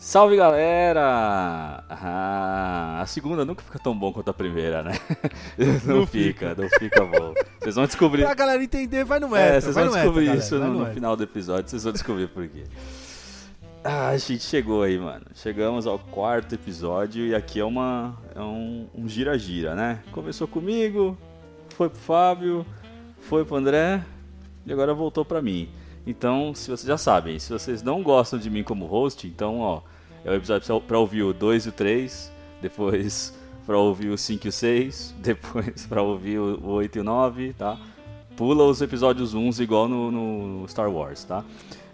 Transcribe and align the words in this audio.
Salve 0.00 0.36
galera! 0.36 1.82
Ah, 1.90 3.00
a 3.02 3.06
segunda 3.06 3.44
nunca 3.44 3.62
fica 3.64 3.80
tão 3.80 3.98
bom 3.98 4.12
quanto 4.12 4.30
a 4.30 4.32
primeira, 4.34 4.82
né? 4.84 4.92
Não, 5.84 5.96
Não 5.98 6.06
fica, 6.06 6.54
não 6.54 6.68
fica 6.78 7.04
bom. 7.04 7.34
Vocês 7.60 7.74
vão 7.74 7.84
descobrir. 7.84 8.22
Pra 8.22 8.34
galera 8.34 8.62
entender, 8.62 9.04
vai 9.04 9.18
no 9.18 9.34
É, 9.34 9.56
extra. 9.56 9.60
vocês 9.60 9.74
vai 9.74 9.84
vão 9.84 9.92
no 9.92 9.98
descobrir 10.00 10.24
extra, 10.26 10.38
isso 10.44 10.50
galera, 10.54 10.68
no, 10.70 10.74
no 10.78 10.82
extra. 10.84 10.94
final 10.94 11.16
do 11.16 11.22
episódio, 11.24 11.68
vocês 11.68 11.82
vão 11.82 11.92
descobrir 11.92 12.28
por 12.28 12.46
quê. 12.46 12.62
Ah, 13.82 14.08
a 14.10 14.16
gente 14.18 14.44
chegou 14.44 14.84
aí, 14.84 14.96
mano. 14.98 15.24
Chegamos 15.34 15.84
ao 15.84 15.98
quarto 15.98 16.54
episódio 16.54 17.26
e 17.26 17.34
aqui 17.34 17.58
é 17.58 17.64
uma 17.64 18.16
é 18.36 18.40
um 18.40 18.86
um 18.94 19.08
gira-gira, 19.08 19.74
né? 19.74 19.98
Começou 20.12 20.46
comigo, 20.46 21.18
foi 21.70 21.88
pro 21.88 21.98
Fábio, 21.98 22.64
foi 23.20 23.44
pro 23.44 23.56
André 23.56 24.00
e 24.64 24.72
agora 24.72 24.94
voltou 24.94 25.24
pra 25.24 25.42
mim. 25.42 25.68
Então, 26.08 26.54
se 26.54 26.70
vocês 26.70 26.86
já 26.86 26.96
sabem, 26.96 27.38
se 27.38 27.52
vocês 27.52 27.82
não 27.82 28.02
gostam 28.02 28.38
de 28.38 28.48
mim 28.48 28.62
como 28.62 28.86
host, 28.86 29.26
então, 29.26 29.60
ó, 29.60 29.82
é 30.24 30.30
o 30.30 30.34
episódio 30.34 30.80
pra 30.80 30.98
ouvir 30.98 31.22
o 31.22 31.34
2 31.34 31.66
e 31.66 31.68
o 31.68 31.72
3, 31.72 32.32
depois 32.62 33.38
pra 33.66 33.76
ouvir 33.76 34.08
o 34.08 34.16
5 34.16 34.46
e 34.46 34.48
o 34.48 34.52
6, 34.52 35.14
depois 35.18 35.84
pra 35.86 36.00
ouvir 36.00 36.38
o 36.38 36.66
8 36.66 36.96
e 36.96 37.00
o 37.02 37.04
9, 37.04 37.52
tá? 37.52 37.78
Pula 38.38 38.64
os 38.64 38.80
episódios 38.80 39.34
11 39.34 39.62
igual 39.62 39.86
no, 39.86 40.10
no 40.10 40.66
Star 40.66 40.90
Wars, 40.90 41.24
tá? 41.24 41.44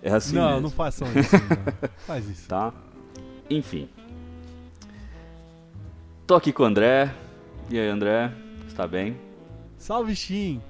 É 0.00 0.12
assim 0.12 0.36
Não, 0.36 0.46
mesmo, 0.46 0.60
não 0.60 0.70
façam 0.70 1.08
isso. 1.08 1.34
Não. 1.50 1.88
Faz 2.06 2.28
isso. 2.28 2.46
tá? 2.46 2.72
Enfim. 3.50 3.88
Tô 6.24 6.36
aqui 6.36 6.52
com 6.52 6.62
o 6.62 6.66
André. 6.66 7.12
E 7.68 7.76
aí, 7.76 7.88
André? 7.88 8.30
Está 8.68 8.86
bem? 8.86 9.16
Salve, 9.76 10.14
Shin. 10.14 10.60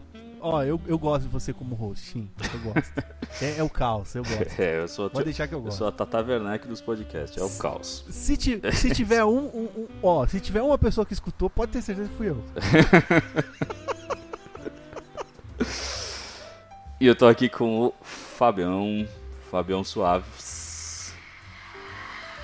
Ó, 0.47 0.63
eu, 0.63 0.79
eu 0.87 0.99
gosto 0.99 1.23
de 1.23 1.29
você 1.29 1.55
como 1.55 1.75
host, 1.75 2.05
Shin. 2.13 2.29
Eu 2.53 2.61
gosto. 2.73 2.93
é, 3.41 3.57
é 3.59 3.63
o 3.63 3.71
caos, 3.71 4.15
eu 4.15 4.23
gosto. 4.23 4.45
É, 4.61 4.81
eu 4.81 4.87
sou, 4.89 5.07
a 5.07 5.11
Pode 5.11 5.23
tia- 5.25 5.33
deixar 5.33 5.49
que 5.49 5.55
eu 5.55 5.59
eu 5.59 5.63
gosto. 5.65 5.79
sou 5.79 5.87
a 5.89 5.93
Tata 5.93 6.19
Werneck 6.21 6.69
dos 6.69 6.83
podcasts, 6.83 7.41
é 7.41 7.43
o 7.43 7.49
caos. 7.59 8.05
Se, 8.11 8.37
ti- 8.37 8.61
se 8.75 8.91
tiver 8.91 9.25
um, 9.25 9.39
um- 9.47 9.71
um- 9.75 9.89
Ó, 10.03 10.27
se 10.27 10.39
tiver 10.41 10.61
uma 10.61 10.77
pessoa 10.77 11.07
que 11.07 11.15
escutou, 11.15 11.49
pode 11.49 11.73
ter 11.73 11.81
certeza 11.81 12.11
que 12.11 12.15
fui 12.17 12.29
eu. 12.29 12.45
E 17.01 17.07
eu 17.07 17.15
tô 17.17 17.27
aqui 17.27 17.49
com 17.49 17.87
o 17.87 17.95
Fabião, 18.03 19.07
Fabião 19.51 19.83
Suaves. 19.85 21.13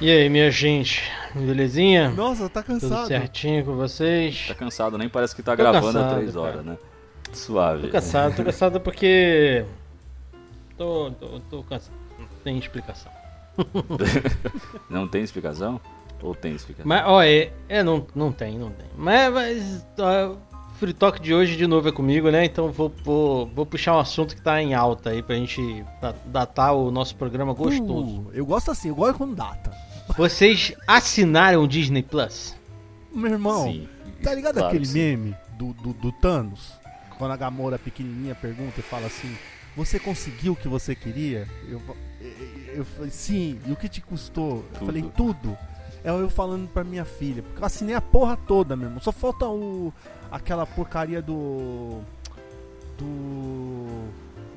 E 0.01 0.11
aí, 0.11 0.29
minha 0.29 0.51
gente, 0.51 1.03
belezinha? 1.35 2.11
Nossa, 2.11 2.49
tá 2.49 2.63
Tudo 2.63 2.81
cansado. 2.81 3.07
certinho 3.09 3.65
com 3.65 3.77
vocês? 3.77 4.47
Tá 4.49 4.55
cansado, 4.55 4.99
nem 4.99 5.09
parece 5.09 5.35
que 5.37 5.43
tá 5.43 5.53
Tô 5.53 5.59
gravando 5.59 5.99
há 5.99 6.03
cansado, 6.03 6.15
três 6.17 6.33
cara. 6.35 6.41
horas, 6.47 6.65
né? 6.65 6.79
Suave. 7.33 7.87
Tô 7.87 7.93
cansado, 7.93 8.37
tô 8.37 8.45
cansado 8.45 8.81
porque. 8.81 9.65
Tô, 10.77 11.11
tô, 11.13 11.41
tô 11.51 11.63
cansado. 11.63 11.95
Não 12.19 12.27
tem 12.45 12.59
explicação. 12.59 13.13
Não 14.89 15.09
tem 15.09 15.23
explicação? 15.23 15.81
Ou 16.23 16.35
tem 16.35 16.55
explicação? 16.55 16.89
Mas, 16.89 17.03
ó, 17.07 17.23
é, 17.23 17.53
é 17.69 17.83
não, 17.83 18.07
não 18.15 18.31
tem, 18.31 18.59
não 18.59 18.71
tem. 18.71 18.87
Mas, 18.97 19.33
mas 19.33 19.87
ó, 19.99 20.33
o 20.33 20.75
Free 20.75 20.93
Talk 20.93 21.21
de 21.21 21.35
hoje 21.35 21.57
de 21.57 21.67
novo 21.67 21.89
é 21.89 21.93
comigo, 21.93 22.31
né? 22.31 22.45
Então 22.45 22.71
vou, 22.71 22.93
vou, 23.03 23.47
vou 23.47 23.67
puxar 23.67 23.97
um 23.97 23.99
assunto 23.99 24.35
que 24.35 24.43
tá 24.43 24.61
em 24.63 24.75
alta 24.75 25.11
aí 25.11 25.23
pra 25.23 25.35
gente 25.37 25.85
da- 26.01 26.15
datar 26.27 26.75
o 26.75 26.91
nosso 26.91 27.17
programa 27.17 27.55
gostoso. 27.55 28.21
Uh, 28.21 28.31
eu 28.35 28.45
gosto 28.45 28.71
assim, 28.71 28.89
eu 28.89 28.95
gosto 28.95 29.19
com 29.19 29.33
data. 29.33 29.73
Vocês 30.17 30.75
assinaram 30.87 31.63
o 31.63 31.69
Disney 31.69 32.03
Plus? 32.03 32.55
Meu 33.13 33.33
irmão, 33.33 33.65
Sim. 33.65 33.89
tá 34.23 34.35
ligado 34.35 34.55
claro 34.55 34.69
aquele 34.69 34.89
meme 34.89 35.35
do, 35.59 35.73
do, 35.73 35.93
do 35.95 36.13
Thanos? 36.13 36.80
Quando 37.21 37.33
a 37.33 37.37
Gamora 37.37 37.79
pequenininha 37.79 38.35
pergunta 38.35 38.81
e 38.81 38.83
fala 38.83 39.07
assim: 39.07 39.37
Você 39.77 40.01
conseguiu 40.01 40.55
o 40.55 40.57
que 40.57 40.67
você 40.67 40.95
queria? 40.95 41.47
Eu, 41.69 41.83
eu, 42.19 42.77
eu 42.77 42.85
falei: 42.87 43.11
Sim, 43.11 43.61
e 43.67 43.71
o 43.71 43.77
que 43.77 43.91
te 43.91 44.01
custou? 44.01 44.65
Eu 44.73 44.79
Tudo. 44.79 44.87
falei: 44.87 45.03
Tudo. 45.15 45.59
É 46.03 46.09
eu 46.09 46.31
falando 46.31 46.67
pra 46.67 46.83
minha 46.83 47.05
filha, 47.05 47.43
porque 47.43 47.61
eu 47.61 47.67
assinei 47.67 47.95
a 47.95 48.01
porra 48.01 48.39
toda 48.39 48.75
mesmo. 48.75 49.03
Só 49.03 49.13
falta 49.13 49.47
o 49.47 49.93
aquela 50.33 50.65
porcaria 50.65 51.21
do. 51.21 52.01
Do. 52.97 54.09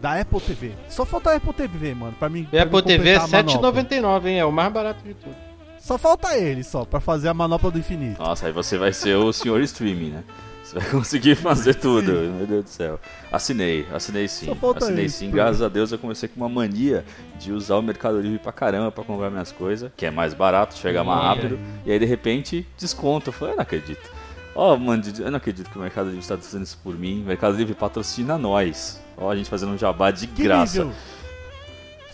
Da 0.02 0.22
Apple 0.22 0.40
TV. 0.40 0.72
Só 0.88 1.04
falta 1.04 1.32
a 1.32 1.36
Apple 1.36 1.52
TV, 1.52 1.94
mano, 1.94 2.16
pra 2.18 2.30
mim. 2.30 2.44
E 2.44 2.46
pra 2.46 2.62
a 2.62 2.66
mim 2.66 2.70
Apple 2.70 2.84
TV 2.84 3.10
é 3.10 3.20
completar 3.20 3.42
a 3.42 3.44
manopla. 3.44 3.84
7,99, 3.84 4.26
hein? 4.28 4.40
É 4.40 4.46
o 4.46 4.54
mais 4.54 4.72
barato 4.72 5.04
de 5.04 5.14
tudo. 5.16 5.36
Só 5.80 5.98
falta 5.98 6.38
ele, 6.38 6.64
só, 6.64 6.86
pra 6.86 7.02
fazer 7.02 7.28
a 7.28 7.34
manopla 7.34 7.72
do 7.72 7.78
infinito. 7.78 8.22
Nossa, 8.22 8.48
aí 8.48 8.54
você 8.54 8.78
vai 8.78 8.94
ser 8.94 9.16
o 9.16 9.34
senhor 9.34 9.60
streaming, 9.60 10.12
né? 10.12 10.24
Você 10.64 10.80
vai 10.80 10.90
conseguir 10.92 11.36
fazer 11.36 11.74
tudo, 11.76 12.12
meu 12.14 12.48
Deus 12.48 12.64
do 12.64 12.70
céu. 12.70 13.00
Assinei, 13.32 13.86
assinei 13.94 14.28
sim. 14.28 14.46
Só 14.46 14.56
falta 14.56 14.86
Assinei 14.86 15.06
isso, 15.06 15.18
sim, 15.18 15.26
porque- 15.26 15.36
graças 15.38 15.62
a 15.62 15.68
Deus 15.68 15.92
eu 15.92 16.00
comecei 16.00 16.30
com 16.30 16.38
uma 16.40 16.48
mania 16.50 17.04
de 17.38 17.52
usar 17.52 17.76
o 17.76 17.82
Mercado 17.82 18.20
Livre 18.22 18.40
pra 18.40 18.52
caramba 18.52 18.92
pra 18.92 19.04
comprar 19.04 19.30
minhas 19.30 19.52
coisas, 19.52 19.92
que 19.98 20.06
é 20.06 20.12
mais 20.12 20.34
barato, 20.34 20.76
chega 20.78 21.04
mais 21.04 21.22
rápido. 21.22 21.60
E 21.86 21.92
aí 21.92 22.00
de 22.00 22.06
repente, 22.06 22.66
desconto. 22.78 23.30
Eu 23.30 23.34
falei, 23.34 23.54
eu 23.54 23.58
não 23.58 23.64
acredito. 23.64 24.10
Ó, 24.56 24.78
mano, 24.78 25.04
eu 25.20 25.32
não 25.32 25.38
acredito 25.38 25.70
que 25.70 25.78
o 25.78 25.82
Mercado 25.82 26.06
Livre 26.06 26.22
está 26.22 26.38
fazendo 26.38 26.64
isso 26.64 26.78
por 26.84 26.96
mim. 26.98 27.24
O 27.24 27.26
Mercado 27.26 27.58
Livre 27.58 27.74
patrocina 27.74 28.38
nós. 28.38 29.02
Ó, 29.18 29.30
a 29.32 29.36
gente 29.36 29.50
fazendo 29.50 29.74
um 29.74 29.78
jabá 29.78 30.12
de 30.12 30.28
Que 30.28 30.44
graça. 30.44 30.80
nível? 30.86 30.96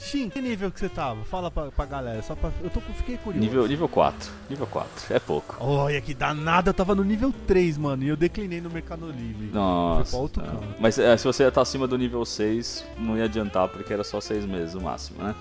Shin, 0.09 0.29
que 0.29 0.41
nível 0.41 0.71
que 0.71 0.79
você 0.79 0.89
tava? 0.89 1.23
Fala 1.25 1.51
pra, 1.51 1.65
pra 1.71 1.85
galera, 1.85 2.21
só 2.21 2.35
pra. 2.35 2.49
Eu 2.63 2.69
tô, 2.69 2.79
fiquei 2.81 3.17
curioso. 3.17 3.45
Nível, 3.45 3.67
nível 3.67 3.87
4. 3.87 4.29
Nível 4.49 4.65
4. 4.67 5.13
É 5.13 5.19
pouco. 5.19 5.55
Olha 5.59 6.01
que 6.01 6.13
danada, 6.13 6.69
eu 6.69 6.73
tava 6.73 6.95
no 6.95 7.03
nível 7.03 7.33
3, 7.47 7.77
mano, 7.77 8.03
e 8.03 8.07
eu 8.07 8.15
declinei 8.17 8.59
no 8.61 8.69
Mercado 8.69 9.05
Livre. 9.11 9.49
Nossa. 9.53 10.03
Foi 10.05 10.11
pra 10.11 10.19
outro. 10.19 10.43
Mas 10.79 10.97
é, 10.97 11.15
se 11.17 11.25
você 11.25 11.49
tá 11.51 11.61
acima 11.61 11.87
do 11.87 11.97
nível 11.97 12.25
6, 12.25 12.85
não 12.97 13.17
ia 13.17 13.25
adiantar, 13.25 13.67
porque 13.67 13.93
era 13.93 14.03
só 14.03 14.19
6 14.19 14.45
meses 14.45 14.73
o 14.75 14.81
máximo, 14.81 15.21
né? 15.23 15.35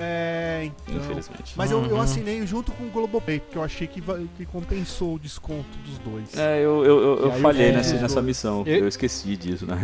É, 0.00 0.62
então. 0.66 0.94
Infelizmente. 0.94 1.54
Mas 1.56 1.72
eu, 1.72 1.84
eu 1.84 1.96
Uhum. 1.96 2.00
assinei 2.00 2.46
junto 2.46 2.70
com 2.70 2.84
o 2.84 2.88
Globoplay, 2.90 3.40
porque 3.40 3.58
eu 3.58 3.64
achei 3.64 3.86
que, 3.88 4.00
que 4.36 4.46
compensou 4.46 5.14
o 5.14 5.18
desconto 5.18 5.76
dos 5.84 5.98
dois. 5.98 6.36
É, 6.38 6.58
eu, 6.58 6.84
eu, 6.84 7.00
eu, 7.02 7.18
eu 7.24 7.32
falhei 7.40 7.70
eu 7.70 7.72
nessa, 7.72 7.94
nessa 7.96 8.22
missão. 8.22 8.62
Eu- 8.64 8.76
Eu 8.82 8.88
esqueci 8.88 9.36
disso, 9.36 9.66
né? 9.66 9.80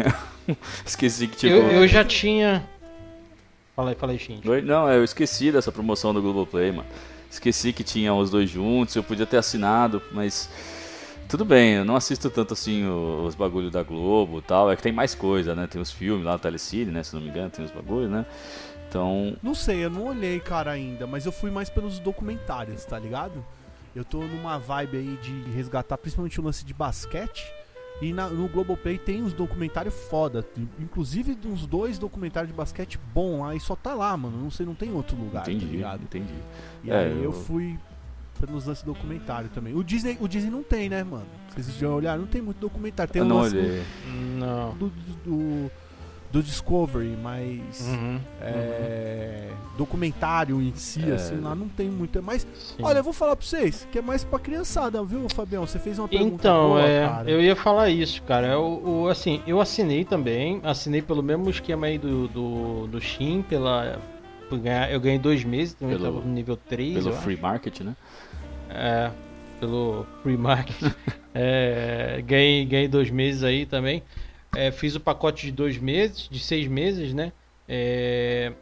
esqueci 0.86 1.26
que 1.26 1.36
tipo. 1.36 1.52
Eu, 1.52 1.68
eu 1.80 1.88
já 1.88 2.04
tinha. 2.04 2.64
Fala 3.74 3.90
aí, 3.90 3.96
fala 3.96 4.12
aí, 4.12 4.18
Shinji. 4.18 4.48
Oi? 4.48 4.62
Não, 4.62 4.88
eu 4.88 5.02
esqueci 5.02 5.50
dessa 5.50 5.72
promoção 5.72 6.14
do 6.14 6.22
Globoplay, 6.22 6.70
mano. 6.70 6.88
Esqueci 7.28 7.72
que 7.72 7.82
tinha 7.82 8.14
os 8.14 8.30
dois 8.30 8.48
juntos, 8.48 8.94
eu 8.94 9.02
podia 9.02 9.26
ter 9.26 9.36
assinado, 9.36 10.00
mas. 10.12 10.48
Tudo 11.28 11.44
bem, 11.44 11.74
eu 11.74 11.84
não 11.84 11.96
assisto 11.96 12.30
tanto 12.30 12.52
assim 12.52 12.86
os 12.86 13.34
bagulhos 13.34 13.72
da 13.72 13.82
Globo 13.82 14.38
e 14.38 14.42
tal. 14.42 14.70
É 14.70 14.76
que 14.76 14.82
tem 14.82 14.92
mais 14.92 15.14
coisa, 15.14 15.54
né? 15.54 15.66
Tem 15.66 15.80
os 15.80 15.90
filmes 15.90 16.24
lá 16.24 16.34
no 16.34 16.38
Telecine, 16.38 16.92
né? 16.92 17.02
Se 17.02 17.14
não 17.14 17.22
me 17.22 17.28
engano, 17.28 17.50
tem 17.50 17.64
os 17.64 17.72
bagulhos, 17.72 18.10
né? 18.10 18.24
Então. 18.88 19.36
Não 19.42 19.54
sei, 19.54 19.84
eu 19.84 19.90
não 19.90 20.06
olhei, 20.06 20.38
cara, 20.38 20.70
ainda, 20.70 21.06
mas 21.06 21.26
eu 21.26 21.32
fui 21.32 21.50
mais 21.50 21.68
pelos 21.68 21.98
documentários, 21.98 22.84
tá 22.84 22.96
ligado? 22.96 23.44
Eu 23.96 24.04
tô 24.04 24.18
numa 24.18 24.58
vibe 24.58 24.96
aí 24.98 25.18
de 25.20 25.50
resgatar 25.50 25.98
principalmente 25.98 26.40
o 26.40 26.44
lance 26.44 26.64
de 26.64 26.72
basquete. 26.72 27.52
E 28.02 28.12
na- 28.12 28.28
no 28.28 28.48
Globoplay 28.48 28.98
tem 28.98 29.22
uns 29.22 29.32
documentários 29.32 29.94
foda. 30.08 30.44
Inclusive 30.80 31.38
uns 31.46 31.64
dois 31.66 31.98
documentários 31.98 32.50
de 32.50 32.56
basquete 32.56 32.98
bom. 33.14 33.44
Aí 33.44 33.60
só 33.60 33.76
tá 33.76 33.94
lá, 33.94 34.16
mano. 34.16 34.36
Não 34.36 34.50
sei, 34.50 34.66
não 34.66 34.74
tem 34.74 34.92
outro 34.92 35.16
lugar, 35.16 35.44
tá 35.44 35.52
entendi, 35.52 35.72
ligado? 35.76 36.02
entendi. 36.02 36.34
E 36.82 36.90
É, 36.90 36.98
aí 36.98 37.10
eu 37.18 37.24
eu- 37.24 37.32
fui 37.32 37.78
pelos 38.40 38.66
lances 38.66 38.82
documentário 38.82 39.48
também. 39.50 39.74
O 39.74 39.84
Disney, 39.84 40.18
o 40.20 40.26
Disney 40.26 40.50
não 40.50 40.62
tem, 40.62 40.88
né, 40.88 41.04
mano? 41.04 41.24
Vocês 41.50 41.72
já 41.78 41.88
olharam? 41.88 42.22
Não 42.22 42.28
tem 42.28 42.42
muito 42.42 42.58
documentário. 42.58 43.12
Tem 43.12 43.20
eu 43.20 43.26
o 43.26 43.28
não 43.28 43.36
lance 43.38 43.54
do- 43.54 43.60
olhei. 43.60 43.82
Não. 44.38 44.74
do, 44.74 44.88
do, 44.88 45.12
do- 45.24 45.70
do 46.34 46.42
Discovery, 46.42 47.16
mas 47.22 47.80
Uhum. 47.88 48.18
é, 48.40 49.48
documentário 49.78 50.60
em 50.60 50.74
si, 50.74 51.00
É. 51.08 51.14
assim, 51.14 51.40
lá 51.40 51.54
não 51.54 51.68
tem 51.68 51.88
muito. 51.88 52.20
Mas, 52.22 52.46
Sim. 52.54 52.82
olha, 52.82 52.98
eu 52.98 53.04
vou 53.04 53.12
falar 53.12 53.36
pra 53.36 53.46
vocês, 53.46 53.86
que 53.92 53.98
é 53.98 54.02
mais 54.02 54.24
pra 54.24 54.38
criançada, 54.40 55.02
viu, 55.04 55.28
Fabião? 55.28 55.64
Você 55.66 55.78
fez 55.78 55.98
uma 55.98 56.08
pergunta 56.08 56.34
Então, 56.34 56.68
boa, 56.70 56.82
é, 56.82 57.06
cara. 57.06 57.30
eu 57.30 57.40
ia 57.40 57.54
falar 57.54 57.88
isso, 57.88 58.20
cara. 58.24 58.48
Eu, 58.48 58.82
o- 58.84 59.08
assim, 59.08 59.40
eu 59.46 59.60
assinei 59.60 60.04
também, 60.04 60.60
assinei 60.64 61.00
pelo 61.00 61.22
mesmo 61.22 61.48
esquema 61.48 61.86
aí 61.86 61.98
do, 61.98 62.26
do, 62.28 62.86
do 62.88 63.00
Shin, 63.00 63.42
pela, 63.42 63.98
eu 64.90 65.00
ganhei 65.00 65.18
dois 65.18 65.44
meses, 65.44 65.74
também 65.74 65.96
Pelo- 65.96 66.12
tava 66.14 66.24
no 66.26 66.32
nível 66.32 66.56
3, 66.56 66.94
Pelo 66.94 67.10
eu 67.10 67.12
acho. 67.14 67.22
free 67.22 67.36
market, 67.40 67.80
né? 67.80 67.94
É, 68.70 69.10
pelo 69.60 70.04
free 70.22 70.36
market. 70.36 70.76
É, 71.36 72.22
ganhei, 72.24 72.64
ganhei 72.64 72.86
dois 72.86 73.10
meses 73.10 73.42
aí 73.42 73.66
também. 73.66 74.04
É, 74.56 74.70
fiz 74.70 74.94
o 74.94 75.00
pacote 75.00 75.46
de 75.46 75.52
dois 75.52 75.78
meses, 75.78 76.28
de 76.30 76.38
seis 76.38 76.66
meses, 76.68 77.12
né? 77.14 77.32
É, 77.68 78.52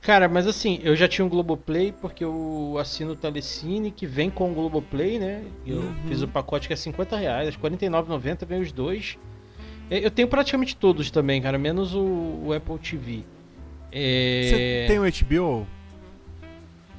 cara, 0.00 0.28
mas 0.28 0.46
assim, 0.46 0.80
eu 0.82 0.94
já 0.96 1.06
tinha 1.08 1.24
um 1.24 1.28
Globoplay 1.28 1.92
porque 2.00 2.24
eu 2.24 2.76
assino 2.80 3.12
o 3.12 3.16
Telecine 3.16 3.90
que 3.90 4.06
vem 4.06 4.28
com 4.30 4.50
o 4.50 4.54
Globoplay, 4.54 5.18
né? 5.18 5.42
Eu 5.66 5.78
Uhum. 5.78 5.94
fiz 6.08 6.22
o 6.22 6.28
pacote 6.28 6.66
que 6.66 6.72
é 6.74 6.76
50 6.76 7.16
reais, 7.16 7.54
R$ 7.54 7.60
49,90 7.60 8.44
vem 8.46 8.60
os 8.60 8.72
dois. 8.72 9.16
É, 9.90 10.04
Eu 10.04 10.10
tenho 10.10 10.28
praticamente 10.28 10.76
todos 10.76 11.10
também, 11.10 11.40
cara, 11.42 11.58
menos 11.58 11.94
o, 11.94 12.00
o 12.46 12.52
Apple 12.54 12.78
TV. 12.78 13.22
É, 13.92 14.42
Você 14.44 14.84
tem 14.88 14.98
o 14.98 15.02
HBO? 15.04 15.66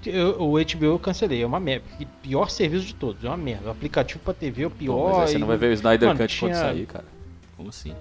eu- 0.06 0.42
o 0.42 0.58
HBO 0.60 0.86
eu 0.86 1.00
cancelei, 1.00 1.42
é 1.44 1.46
uma 1.46 1.60
merda. 1.60 1.86
Pior 2.22 2.50
serviço 2.50 2.86
de 2.86 2.96
todos, 2.96 3.24
é 3.24 3.28
uma 3.28 3.38
merda. 3.38 3.68
O 3.68 3.72
aplicativo 3.72 4.20
pra 4.24 4.34
TV 4.34 4.64
é 4.64 4.68
o 4.68 4.70
Pô, 4.70 4.76
pior. 4.78 5.10
mas 5.12 5.20
aí 5.20 5.28
você 5.30 5.38
não 5.38 5.48
vai 5.48 5.58
ver 5.58 5.68
o 5.70 5.74
Snyder 5.74 6.08
Mano, 6.10 6.20
Cut 6.20 6.40
quando 6.40 6.52
tinha- 6.52 6.62
sair, 6.62 6.86
cara. 6.86 7.06
Como 7.56 7.70
assim? 7.70 7.94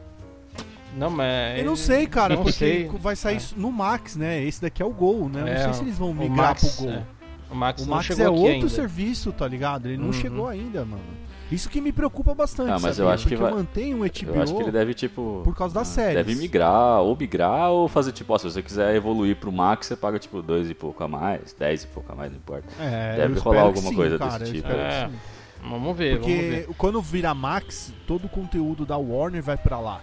Não, 0.96 1.10
mas. 1.10 1.58
Eu 1.58 1.64
não 1.64 1.76
sei, 1.76 2.06
cara, 2.06 2.34
não 2.34 2.42
porque 2.42 2.58
sei. 2.58 2.88
vai 2.98 3.14
sair 3.16 3.37
É. 3.37 3.40
no 3.56 3.70
Max, 3.70 4.16
né? 4.16 4.42
Esse 4.44 4.60
daqui 4.62 4.82
é 4.82 4.84
o 4.87 4.90
Gol, 4.90 5.28
né? 5.28 5.42
Eu 5.42 5.46
É, 5.46 5.54
não 5.54 5.62
sei 5.64 5.72
se 5.75 5.82
eles 5.82 5.98
vão 5.98 6.12
migrar 6.12 6.48
Max, 6.48 6.76
pro 6.76 6.84
Gol. 6.87 6.94
é. 6.94 7.02
O 7.50 7.54
Max 7.54 7.82
O 7.82 7.87
não 7.87 7.94
Max 7.96 8.06
chegou 8.06 8.25
é 8.25 8.28
aqui 8.28 8.38
outro 8.38 8.52
ainda. 8.54 8.69
serviço, 8.69 9.32
tá 9.32 9.48
ligado? 9.48 9.87
Ele 9.87 9.96
não 9.98 10.06
Uhum. 10.06 10.12
chegou 10.12 10.46
ainda, 10.48 10.84
mano. 10.84 11.02
Isso 11.50 11.69
que 11.69 11.81
me 11.81 11.90
preocupa 11.90 12.32
bastante, 12.32 12.70
Ah, 12.70 12.78
mas 12.78 12.96
eu 12.96 13.06
sabia? 13.06 13.12
acho 13.14 13.25
que 13.25 13.31
Porque 13.31 13.42
vai- 13.42 13.52
eu 13.52 13.56
mantenho 13.56 13.98
o 13.98 14.04
HBO 14.04 14.34
Eu 14.37 14.42
acho 14.42 14.54
que 14.54 14.62
ele 14.62 14.70
deve, 14.70 14.94
tipo. 14.94 15.40
por 15.42 15.52
causa 15.56 15.75
das 15.75 15.88
séries. 15.88 16.14
Deve 16.14 16.37
migrar, 16.37 17.00
ou 17.00 17.16
migrar, 17.16 17.70
ou 17.70 17.88
fazer 17.88 18.12
tipo, 18.12 18.32
ó, 18.32 18.38
se 18.38 18.44
você 18.44 18.62
quiser 18.62 18.94
evoluir 18.94 19.34
pro 19.34 19.50
Max, 19.50 19.88
você 19.88 19.96
paga 19.96 20.16
tipo 20.20 20.40
dois 20.42 20.70
e 20.70 20.75
pouco 20.75 21.02
a 21.02 21.08
mais, 21.08 21.52
dez 21.58 21.82
e 21.82 21.87
pouco 21.88 22.12
a 22.12 22.14
mais, 22.14 22.31
não 22.31 22.38
importa. 22.38 22.69
É, 22.78 23.16
Deve 23.16 23.37
eu 23.37 23.42
rolar 23.42 23.62
alguma 23.62 23.82
que 23.82 23.88
sim, 23.88 23.94
coisa 23.96 24.16
cara, 24.16 24.38
desse 24.38 24.50
eu 24.52 24.54
tipo. 24.62 24.69
que 24.69 24.75
É. 24.75 25.10
Vamos 25.62 25.96
ver, 25.96 26.19
vamos 26.20 26.26
Porque 26.28 26.40
ver. 26.50 26.69
quando 26.78 27.02
vira 27.02 27.34
Max, 27.34 27.92
todo 28.06 28.26
o 28.26 28.28
conteúdo 28.28 28.87
da 28.87 28.96
Warner 28.96 29.42
vai 29.42 29.56
pra 29.56 29.81
lá. 29.81 30.00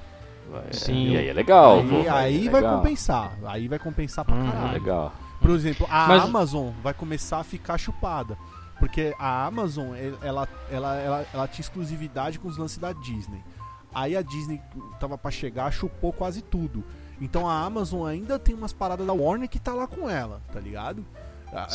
Vai- 0.51 0.73
Sim. 0.73 1.09
E 1.11 1.17
aí 1.17 1.27
é 1.27 1.33
legal, 1.33 1.79
aí 1.79 1.87
pô, 1.89 1.95
aí 2.11 2.47
é 2.47 2.49
vai 2.51 2.61
legal. 2.61 2.77
compensar. 2.77 3.37
Aí 3.45 3.67
vai 3.67 3.79
compensar 3.79 4.25
pra. 4.25 4.35
É 4.35 4.51
caralho. 4.51 4.73
legal. 4.73 5.13
Por 5.41 5.51
exemplo, 5.51 5.85
a 5.89 6.07
Mas- 6.07 6.23
Amazon 6.23 6.69
vai 6.81 6.93
começar 6.93 7.39
a 7.39 7.43
ficar 7.43 7.77
chupada. 7.77 8.37
Porque 8.79 9.13
a 9.17 9.45
Amazon, 9.47 9.95
el- 9.95 10.17
ela, 10.21 10.47
ela, 10.71 10.95
ela, 10.97 11.25
ela 11.33 11.47
tinha 11.47 11.61
exclusividade 11.63 12.37
com 12.37 12.47
os 12.47 12.57
lances 12.57 12.77
da 12.77 12.93
Disney. 12.93 13.43
Aí 13.93 14.15
a 14.15 14.21
Disney 14.21 14.61
tava 14.99 15.17
pra 15.17 15.31
chegar, 15.31 15.71
chupou 15.71 16.13
quase 16.13 16.41
tudo. 16.43 16.83
Então 17.19 17.49
a 17.49 17.59
Amazon 17.63 18.05
ainda 18.07 18.37
tem 18.37 18.53
umas 18.53 18.71
paradas 18.73 19.07
da 19.07 19.13
Warner 19.13 19.49
que 19.49 19.57
tá 19.57 19.73
lá 19.73 19.87
com 19.87 20.07
ela, 20.07 20.41
tá 20.53 20.59
ligado? 20.59 21.03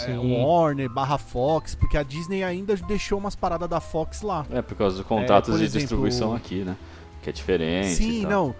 É. 0.07 0.17
Warner 0.17 0.89
barra 0.89 1.19
Fox, 1.19 1.75
porque 1.75 1.97
a 1.97 2.03
Disney 2.05 2.45
ainda 2.45 2.77
deixou 2.77 3.19
umas 3.19 3.35
paradas 3.35 3.69
da 3.69 3.81
Fox 3.81 4.23
lá. 4.23 4.47
É, 4.53 4.63
por 4.63 4.77
causa 4.77 4.99
dos 4.99 5.07
contratos 5.07 5.51
por 5.51 5.59
de 5.59 5.65
exemplo, 5.65 5.81
distribuição 5.81 6.35
aqui, 6.35 6.63
né? 6.63 6.77
Que 7.23 7.31
é 7.31 7.33
diferente. 7.33 7.87
e 7.93 7.95
Sim, 7.95 8.23
tal. 8.23 8.31
não. 8.31 8.55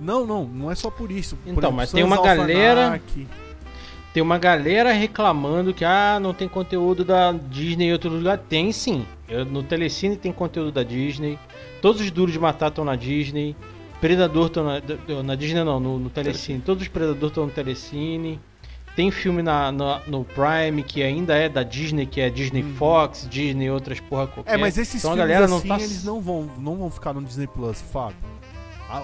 Não, 0.00 0.26
não, 0.26 0.44
não 0.46 0.70
é 0.70 0.74
só 0.74 0.90
por 0.90 1.10
isso. 1.12 1.36
Por 1.36 1.42
Então, 1.50 1.58
exemplo, 1.60 1.76
mas 1.76 1.92
tem 1.92 2.02
uma 2.02 2.22
galera- 2.22 2.86
Anarchy. 2.86 3.28
Tem 4.14 4.22
uma 4.22 4.38
galera 4.38 4.92
reclamando 4.92 5.72
que 5.74 5.84
ah, 5.84 6.18
não 6.20 6.32
tem 6.34 6.48
conteúdo 6.48 7.04
da 7.04 7.30
Disney 7.32 7.88
em 7.88 7.92
outro 7.92 8.10
lugar. 8.10 8.38
Tem 8.38 8.72
sim. 8.72 9.06
Eu- 9.28 9.44
no 9.44 9.62
Telecine 9.62 10.16
tem 10.16 10.32
conteúdo 10.32 10.72
da 10.72 10.82
Disney. 10.82 11.38
Todos 11.82 12.00
os 12.00 12.10
Duros 12.10 12.32
de 12.32 12.38
Matar 12.40 12.68
estão 12.68 12.84
na 12.84 12.96
Disney. 12.96 13.54
Predador 14.00 14.46
estão 14.46 14.64
na, 14.64 14.80
na 15.22 15.34
Disney 15.34 15.62
não, 15.62 15.78
no, 15.78 15.98
no 15.98 16.08
Telecine. 16.10 16.60
Todos 16.60 16.82
os 16.82 16.88
Predador 16.88 17.28
estão 17.28 17.44
no 17.44 17.52
Telecine. 17.52 18.40
Tem 18.96 19.10
filme 19.10 19.40
na, 19.42 19.70
na- 19.72 20.00
no 20.06 20.24
Prime 20.24 20.82
que 20.82 21.02
ainda 21.02 21.34
é 21.34 21.48
da 21.48 21.62
Disney, 21.62 22.06
que 22.06 22.20
é 22.20 22.28
Disney 22.28 22.62
Uhum. 22.62 22.74
Fox, 22.74 23.26
Disney 23.30 23.70
outras 23.70 24.00
porra 24.00 24.26
qualquer. 24.26 24.54
É, 24.54 24.56
mas 24.56 24.76
esses 24.76 24.96
então 25.02 25.12
a 25.12 25.14
filmes 25.14 25.28
galera 25.32 25.48
não 25.48 25.58
assim, 25.58 25.68
tá 25.68 25.76
eles 25.76 26.04
não 26.04 26.20
vão, 26.20 26.50
não 26.58 26.76
vão 26.76 26.90
ficar 26.90 27.12
no 27.14 27.22
Disney 27.22 27.46
Plus, 27.46 27.80
Fábio. 27.80 28.16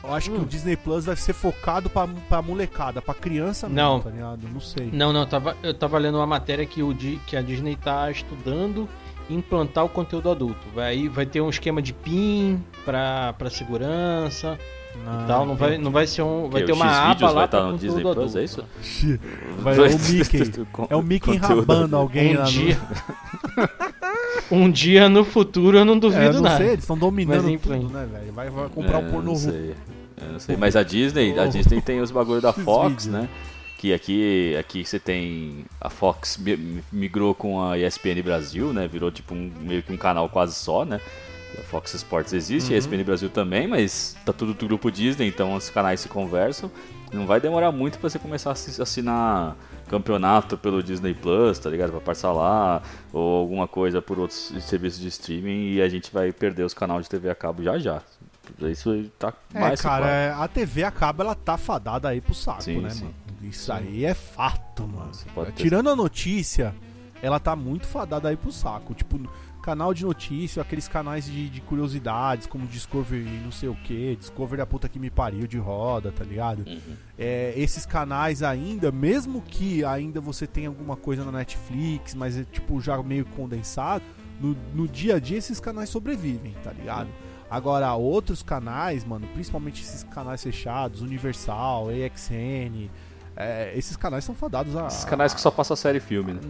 Eu 0.02 0.12
acho 0.12 0.32
que 0.32 0.36
Hum. 0.36 0.42
o 0.42 0.44
Disney 0.44 0.76
Plus 0.76 1.04
vai 1.04 1.14
ser 1.14 1.32
focado 1.32 1.88
pra, 1.88 2.08
pra 2.28 2.42
molecada, 2.42 3.00
pra 3.00 3.14
criança 3.14 3.68
Não. 3.68 3.98
mesmo, 3.98 4.10
tá 4.10 4.10
ligado? 4.10 4.48
Não 4.52 4.60
sei. 4.60 4.90
Não, 4.92 5.12
não, 5.12 5.20
eu 5.20 5.26
tava, 5.26 5.56
eu 5.62 5.72
tava 5.72 5.96
lendo 5.98 6.16
uma 6.18 6.26
matéria 6.26 6.66
que, 6.66 6.82
o, 6.82 6.92
Di- 6.92 7.20
que 7.24 7.36
a 7.36 7.40
Disney 7.40 7.76
tá 7.76 8.10
estudando 8.10 8.88
implantar 9.30 9.84
o 9.84 9.88
conteúdo 9.88 10.28
adulto. 10.28 10.66
Vai, 10.74 10.88
aí 10.90 11.08
vai 11.08 11.24
ter 11.24 11.40
um 11.40 11.48
esquema 11.48 11.80
de 11.80 11.92
PIN 11.92 12.60
pra, 12.84 13.32
pra 13.34 13.48
segurança 13.48 14.58
Ah, 15.04 15.22
e 15.24 15.26
tal. 15.26 15.44
Não 15.46 15.56
vai, 15.56 15.78
não 15.78 15.90
vai 15.90 16.06
ser 16.06 16.22
um. 16.22 16.48
Vai 16.48 16.60
Que 16.62 16.66
ter 16.68 16.72
uma 16.72 16.86
aba 16.86 17.30
lá 17.30 17.44
estar 17.44 17.62
no 17.64 17.78
Disney 17.78 18.02
Plus, 18.02 18.16
é 18.16 18.20
adulto. 18.20 18.38
isso? 18.40 18.64
Vai, 19.58 19.76
é 19.76 19.80
o 19.80 19.98
Mickey. 19.98 20.66
É 20.90 20.96
o 20.96 21.02
Mickey 21.02 21.36
rabando 21.36 21.96
alguém 21.96 22.34
Um 22.36 22.38
lá 22.38 22.44
no... 22.44 22.50
dia, 22.50 22.78
um 24.50 24.70
dia 24.70 25.08
no 25.08 25.24
futuro 25.24 25.78
eu 25.78 25.84
não 25.84 25.94
É, 25.94 25.96
eu 25.96 26.00
duvido 26.00 26.32
não 26.34 26.42
nada. 26.42 26.56
sei, 26.58 26.66
eles 26.68 26.80
estão 26.80 26.96
dominando 26.98 27.44
Mas, 27.50 27.60
tudo, 27.60 27.88
né, 27.88 28.06
velho? 28.10 28.32
Vai, 28.32 28.50
vai 28.50 28.68
comprar 28.68 29.02
É, 29.02 29.06
um 29.06 29.10
não 29.22 29.32
ruim. 29.32 29.36
sei. 29.36 29.74
Eu 30.20 30.32
não 30.32 30.38
sei. 30.40 30.56
Mas 30.56 30.76
a 30.76 30.82
Disney, 30.82 31.38
a. 31.38 31.46
Disney 31.46 31.80
tem 31.80 32.00
os 32.00 32.10
bagulho 32.10 32.40
da 32.40 32.52
Fox, 32.54 33.06
né? 33.06 33.28
Que 33.78 33.92
aqui, 33.92 34.56
aqui 34.58 34.84
você 34.84 34.98
tem. 34.98 35.64
A 35.80 35.90
Fox 35.90 36.38
mi- 36.38 36.82
migrou 36.90 37.34
com 37.34 37.62
a 37.62 37.78
ESPN 37.78 38.22
Brasil, 38.24 38.72
né? 38.72 38.88
Virou 38.88 39.10
tipo 39.10 39.34
um, 39.34 39.52
meio 39.60 39.82
que 39.82 39.92
um 39.92 39.96
canal 39.98 40.28
quase 40.30 40.54
só, 40.54 40.84
né? 40.84 40.98
A 41.58 41.62
Fox 41.62 41.94
Sports 41.94 42.32
existe, 42.32 42.74
a 42.74 42.76
ESPN 42.76 43.02
Brasil 43.04 43.30
também, 43.30 43.66
mas 43.66 44.16
tá 44.24 44.32
tudo 44.32 44.52
do 44.54 44.66
grupo 44.66 44.90
Disney, 44.90 45.26
então 45.28 45.54
os 45.54 45.70
canais 45.70 46.00
se 46.00 46.08
conversam. 46.08 46.70
Não 47.12 47.26
vai 47.26 47.40
demorar 47.40 47.72
muito 47.72 47.98
pra 47.98 48.10
você 48.10 48.18
começar 48.18 48.50
a 48.50 48.52
assi- 48.52 48.82
assinar 48.82 49.56
campeonato 49.88 50.58
pelo 50.58 50.82
Disney 50.82 51.14
Plus, 51.14 51.58
tá 51.58 51.70
ligado? 51.70 51.92
Pra 51.92 52.00
parcelar 52.00 52.82
ou 53.12 53.36
alguma 53.40 53.66
coisa 53.68 54.02
por 54.02 54.18
outros 54.18 54.52
serviços 54.60 55.00
de 55.00 55.08
streaming 55.08 55.72
e 55.74 55.80
a 55.82 55.88
gente 55.88 56.12
vai 56.12 56.32
perder 56.32 56.64
os 56.64 56.74
canais 56.74 57.04
de 57.04 57.10
TV 57.10 57.30
a 57.30 57.34
cabo 57.34 57.62
já 57.62 57.78
já. 57.78 58.02
Isso 58.60 59.10
tá 59.18 59.32
É, 59.54 59.60
mais 59.60 59.80
cara, 59.80 60.06
é, 60.08 60.32
a 60.32 60.46
TV 60.48 60.84
acaba, 60.84 61.24
ela 61.24 61.34
tá 61.34 61.56
fadada 61.56 62.08
aí 62.08 62.20
pro 62.20 62.34
saco, 62.34 62.62
Sim, 62.62 62.80
né, 62.80 62.90
sim. 62.90 63.04
mano? 63.04 63.14
Isso 63.42 63.72
aí 63.72 64.04
é 64.04 64.14
fato, 64.14 64.86
mano. 64.86 65.10
Ter- 65.46 65.52
Tirando 65.52 65.88
a 65.90 65.96
notícia, 65.96 66.74
ela 67.22 67.38
tá 67.40 67.54
muito 67.56 67.86
fadada 67.86 68.28
aí 68.28 68.36
pro 68.36 68.50
saco. 68.52 68.94
Tipo, 68.94 69.20
canal 69.66 69.92
de 69.92 70.04
notícia, 70.04 70.62
aqueles 70.62 70.86
canais 70.86 71.24
de, 71.24 71.50
de 71.50 71.60
curiosidades, 71.60 72.46
como 72.46 72.68
Discovery 72.68 73.24
não 73.42 73.50
sei 73.50 73.68
o 73.68 73.74
que, 73.74 74.14
Discovery 74.14 74.62
a 74.62 74.66
puta 74.66 74.88
que 74.88 74.96
me 74.96 75.10
pariu 75.10 75.44
de 75.44 75.58
roda, 75.58 76.12
tá 76.12 76.22
ligado? 76.22 76.62
Uhum. 76.64 76.94
É, 77.18 77.52
esses 77.56 77.84
canais 77.84 78.44
ainda, 78.44 78.92
mesmo 78.92 79.42
que 79.42 79.84
ainda 79.84 80.20
você 80.20 80.46
tenha 80.46 80.68
alguma 80.68 80.96
coisa 80.96 81.24
na 81.24 81.32
Netflix, 81.32 82.14
mas 82.14 82.38
é 82.38 82.44
tipo 82.44 82.80
já 82.80 83.02
meio 83.02 83.24
condensado, 83.24 84.04
no, 84.40 84.56
no 84.72 84.86
dia 84.86 85.16
a 85.16 85.18
dia 85.18 85.38
esses 85.38 85.58
canais 85.58 85.88
sobrevivem, 85.88 86.54
tá 86.62 86.70
ligado? 86.70 87.08
Agora, 87.50 87.92
outros 87.94 88.44
canais, 88.44 89.04
mano, 89.04 89.26
principalmente 89.34 89.82
esses 89.82 90.04
canais 90.04 90.44
fechados, 90.44 91.02
Universal, 91.02 91.88
AXN, 91.88 92.88
é, 93.36 93.72
esses 93.76 93.96
canais 93.96 94.24
são 94.24 94.34
fadados 94.34 94.76
a. 94.76 94.86
Esses 94.86 95.04
canais 95.04 95.34
que 95.34 95.40
só 95.40 95.50
passam 95.50 95.76
série 95.76 95.98
e 95.98 96.00
filme, 96.00 96.34
né? 96.34 96.40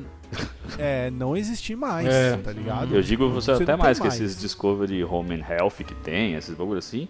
É, 0.78 1.10
não 1.10 1.36
existir 1.36 1.76
mais, 1.76 2.06
É. 2.06 2.36
tá 2.36 2.52
ligado? 2.52 2.94
Eu 2.94 3.02
digo 3.02 3.28
você, 3.30 3.52
Você 3.54 3.62
até 3.62 3.72
tem 3.72 3.76
mais 3.76 3.98
que 3.98 4.06
mais. 4.08 4.20
esses 4.20 4.40
Discovery 4.40 5.04
Home 5.04 5.34
and 5.34 5.44
Health 5.48 5.72
que 5.86 5.94
tem, 5.94 6.34
esses 6.34 6.54
bagulho 6.54 6.78
assim, 6.78 7.08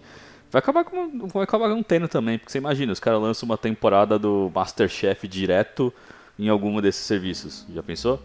vai 0.51 0.59
acabar 0.59 0.83
com 0.83 1.27
vai 1.27 1.43
acabar 1.43 1.67
não 1.69 1.81
tendo 1.83 2.07
também, 2.07 2.37
porque 2.37 2.51
você 2.51 2.57
imagina, 2.57 2.91
os 2.93 2.99
caras 2.99 3.21
lançam 3.21 3.47
uma 3.47 3.57
temporada 3.57 4.17
do 4.19 4.51
Masterchef 4.53 5.27
direto 5.27 5.93
em 6.39 6.49
alguma 6.49 6.81
desses 6.81 7.05
serviços. 7.05 7.65
Já 7.73 7.81
pensou? 7.83 8.21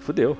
Fudeu. 0.00 0.36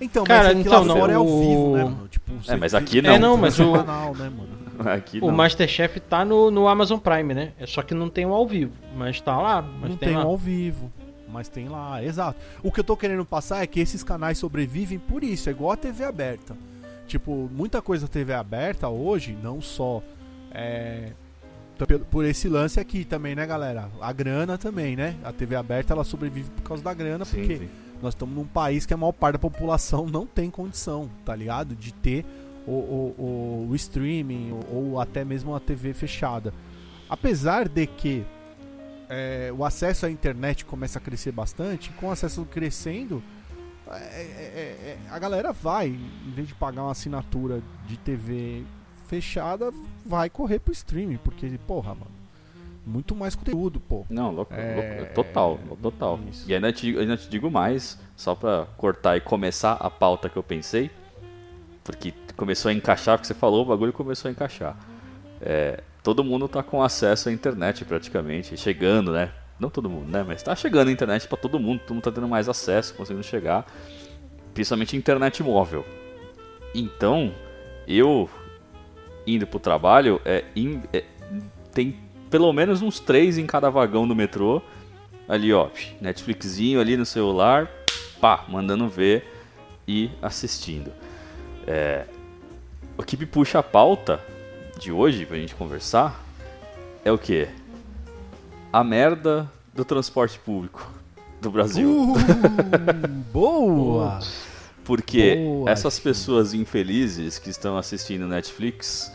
Então, 0.00 0.24
Cara, 0.24 0.48
mas 0.48 0.50
aqui 0.58 0.60
então, 0.68 0.80
lá 0.80 0.84
não, 0.86 0.96
fora 0.98 1.12
é 1.12 1.16
ao 1.16 1.26
o- 1.26 1.40
vivo, 1.40 1.76
né, 1.76 1.84
mano? 1.84 2.08
Tipo, 2.08 2.32
você 2.42 2.56
mas 2.56 2.74
aqui 2.74 3.00
não. 3.00 3.10
É, 3.14 3.18
não, 3.18 3.36
mas 3.36 3.58
o- 3.60 3.72
canal, 3.72 4.14
né, 4.14 4.28
mano? 4.28 4.90
Aqui 4.90 5.18
O 5.22 5.28
não. 5.28 5.34
Masterchef 5.34 6.00
tá 6.00 6.24
no, 6.24 6.50
no 6.50 6.66
Amazon 6.66 6.98
Prime, 6.98 7.32
né? 7.32 7.52
É 7.60 7.64
só 7.64 7.80
que 7.80 7.94
não 7.94 8.10
tem 8.10 8.26
o 8.26 8.32
ao 8.34 8.44
vivo, 8.44 8.72
mas 8.96 9.20
tá 9.20 9.40
lá. 9.40 9.62
Mas 9.62 9.90
não 9.90 9.96
tem, 9.96 10.08
tem 10.08 10.18
lá. 10.18 10.24
ao 10.24 10.36
vivo, 10.36 10.92
mas 11.34 11.48
tem 11.48 11.68
lá, 11.68 12.02
exato. 12.02 12.38
O 12.62 12.70
que 12.72 12.78
eu 12.80 12.84
tô 12.84 12.96
querendo 12.96 13.24
passar 13.24 13.62
é 13.62 13.66
que 13.66 13.80
esses 13.80 14.02
canais 14.04 14.38
sobrevivem 14.38 14.98
por 14.98 15.22
isso, 15.24 15.48
é 15.48 15.52
igual 15.52 15.72
a 15.72 15.76
TV 15.76 16.04
aberta. 16.04 16.56
Tipo, 17.06 17.50
muita 17.52 17.82
coisa 17.82 18.06
TV 18.08 18.32
aberta 18.32 18.88
hoje, 18.88 19.36
não 19.42 19.60
só 19.60 20.02
é, 20.52 21.10
pelo- 21.86 22.04
por 22.06 22.24
esse 22.24 22.48
lance 22.48 22.78
aqui 22.80 23.04
também, 23.04 23.34
né, 23.34 23.44
galera? 23.46 23.90
A 24.00 24.12
grana 24.12 24.56
também, 24.56 24.94
né? 24.96 25.16
A 25.24 25.32
TV 25.32 25.56
aberta 25.56 25.92
ela 25.92 26.04
sobrevive 26.04 26.48
por 26.50 26.62
causa 26.62 26.82
da 26.82 26.94
grana, 26.94 27.24
Sim, 27.24 27.36
porque 27.38 27.56
sim. 27.58 27.68
nós 28.00 28.14
estamos 28.14 28.34
num 28.34 28.46
país 28.46 28.86
que 28.86 28.94
a 28.94 28.96
maior 28.96 29.12
parte 29.12 29.34
da 29.34 29.38
população 29.40 30.06
não 30.06 30.24
tem 30.24 30.48
condição, 30.50 31.10
tá 31.24 31.34
ligado? 31.34 31.74
De 31.74 31.92
ter 31.92 32.24
o, 32.66 32.70
o, 32.72 33.14
o- 33.18 33.68
o 33.70 33.74
streaming 33.74 34.52
ou, 34.70 34.92
ou 34.92 35.00
até 35.00 35.24
mesmo 35.24 35.54
a 35.54 35.60
TV 35.60 35.92
fechada. 35.92 36.54
Apesar 37.10 37.68
de 37.68 37.86
que 37.86 38.24
é, 39.08 39.52
o 39.56 39.64
acesso 39.64 40.06
à 40.06 40.10
internet 40.10 40.64
começa 40.64 40.98
a 40.98 41.02
crescer 41.02 41.32
bastante, 41.32 41.90
com 41.92 42.06
o 42.08 42.10
acesso 42.10 42.44
crescendo, 42.44 43.22
é, 43.90 43.96
é, 43.96 43.96
é, 43.96 44.98
a 45.10 45.18
galera 45.18 45.52
vai, 45.52 45.88
em 45.88 46.30
vez 46.30 46.48
de 46.48 46.54
pagar 46.54 46.82
uma 46.82 46.92
assinatura 46.92 47.62
de 47.86 47.96
TV 47.98 48.64
fechada, 49.06 49.72
vai 50.04 50.30
correr 50.30 50.58
pro 50.58 50.72
streaming, 50.72 51.18
porque, 51.18 51.58
porra, 51.66 51.94
mano, 51.94 52.10
muito 52.86 53.14
mais 53.14 53.34
conteúdo, 53.34 53.80
pô. 53.80 54.04
Não, 54.10 54.30
louco, 54.30 54.52
É, 54.54 54.98
louco, 55.00 55.14
total, 55.14 55.58
total. 55.80 56.20
isso. 56.30 56.50
E 56.50 56.54
ainda 56.54 56.72
te, 56.72 56.96
ainda 56.98 57.16
te 57.16 57.28
digo 57.28 57.50
mais, 57.50 57.98
só 58.16 58.34
pra 58.34 58.66
cortar 58.76 59.16
e 59.16 59.20
começar 59.20 59.72
a 59.74 59.90
pauta 59.90 60.28
que 60.28 60.36
eu 60.36 60.42
pensei, 60.42 60.90
porque 61.82 62.12
começou 62.36 62.70
a 62.70 62.74
encaixar, 62.74 63.16
porque 63.18 63.26
você 63.26 63.34
falou, 63.34 63.62
o 63.62 63.66
bagulho 63.66 63.92
começou 63.92 64.28
a 64.28 64.32
encaixar. 64.32 64.76
É, 65.40 65.82
todo 66.04 66.22
mundo 66.22 66.46
tá 66.46 66.62
com 66.62 66.82
acesso 66.82 67.30
à 67.30 67.32
internet 67.32 67.84
praticamente, 67.84 68.56
chegando, 68.58 69.10
né? 69.10 69.32
Não 69.58 69.70
todo 69.70 69.88
mundo, 69.88 70.10
né? 70.12 70.22
Mas 70.22 70.42
tá 70.42 70.54
chegando 70.54 70.88
a 70.88 70.92
internet 70.92 71.26
pra 71.26 71.38
todo 71.38 71.58
mundo, 71.58 71.80
todo 71.80 71.94
mundo 71.94 72.04
tá 72.04 72.12
tendo 72.12 72.28
mais 72.28 72.46
acesso, 72.48 72.92
conseguindo 72.94 73.24
chegar, 73.24 73.66
principalmente 74.52 74.96
internet 74.96 75.42
móvel. 75.42 75.84
Então, 76.74 77.32
eu 77.88 78.28
indo 79.26 79.46
pro 79.46 79.58
trabalho, 79.58 80.20
é, 80.26 80.44
in- 80.54 80.82
é, 80.92 81.04
tem 81.72 81.96
pelo 82.28 82.52
menos 82.52 82.82
uns 82.82 83.00
três 83.00 83.38
em 83.38 83.46
cada 83.46 83.70
vagão 83.70 84.06
do 84.06 84.14
metrô. 84.14 84.60
Ali, 85.26 85.54
ó, 85.54 85.70
Netflixinho 86.02 86.78
ali 86.80 86.98
no 86.98 87.06
celular, 87.06 87.70
pá, 88.20 88.44
mandando 88.46 88.86
ver 88.88 89.26
e 89.88 90.10
assistindo. 90.20 90.92
É, 91.66 92.04
o 92.98 93.02
que 93.02 93.16
me 93.16 93.24
puxa 93.24 93.60
a 93.60 93.62
pauta 93.62 94.20
de 94.78 94.92
hoje 94.92 95.24
pra 95.26 95.36
gente 95.36 95.54
conversar 95.54 96.20
é 97.04 97.12
o 97.12 97.18
que? 97.18 97.48
A 98.72 98.82
merda 98.82 99.50
do 99.72 99.84
transporte 99.84 100.38
público 100.38 100.90
do 101.40 101.50
Brasil. 101.50 101.88
Uh, 101.88 103.08
boa! 103.32 104.20
Porque 104.84 105.36
Boa, 105.36 105.70
essas 105.70 105.94
Chico. 105.94 106.04
pessoas 106.04 106.52
infelizes 106.52 107.38
que 107.38 107.50
estão 107.50 107.76
assistindo 107.78 108.26
Netflix 108.26 109.10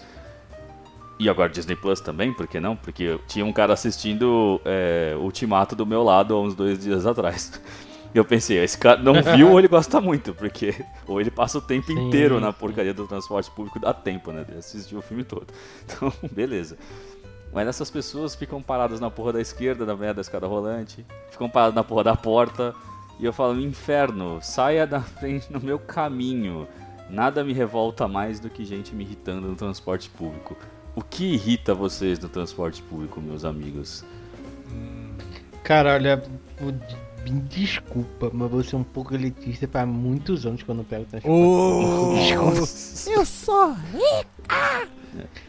e 1.20 1.30
agora 1.30 1.50
Disney 1.50 1.76
Plus 1.76 2.00
também, 2.00 2.34
por 2.34 2.48
que 2.48 2.60
não? 2.60 2.76
Porque 2.76 3.20
tinha 3.28 3.46
um 3.46 3.54
cara 3.54 3.74
assistindo 3.74 4.60
é, 4.66 5.16
Ultimato 5.20 5.76
do 5.76 5.86
meu 5.86 6.02
lado 6.02 6.34
há 6.34 6.42
uns 6.42 6.56
dois 6.56 6.80
dias 6.80 7.06
atrás. 7.06 7.62
E 8.14 8.18
eu 8.18 8.26
pensei, 8.26 8.58
esse 8.64 8.78
cara 8.78 9.02
não 9.02 9.22
viu 9.22 9.52
ou 9.52 9.60
ele 9.60 9.68
gosta 9.68 10.02
muito, 10.02 10.34
porque 10.34 10.74
ou 11.08 11.22
ele 11.22 11.30
passa 11.30 11.60
o 11.60 11.62
tempo 11.62 11.88
Sim, 11.88 12.08
inteiro 12.08 12.40
na 12.40 12.52
sim. 12.52 12.58
porcaria 12.60 12.94
do 12.94 13.08
transporte 13.08 13.52
público, 13.52 13.80
dá 13.80 13.94
tempo, 13.94 14.32
né? 14.32 14.44
De 14.44 14.58
assistir 14.58 14.96
o 14.96 15.02
filme 15.02 15.24
todo. 15.24 15.48
Então, 15.86 16.12
beleza. 16.32 16.78
Mas 17.54 17.68
essas 17.68 17.90
pessoas 17.90 18.36
ficam 18.36 18.62
paradas 18.62 19.00
na 19.00 19.10
porra 19.10 19.34
da 19.34 19.42
esquerda, 19.42 19.86
na 19.86 19.96
meia 19.96 20.14
da 20.14 20.22
escada 20.22 20.46
rolante, 20.48 21.06
ficam 21.32 21.50
paradas 21.50 21.74
na 21.76 21.84
porra 21.84 22.04
da 22.04 22.16
porta, 22.16 22.76
e 23.20 23.26
eu 23.26 23.34
falo, 23.34 23.60
inferno, 23.60 24.40
saia 24.42 24.86
da 24.88 25.02
frente 25.02 25.52
no 25.52 25.60
meu 25.60 25.78
caminho. 25.80 26.68
Nada 27.10 27.44
me 27.44 27.52
revolta 27.54 28.08
mais 28.08 28.40
do 28.40 28.50
que 28.52 28.64
gente 28.64 28.94
me 28.94 29.04
irritando 29.04 29.48
no 29.48 29.56
transporte 29.56 30.10
público. 30.12 30.56
O 30.96 31.02
que 31.04 31.34
irrita 31.34 31.74
vocês 31.74 32.20
no 32.20 32.30
transporte 32.30 32.84
público, 32.84 33.20
meus 33.20 33.44
amigos? 33.44 34.06
Cara, 35.64 35.94
olha, 35.96 36.24
o- 36.62 37.09
me 37.24 37.40
desculpa, 37.42 38.30
mas 38.34 38.50
você 38.50 38.76
é 38.76 38.78
um 38.78 38.84
pouco 38.84 39.14
elitista 39.14 39.68
faz 39.68 39.88
muitos 39.88 40.46
anos 40.46 40.64
que 40.64 40.70
eu 40.70 40.76
pego 40.84 41.06
transporte. 41.06 42.20
Desculpa. 42.20 42.60
eu 43.20 43.26
sou 43.26 43.76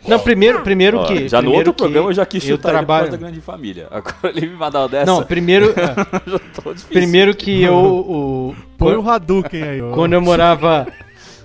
Não, 0.06 0.18
primeiro, 0.18 0.62
primeiro 0.62 0.98
Ó, 0.98 1.04
que. 1.06 1.28
já 1.28 1.38
no 1.38 1.42
primeiro 1.50 1.58
outro 1.58 1.72
que 1.74 1.78
programa 1.82 2.08
eu 2.10 2.14
já 2.14 2.26
quis 2.26 2.42
eu 2.44 2.56
chutar 2.56 2.72
causa 2.72 2.78
trabalho. 2.86 3.10
da 3.10 3.16
grande 3.16 3.40
família. 3.40 3.88
Agora 3.92 4.16
ele 4.36 4.46
me 4.48 4.56
mandou 4.56 4.88
dessa. 4.88 5.06
Não, 5.06 5.22
primeiro. 5.22 5.70
é, 5.70 5.94
já 6.30 6.38
tô 6.62 6.72
difícil. 6.72 6.88
primeiro 6.92 7.34
que 7.34 7.62
eu. 7.62 7.74
O, 7.74 8.56
Põe 8.76 8.96
o 8.96 9.08
Hadouken 9.08 9.62
aí. 9.62 9.82
ó. 9.82 9.92
Quando 9.92 10.14
eu 10.14 10.20
morava. 10.20 10.86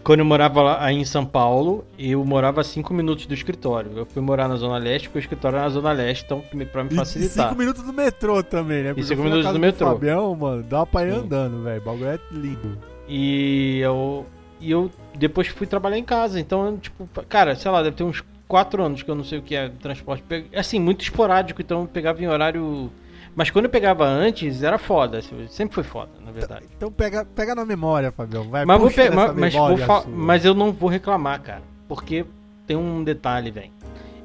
Quando 0.06 0.20
eu 0.20 0.26
morava 0.26 0.62
lá 0.62 0.84
aí 0.86 0.96
em 0.98 1.04
São 1.04 1.26
Paulo, 1.26 1.84
eu 1.98 2.24
morava 2.24 2.62
a 2.62 2.64
5 2.64 2.94
minutos 2.94 3.26
do 3.26 3.34
escritório. 3.34 3.92
Eu 3.96 4.06
fui 4.06 4.22
morar 4.22 4.48
na 4.48 4.56
Zona 4.56 4.78
Leste, 4.78 5.08
porque 5.10 5.18
o 5.18 5.22
escritório 5.22 5.56
era 5.56 5.64
na 5.66 5.70
Zona 5.74 5.92
Leste, 5.92 6.24
então 6.26 6.42
pra 6.72 6.84
me 6.84 6.92
E- 6.92 6.94
E 6.94 6.96
facilitar. 6.96 7.48
5 7.50 7.60
minutos 7.60 7.82
do 7.82 7.92
metrô 7.92 8.44
também, 8.44 8.84
né? 8.84 8.94
Porque 8.94 9.04
fui 9.08 9.16
na 9.18 9.24
minutos 9.24 9.46
casa 9.46 9.58
do 9.58 9.62
metrô. 9.62 9.88
Fabião, 9.88 10.36
mano, 10.36 10.62
dá 10.62 10.86
pra 10.86 11.08
ir 11.08 11.12
Sim. 11.14 11.20
andando, 11.22 11.64
velho. 11.64 11.82
O 11.82 11.86
bagulho 11.86 12.06
é 12.08 12.20
lindo. 12.32 12.78
E 13.10 13.80
eu, 13.80 14.28
e 14.62 14.70
eu 14.70 14.92
depois 15.18 15.48
fui 15.48 15.66
trabalhar 15.66 15.98
em 15.98 16.04
casa. 16.04 16.40
Então, 16.40 16.78
tipo, 16.78 17.10
cara, 17.28 17.56
sei 17.56 17.72
lá, 17.72 17.82
deve 17.82 17.96
ter 17.96 18.04
uns 18.04 18.24
4 18.48 18.84
anos 18.84 19.02
que 19.02 19.10
eu 19.10 19.16
não 19.16 19.24
sei 19.24 19.40
o 19.40 19.42
que 19.42 19.56
é 19.56 19.70
transporte. 19.70 20.22
Pe- 20.22 20.46
Assim, 20.56 20.80
muito 20.80 21.02
esporádico, 21.02 21.62
então 21.64 21.82
eu 21.82 21.88
pegava 21.88 22.22
em 22.22 22.28
horário. 22.28 22.92
Mas 23.36 23.50
quando 23.50 23.65
eu 23.65 23.72
pegava 23.72 24.06
antes, 24.06 24.63
era 24.63 24.77
foda. 24.77 25.18
assim, 25.18 25.46
Sempre 25.50 25.75
foi 25.75 25.84
foda, 25.84 26.12
na 26.24 26.32
verdade. 26.32 26.65
Então 26.75 26.92
pega, 26.92 27.25
pega 27.25 27.54
na 27.54 27.65
memória, 27.65 28.12
Fabião. 28.12 28.50
Vai, 28.50 28.63
Mas, 28.65 28.80
vou 28.80 28.89
pe- 28.89 29.10
mas, 29.10 29.54
vou 29.54 30.06
mas 30.08 30.46
eu 30.46 30.54
não 30.54 30.72
vou 30.72 30.89
reclamar, 30.89 31.42
cara. 31.42 31.62
Porque 31.88 32.25
tem 32.65 32.77
um 32.77 33.04
detalhe, 33.04 33.51
velho. 33.51 33.72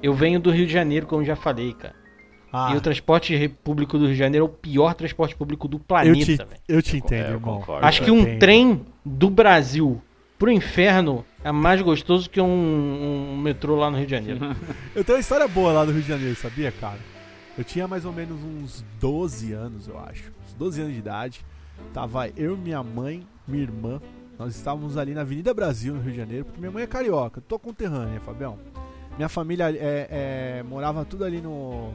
Eu 0.03 0.15
venho 0.15 0.39
do 0.41 0.51
Rio 0.51 0.67
de 0.67 0.73
Janeiro, 0.73 1.07
como 1.07 1.23
eu 1.23 1.27
já 1.27 1.35
falei, 1.37 1.75
cara. 1.75 1.95
Ah, 2.53 2.71
E 2.73 2.77
o 2.77 2.81
transporte 2.81 3.49
público 3.63 3.99
do 3.99 4.05
Rio 4.07 4.15
de 4.15 4.19
Janeiro 4.19 4.47
é 4.47 4.49
o 4.49 4.53
pior 4.53 4.95
transporte 4.95 5.37
público 5.37 5.69
do 5.69 5.77
eu 5.77 5.81
planeta, 5.81 6.25
te, 6.25 6.37
velho. 6.37 6.49
eu 6.69 6.83
te 6.83 6.97
entendo, 6.97 7.27
É, 7.27 7.31
eu 7.31 7.35
irmão. 7.35 7.59
concordo. 7.61 7.87
Acho 7.87 8.03
que 8.03 8.11
um 8.11 8.21
entendo. 8.21 8.39
trem 8.41 8.87
do 9.05 9.29
Brasil 9.31 10.01
pro 10.39 10.51
inferno 10.51 11.25
é 11.45 11.53
mais 11.53 11.81
gostoso 11.83 12.29
que 12.31 12.41
um, 12.41 12.47
um 13.35 13.37
metrô 13.39 13.77
lá 13.77 13.91
no 13.91 13.97
Rio 13.99 14.07
de 14.07 14.11
Janeiro. 14.13 14.41
Eu 14.97 15.05
tenho 15.05 15.17
uma 15.17 15.21
história 15.21 15.47
boa 15.47 15.73
lá 15.73 15.85
do 15.85 15.93
Rio 15.93 16.03
de 16.03 16.09
Janeiro, 16.09 16.35
sabia, 16.37 16.73
cara? 16.73 16.99
Eu 17.61 17.65
tinha 17.65 17.87
mais 17.87 18.07
ou 18.07 18.13
menos 18.15 18.43
uns 18.43 18.83
12 18.99 19.53
anos, 19.53 19.87
eu 19.87 19.99
acho. 19.99 20.33
Uns 20.47 20.55
12 20.55 20.81
anos 20.81 20.95
de 20.95 20.99
idade. 20.99 21.45
Tava 21.93 22.27
eu, 22.31 22.57
minha 22.57 22.83
mãe, 22.83 23.27
minha 23.47 23.63
irmã. 23.63 24.01
Nós 24.39 24.57
estávamos 24.57 24.97
ali 24.97 25.13
na 25.13 25.21
Avenida 25.21 25.53
Brasil, 25.53 25.93
no 25.93 26.01
Rio 26.01 26.13
de 26.13 26.17
Janeiro, 26.17 26.47
porque 26.47 26.59
minha 26.59 26.73
mãe 26.73 26.85
é 26.85 26.87
carioca. 26.87 27.39
Tô 27.43 27.59
conterrânea, 27.59 28.19
Fabião. 28.19 28.59
Minha 29.15 29.29
família 29.29 29.71
é, 29.77 30.09
é, 30.11 30.63
morava 30.63 31.05
tudo 31.05 31.23
ali 31.23 31.43
no, 31.43 31.93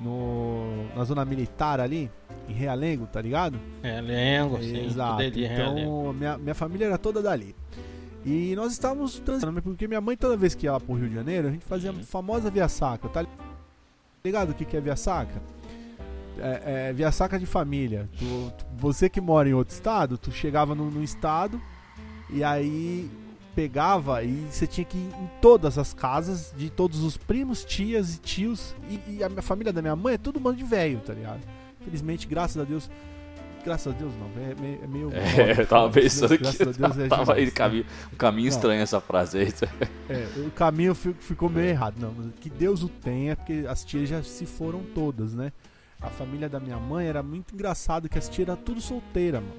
no. 0.00 0.86
na 0.94 1.02
zona 1.02 1.24
militar 1.24 1.80
ali, 1.80 2.08
em 2.48 2.52
Realengo, 2.52 3.08
tá 3.08 3.20
ligado? 3.20 3.58
É, 3.82 4.00
Lengo, 4.00 4.62
sim. 4.62 4.86
Exato. 4.86 5.20
Então, 5.20 6.12
minha, 6.12 6.38
minha 6.38 6.54
família 6.54 6.86
era 6.86 6.96
toda 6.96 7.20
dali. 7.20 7.56
E 8.24 8.54
nós 8.54 8.70
estávamos 8.70 9.18
transitando, 9.18 9.60
porque 9.60 9.88
minha 9.88 10.00
mãe, 10.00 10.16
toda 10.16 10.36
vez 10.36 10.54
que 10.54 10.66
ia 10.66 10.72
lá 10.74 10.78
pro 10.78 10.94
Rio 10.94 11.08
de 11.08 11.14
Janeiro, 11.16 11.48
a 11.48 11.50
gente 11.50 11.64
fazia 11.64 11.90
a 11.90 11.94
famosa 12.04 12.48
via 12.52 12.68
saca, 12.68 13.08
tá 13.08 13.22
ligado 13.22 13.51
o 14.24 14.54
que, 14.54 14.64
que 14.64 14.76
é 14.76 14.80
via 14.80 14.94
saca? 14.96 15.42
É, 16.38 16.88
é 16.88 16.92
via 16.92 17.10
saca 17.10 17.38
de 17.38 17.46
família. 17.46 18.08
Tu- 18.18 18.52
tu- 18.56 18.64
você 18.78 19.08
que 19.08 19.20
mora 19.20 19.48
em 19.48 19.52
outro 19.52 19.74
estado, 19.74 20.16
tu 20.16 20.30
chegava 20.30 20.74
no, 20.74 20.90
no 20.90 21.02
estado 21.02 21.60
e 22.30 22.42
aí 22.44 23.10
pegava 23.54 24.22
e 24.22 24.46
você 24.50 24.66
tinha 24.66 24.84
que 24.84 24.96
ir 24.96 25.08
em 25.20 25.30
todas 25.40 25.76
as 25.76 25.92
casas 25.92 26.54
de 26.56 26.70
todos 26.70 27.02
os 27.02 27.16
primos, 27.16 27.64
tias 27.64 28.14
e 28.14 28.18
tios. 28.20 28.74
E, 28.88 29.16
e 29.18 29.24
a 29.24 29.28
minha 29.28 29.42
família 29.42 29.72
da 29.72 29.82
minha 29.82 29.96
mãe 29.96 30.14
é 30.14 30.18
todo 30.18 30.40
mundo 30.40 30.56
de 30.56 30.64
velho, 30.64 31.00
tá 31.00 31.12
ligado? 31.12 31.40
Felizmente, 31.84 32.26
graças 32.26 32.56
a 32.62 32.64
Deus. 32.64 32.88
Graças 33.64 33.94
a 33.94 33.96
Deus 33.96 34.12
não, 34.16 34.26
é, 34.42 34.54
meio- 34.60 34.80
é 34.82 34.86
meio. 34.88 35.10
É, 35.12 35.60
eu 35.60 35.66
tava 35.66 35.88
pensando 35.90 36.36
que 36.36 36.42
Deus 36.42 36.98
é 36.98 37.06
tava 37.08 37.34
aí 37.34 37.48
caminho, 37.50 37.86
um 38.12 38.16
caminho 38.16 38.48
Não. 38.50 38.56
estranho 38.56 38.82
essa 38.82 39.00
frase 39.00 39.38
aí. 39.38 39.52
É, 40.08 40.26
o 40.44 40.50
caminho 40.50 40.94
fi- 40.96 41.14
ficou 41.20 41.48
meio 41.48 41.68
errado. 41.68 41.94
Não, 42.00 42.12
que 42.40 42.50
Deus 42.50 42.82
o 42.82 42.88
tenha, 42.88 43.36
porque 43.36 43.64
as 43.68 43.84
tias 43.84 44.08
já 44.08 44.20
se 44.22 44.46
foram 44.46 44.82
todas, 44.94 45.32
né? 45.32 45.52
A 46.00 46.08
família 46.08 46.48
da 46.48 46.58
minha 46.58 46.76
mãe 46.76 47.06
era 47.06 47.22
muito 47.22 47.54
engraçado 47.54 48.08
que 48.08 48.18
as 48.18 48.28
tias 48.28 48.48
eram 48.48 48.56
tudo 48.60 48.80
solteira, 48.80 49.40
mano. 49.40 49.54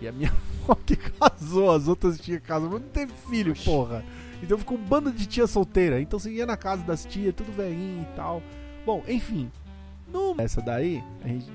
E 0.00 0.06
a 0.06 0.12
minha 0.12 0.30
avó 0.62 0.76
que 0.86 0.94
casou, 0.94 1.72
as 1.72 1.88
outras 1.88 2.20
tias 2.20 2.40
casam, 2.40 2.70
mas 2.70 2.80
não 2.82 2.88
teve 2.88 3.12
filho, 3.28 3.50
Oxi. 3.50 3.64
porra. 3.64 4.04
Então 4.40 4.56
ficou 4.56 4.78
um 4.78 4.80
bando 4.84 5.10
de 5.10 5.26
tia 5.26 5.48
solteira. 5.48 6.00
Então 6.00 6.18
você 6.20 6.30
ia 6.30 6.46
na 6.46 6.56
casa 6.56 6.84
das 6.84 7.04
tias, 7.04 7.34
tudo 7.34 7.50
velhinho 7.52 8.02
e 8.02 8.16
tal. 8.16 8.40
Bom, 8.86 9.02
enfim. 9.08 9.50
No... 10.12 10.36
Essa 10.38 10.60
daí, 10.62 11.02
gente, 11.26 11.46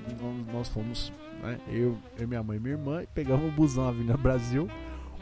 nós 0.52 0.68
fomos, 0.68 1.10
né? 1.42 1.58
Eu, 1.68 1.96
eu, 2.18 2.28
minha 2.28 2.42
mãe 2.42 2.56
e 2.56 2.60
minha 2.60 2.74
irmã, 2.74 3.02
pegamos 3.14 3.48
o 3.48 3.52
busão 3.52 3.84
na 3.84 3.90
Avenida 3.90 4.16
Brasil. 4.16 4.68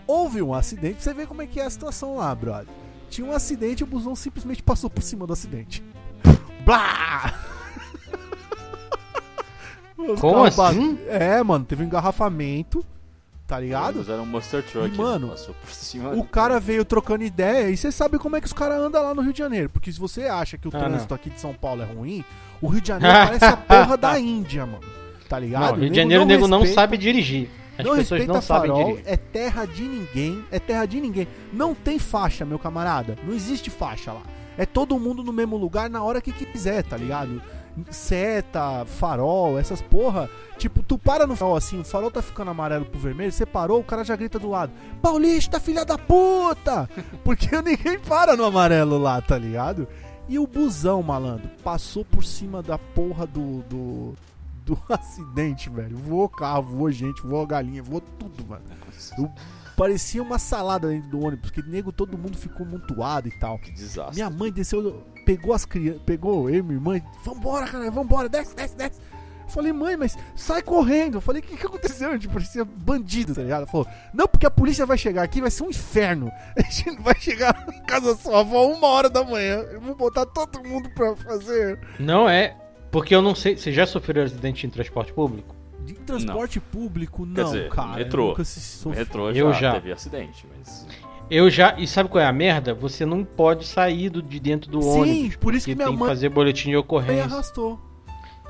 Houve 0.06 0.40
um 0.42 0.54
acidente, 0.54 1.02
você 1.02 1.12
ver 1.12 1.26
como 1.26 1.42
é 1.42 1.46
que 1.46 1.60
é 1.60 1.64
a 1.64 1.70
situação 1.70 2.16
lá, 2.16 2.34
brother. 2.34 2.68
Tinha 3.10 3.26
um 3.26 3.32
acidente 3.32 3.82
e 3.82 3.84
o 3.84 3.86
busão 3.86 4.14
simplesmente 4.16 4.62
passou 4.62 4.90
por 4.90 5.02
cima 5.02 5.26
do 5.26 5.32
acidente. 5.32 5.82
Blá! 6.64 7.34
Como 10.20 10.44
assim? 10.44 10.98
É, 11.08 11.42
mano, 11.42 11.64
teve 11.64 11.82
um 11.82 11.86
engarrafamento, 11.86 12.84
tá 13.46 13.58
ligado? 13.58 14.04
Era 14.10 14.22
um 14.22 14.26
Monster 14.26 14.62
Truck. 14.62 14.94
E, 14.94 14.98
mano, 14.98 15.26
né? 15.26 15.32
passou 15.32 15.54
por 15.54 15.70
cima. 15.70 16.10
O 16.10 16.24
cara 16.24 16.60
veio 16.60 16.84
trocando 16.84 17.24
ideia 17.24 17.68
e 17.68 17.76
você 17.76 17.90
sabe 17.90 18.18
como 18.18 18.36
é 18.36 18.40
que 18.40 18.46
os 18.46 18.52
caras 18.52 18.78
andam 18.78 19.02
lá 19.02 19.12
no 19.12 19.22
Rio 19.22 19.32
de 19.32 19.38
Janeiro. 19.38 19.68
Porque 19.68 19.90
se 19.92 19.98
você 19.98 20.26
acha 20.26 20.56
que 20.56 20.68
o 20.68 20.70
Ah, 20.72 20.78
trânsito 20.78 21.14
aqui 21.14 21.30
de 21.30 21.40
São 21.40 21.52
Paulo 21.52 21.82
é 21.82 21.84
ruim, 21.84 22.24
o 22.62 22.68
Rio 22.68 22.80
de 22.80 22.88
Janeiro 22.88 23.12
parece 23.12 23.44
a 23.44 23.56
porra 23.56 23.96
da 23.98 24.18
Índia, 24.20 24.64
mano. 24.64 24.97
Tá 25.28 25.38
ligado? 25.38 25.72
Não, 25.72 25.78
Rio 25.80 25.86
O 25.88 25.90
de 25.90 25.96
Janeiro 25.96 26.22
o 26.22 26.26
nego 26.26 26.48
não 26.48 26.60
respeita- 26.60 26.80
sabe 26.80 26.96
dirigir. 26.96 27.48
As 27.76 27.84
não 27.84 27.94
pessoas 27.96 28.20
respeita 28.20 28.32
não 28.32 28.42
sabem 28.42 28.70
farol, 28.70 28.84
dirigir. 28.86 29.04
é 29.06 29.16
terra 29.16 29.64
de 29.66 29.82
ninguém, 29.82 30.44
é 30.50 30.58
terra 30.58 30.84
de 30.86 31.00
ninguém. 31.00 31.28
Não 31.52 31.74
tem 31.74 31.98
faixa, 31.98 32.44
meu 32.44 32.58
camarada. 32.58 33.16
Não 33.24 33.32
existe 33.34 33.70
faixa 33.70 34.12
lá. 34.12 34.22
É 34.56 34.66
todo 34.66 34.98
mundo 34.98 35.22
no 35.22 35.32
mesmo 35.32 35.56
lugar 35.56 35.88
na 35.88 36.02
hora 36.02 36.20
que 36.20 36.32
quiser, 36.32 36.82
tá 36.82 36.96
ligado? 36.96 37.40
Seta, 37.90 38.84
farol, 38.86 39.58
essas 39.58 39.80
porra. 39.80 40.28
Tipo, 40.56 40.82
tu 40.82 40.98
para 40.98 41.26
no 41.26 41.36
farol 41.36 41.56
assim, 41.56 41.78
o 41.80 41.84
farol 41.84 42.10
tá 42.10 42.20
ficando 42.20 42.50
amarelo 42.50 42.84
pro 42.84 42.98
vermelho, 42.98 43.30
você 43.30 43.46
parou, 43.46 43.80
o 43.80 43.84
cara 43.84 44.02
já 44.04 44.16
grita 44.16 44.38
do 44.38 44.50
lado: 44.50 44.72
Paulista, 45.00 45.60
filha 45.60 45.84
da 45.84 45.96
puta! 45.96 46.88
Porque 47.22 47.48
ninguém 47.62 47.98
para 48.00 48.36
no 48.36 48.44
amarelo 48.44 48.98
lá, 48.98 49.20
tá 49.20 49.38
ligado? 49.38 49.86
E 50.28 50.38
o 50.38 50.46
busão, 50.46 51.02
malandro, 51.02 51.48
passou 51.64 52.04
por 52.04 52.22
cima 52.24 52.60
da 52.62 52.76
porra 52.76 53.26
do, 53.26 53.62
do, 53.62 54.14
do 54.68 54.78
acidente, 54.92 55.70
velho. 55.70 55.96
Voou 55.96 56.28
carro, 56.28 56.62
voou 56.62 56.90
gente, 56.90 57.22
voou 57.22 57.46
galinha, 57.46 57.82
voou 57.82 58.00
tudo, 58.00 58.46
mano. 58.46 58.62
Eu- 59.16 59.30
parecia 59.76 60.20
uma 60.22 60.38
salada 60.40 60.88
dentro 60.88 61.08
do 61.10 61.20
ônibus, 61.24 61.50
porque 61.50 61.62
nego 61.70 61.92
todo 61.92 62.18
mundo 62.18 62.36
ficou 62.36 62.66
montuado 62.66 63.28
e 63.28 63.38
tal. 63.38 63.58
Que 63.58 63.70
desastre. 63.70 64.16
Minha 64.16 64.28
mãe 64.28 64.50
desceu, 64.50 65.02
pegou 65.24 65.54
as 65.54 65.64
crianças, 65.64 66.02
pegou 66.04 66.50
eu 66.50 66.56
e 66.56 66.62
minha 66.62 66.74
irmã, 66.74 67.00
vambora, 67.24 67.66
cara, 67.66 67.90
vambora, 67.90 68.28
desce, 68.28 68.54
desce, 68.56 68.76
desce. 68.76 69.00
Eu 69.44 69.52
falei, 69.52 69.72
mãe, 69.72 69.96
mas 69.96 70.14
sai 70.36 70.60
correndo. 70.60 71.14
Eu 71.16 71.20
falei, 71.22 71.40
o 71.40 71.44
que, 71.44 71.56
que 71.56 71.64
aconteceu? 71.66 72.10
A 72.10 72.12
gente 72.12 72.28
parecia 72.28 72.64
bandido, 72.66 73.34
tá 73.34 73.40
ligado? 73.40 73.60
Ela 73.62 73.66
falou, 73.70 73.86
não, 74.12 74.28
porque 74.28 74.44
a 74.44 74.50
polícia 74.50 74.84
vai 74.84 74.98
chegar 74.98 75.22
aqui, 75.22 75.40
vai 75.40 75.50
ser 75.50 75.62
um 75.62 75.70
inferno. 75.70 76.30
A 76.54 76.60
gente 76.70 77.00
vai 77.00 77.14
chegar 77.18 77.64
na 77.66 77.80
casa 77.84 78.14
sua 78.16 78.40
avó 78.40 78.66
uma 78.66 78.88
hora 78.88 79.08
da 79.08 79.24
manhã. 79.24 79.60
Eu 79.70 79.80
vou 79.80 79.94
botar 79.94 80.26
todo 80.26 80.62
mundo 80.62 80.90
pra 80.90 81.16
fazer. 81.16 81.80
Não 81.98 82.28
é. 82.28 82.54
Porque 82.90 83.14
eu 83.14 83.20
não 83.22 83.34
sei. 83.34 83.56
Você 83.56 83.72
já 83.72 83.86
sofreu 83.86 84.24
acidente 84.24 84.66
em 84.66 84.70
transporte 84.70 85.12
público? 85.12 85.54
De 85.84 85.94
transporte 85.94 86.60
público, 86.60 87.24
não, 87.24 87.44
dizer, 87.44 87.68
cara. 87.70 87.96
metrô. 87.96 88.22
Eu 88.24 88.28
nunca 88.28 88.44
se. 88.44 88.88
Metrô 88.88 89.30
Eu 89.30 89.52
já, 89.54 89.60
já. 89.60 89.72
teve 89.74 89.92
acidente, 89.92 90.46
mas. 90.58 90.86
Eu 91.30 91.48
já. 91.50 91.74
E 91.78 91.86
sabe 91.86 92.08
qual 92.08 92.22
é 92.22 92.26
a 92.26 92.32
merda? 92.32 92.74
Você 92.74 93.04
não 93.06 93.24
pode 93.24 93.66
sair 93.66 94.08
do- 94.10 94.22
de 94.22 94.38
dentro 94.40 94.70
do 94.70 94.80
Sim, 94.82 95.00
ônibus. 95.00 95.36
por 95.36 95.54
isso 95.54 95.66
que 95.66 95.74
minha 95.74 95.86
tem 95.88 95.96
mãe 95.96 96.08
que 96.08 96.14
fazer 96.14 96.28
boletim 96.30 96.64
de 96.64 96.70
Aí 96.70 96.76
ocorrência. 96.76 97.24
arrastou. 97.24 97.78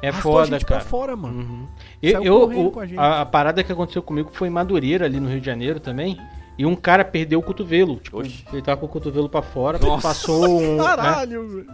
É 0.01 0.09
arrastou 0.09 0.33
foda, 0.33 0.43
a 0.57 0.59
gente 0.59 0.67
cara. 0.67 0.81
pra 0.81 0.89
fora, 0.89 1.17
mano. 1.17 1.41
Uhum. 1.41 1.67
Eu, 2.01 2.23
eu- 2.25 2.73
a 2.97 3.03
a, 3.03 3.21
a 3.23 3.27
parada 3.27 3.65
que 3.65 3.73
aconteceu 3.73 4.01
comigo 4.03 4.31
foi 4.33 4.47
em 4.47 4.51
Madureira, 4.53 5.05
ali 5.07 5.19
no 5.19 5.29
Rio 5.29 5.41
de 5.41 5.47
Janeiro 5.47 5.81
também. 5.81 6.17
E 6.57 6.65
um 6.67 6.75
cara 6.77 7.05
perdeu 7.05 7.39
o 7.39 7.43
cotovelo. 7.43 7.97
Tipo, 7.97 8.19
Oxi. 8.21 8.45
ele 8.53 8.63
tava 8.63 8.81
com 8.81 8.87
o 8.87 8.89
cotovelo 8.89 9.29
pra 9.29 9.43
fora, 9.43 9.79
Nossa. 9.79 10.09
passou 10.09 10.61
um. 10.61 10.77
né? 10.77 10.83
Caralho, 10.85 11.49
velho. 11.49 11.67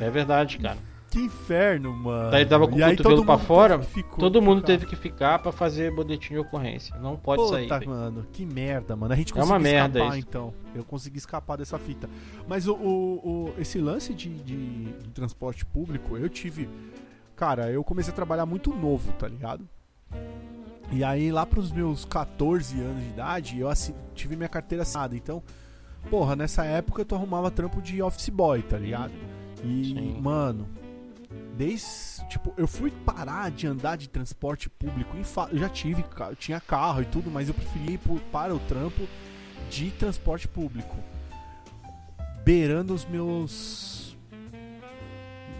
É 0.00 0.10
verdade, 0.10 0.58
cara. 0.58 0.78
Que 1.10 1.20
inferno, 1.20 1.92
mano. 1.92 2.30
Daí 2.32 2.44
tava 2.44 2.66
com 2.66 2.74
o 2.74 2.80
cotovelo 2.80 3.24
pra 3.24 3.38
fora, 3.38 3.80
ficou- 3.80 4.18
Todo 4.18 4.42
mundo 4.42 4.62
teve 4.62 4.84
que 4.84 4.96
ficar 4.96 5.38
pra 5.38 5.52
fazer 5.52 5.94
boletim 5.94 6.34
de 6.34 6.40
ocorrência. 6.40 6.96
Não 6.96 7.16
pode 7.16 7.40
Puta, 7.40 7.54
sair. 7.54 7.68
velho. 7.68 7.88
mano, 7.88 8.26
que 8.32 8.44
merda, 8.44 8.96
mano. 8.96 9.12
A 9.12 9.16
gente 9.16 9.30
É 9.30 9.34
conseguiu 9.36 9.52
uma 9.54 9.58
merda 9.60 9.98
escapar, 10.00 10.18
isso. 10.18 10.26
então. 10.28 10.54
Eu 10.74 10.82
consegui 10.84 11.18
escapar 11.18 11.56
dessa 11.56 11.78
fita. 11.78 12.10
Mas 12.48 12.66
o, 12.66 12.74
o- 12.74 13.20
o- 13.48 13.54
esse 13.60 13.78
lance 13.78 14.12
de, 14.12 14.28
de- 14.28 14.84
de 14.92 15.08
transporte 15.10 15.64
público, 15.64 16.16
eu 16.16 16.28
tive. 16.28 16.68
Cara, 17.36 17.70
eu 17.70 17.84
comecei 17.84 18.12
a 18.12 18.16
trabalhar 18.16 18.44
muito 18.46 18.74
novo, 18.74 19.12
tá 19.12 19.28
ligado? 19.28 19.68
E 20.90 21.02
aí, 21.04 21.30
lá 21.32 21.46
pros 21.46 21.70
meus 21.72 22.04
14 22.04 22.80
anos 22.80 23.02
de 23.02 23.08
idade, 23.10 23.60
eu 23.60 23.68
tive 24.14 24.34
minha 24.36 24.48
carteira 24.48 24.82
assinada. 24.82 25.14
Então, 25.16 25.42
porra, 26.10 26.34
nessa 26.34 26.64
época 26.64 27.04
tu 27.04 27.14
arrumava 27.14 27.50
trampo 27.52 27.80
de 27.80 28.02
office 28.02 28.28
boy, 28.30 28.62
tá 28.62 28.76
ligado? 28.76 29.12
E, 29.64 29.84
Sim. 29.86 30.20
mano, 30.20 30.68
desde. 31.56 32.04
Tipo, 32.28 32.52
eu 32.56 32.66
fui 32.66 32.90
parar 32.90 33.50
de 33.50 33.66
andar 33.66 33.96
de 33.96 34.08
transporte 34.08 34.68
público. 34.68 35.16
Eu 35.52 35.58
já 35.58 35.68
tive, 35.68 36.04
eu 36.28 36.36
tinha 36.36 36.60
carro 36.60 37.02
e 37.02 37.04
tudo, 37.04 37.30
mas 37.30 37.48
eu 37.48 37.54
preferi 37.54 37.94
ir 37.94 38.00
para 38.32 38.54
o 38.54 38.58
trampo 38.60 39.06
de 39.70 39.90
transporte 39.92 40.46
público. 40.48 40.96
Beirando 42.44 42.92
os 42.94 43.04
meus. 43.04 44.16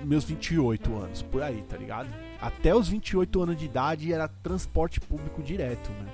Meus 0.04 0.24
28 0.24 0.94
anos, 0.96 1.22
por 1.22 1.42
aí, 1.42 1.62
tá 1.62 1.78
ligado? 1.78 2.08
Até 2.38 2.74
os 2.74 2.88
28 2.88 3.40
anos 3.42 3.56
de 3.56 3.64
idade 3.64 4.12
era 4.12 4.28
transporte 4.28 5.00
público 5.00 5.42
direto, 5.42 5.90
né? 5.92 6.06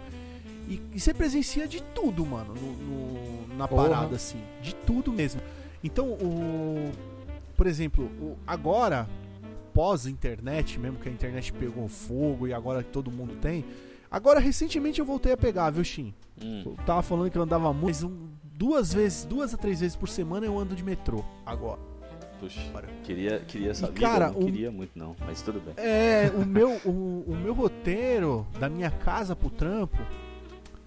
E, 0.69 0.81
e 0.95 1.01
você 1.01 1.13
presencia 1.13 1.67
de 1.67 1.83
tudo, 1.83 2.25
mano, 2.25 2.55
no, 2.55 2.73
no- 2.77 3.57
na 3.57 3.67
parada, 3.67 4.15
assim. 4.15 4.41
De 4.63 4.73
tudo 4.77 5.13
mesmo. 5.13 5.41
Então, 5.83 6.07
o. 6.13 6.93
Por 7.61 7.67
exemplo, 7.67 8.07
o, 8.19 8.39
agora, 8.47 9.07
pós-internet, 9.75 10.81
mesmo 10.81 10.97
que 10.99 11.11
a 11.11 11.13
internet 11.13 11.53
pegou 11.53 11.87
fogo 11.89 12.49
e 12.49 12.55
agora 12.55 12.83
todo 12.83 13.11
mundo 13.11 13.35
tem. 13.37 13.67
Agora, 14.11 14.41
recentemente 14.41 14.99
eu 14.99 15.05
voltei 15.05 15.33
a 15.33 15.37
pegar, 15.37 15.69
viu, 15.69 15.85
Shin? 15.85 16.15
Hum. 16.43 16.63
Eu 16.65 16.73
tava 16.87 17.03
falando 17.03 17.31
que 17.31 17.37
eu 17.37 17.43
andava 17.43 17.71
muito, 17.71 17.85
mas 17.85 18.03
um- 18.03 18.29
duas 18.55 18.95
vezes, 18.95 19.27
duas 19.27 19.53
a 19.53 19.59
três 19.59 19.81
vezes 19.81 19.95
por 19.95 20.09
semana 20.09 20.47
eu 20.47 20.59
ando 20.59 20.75
de 20.75 20.83
metrô 20.83 21.23
agora. 21.45 21.79
Puxa, 22.41 22.59
queria, 23.05 23.41
queria 23.41 23.75
saber. 23.75 24.01
cara, 24.01 24.31
não 24.31 24.41
um- 24.41 24.45
queria 24.47 24.71
muito, 24.71 24.99
não, 24.99 25.15
mas 25.27 25.43
tudo 25.43 25.61
bem. 25.61 25.75
É, 25.77 26.33
o 26.35 26.47
meu, 26.47 26.81
o, 26.87 27.25
o 27.29 27.37
meu 27.37 27.53
roteiro 27.53 28.47
da 28.59 28.71
minha 28.71 28.91
casa 28.91 29.37
pro 29.37 29.51
trampo 29.51 29.99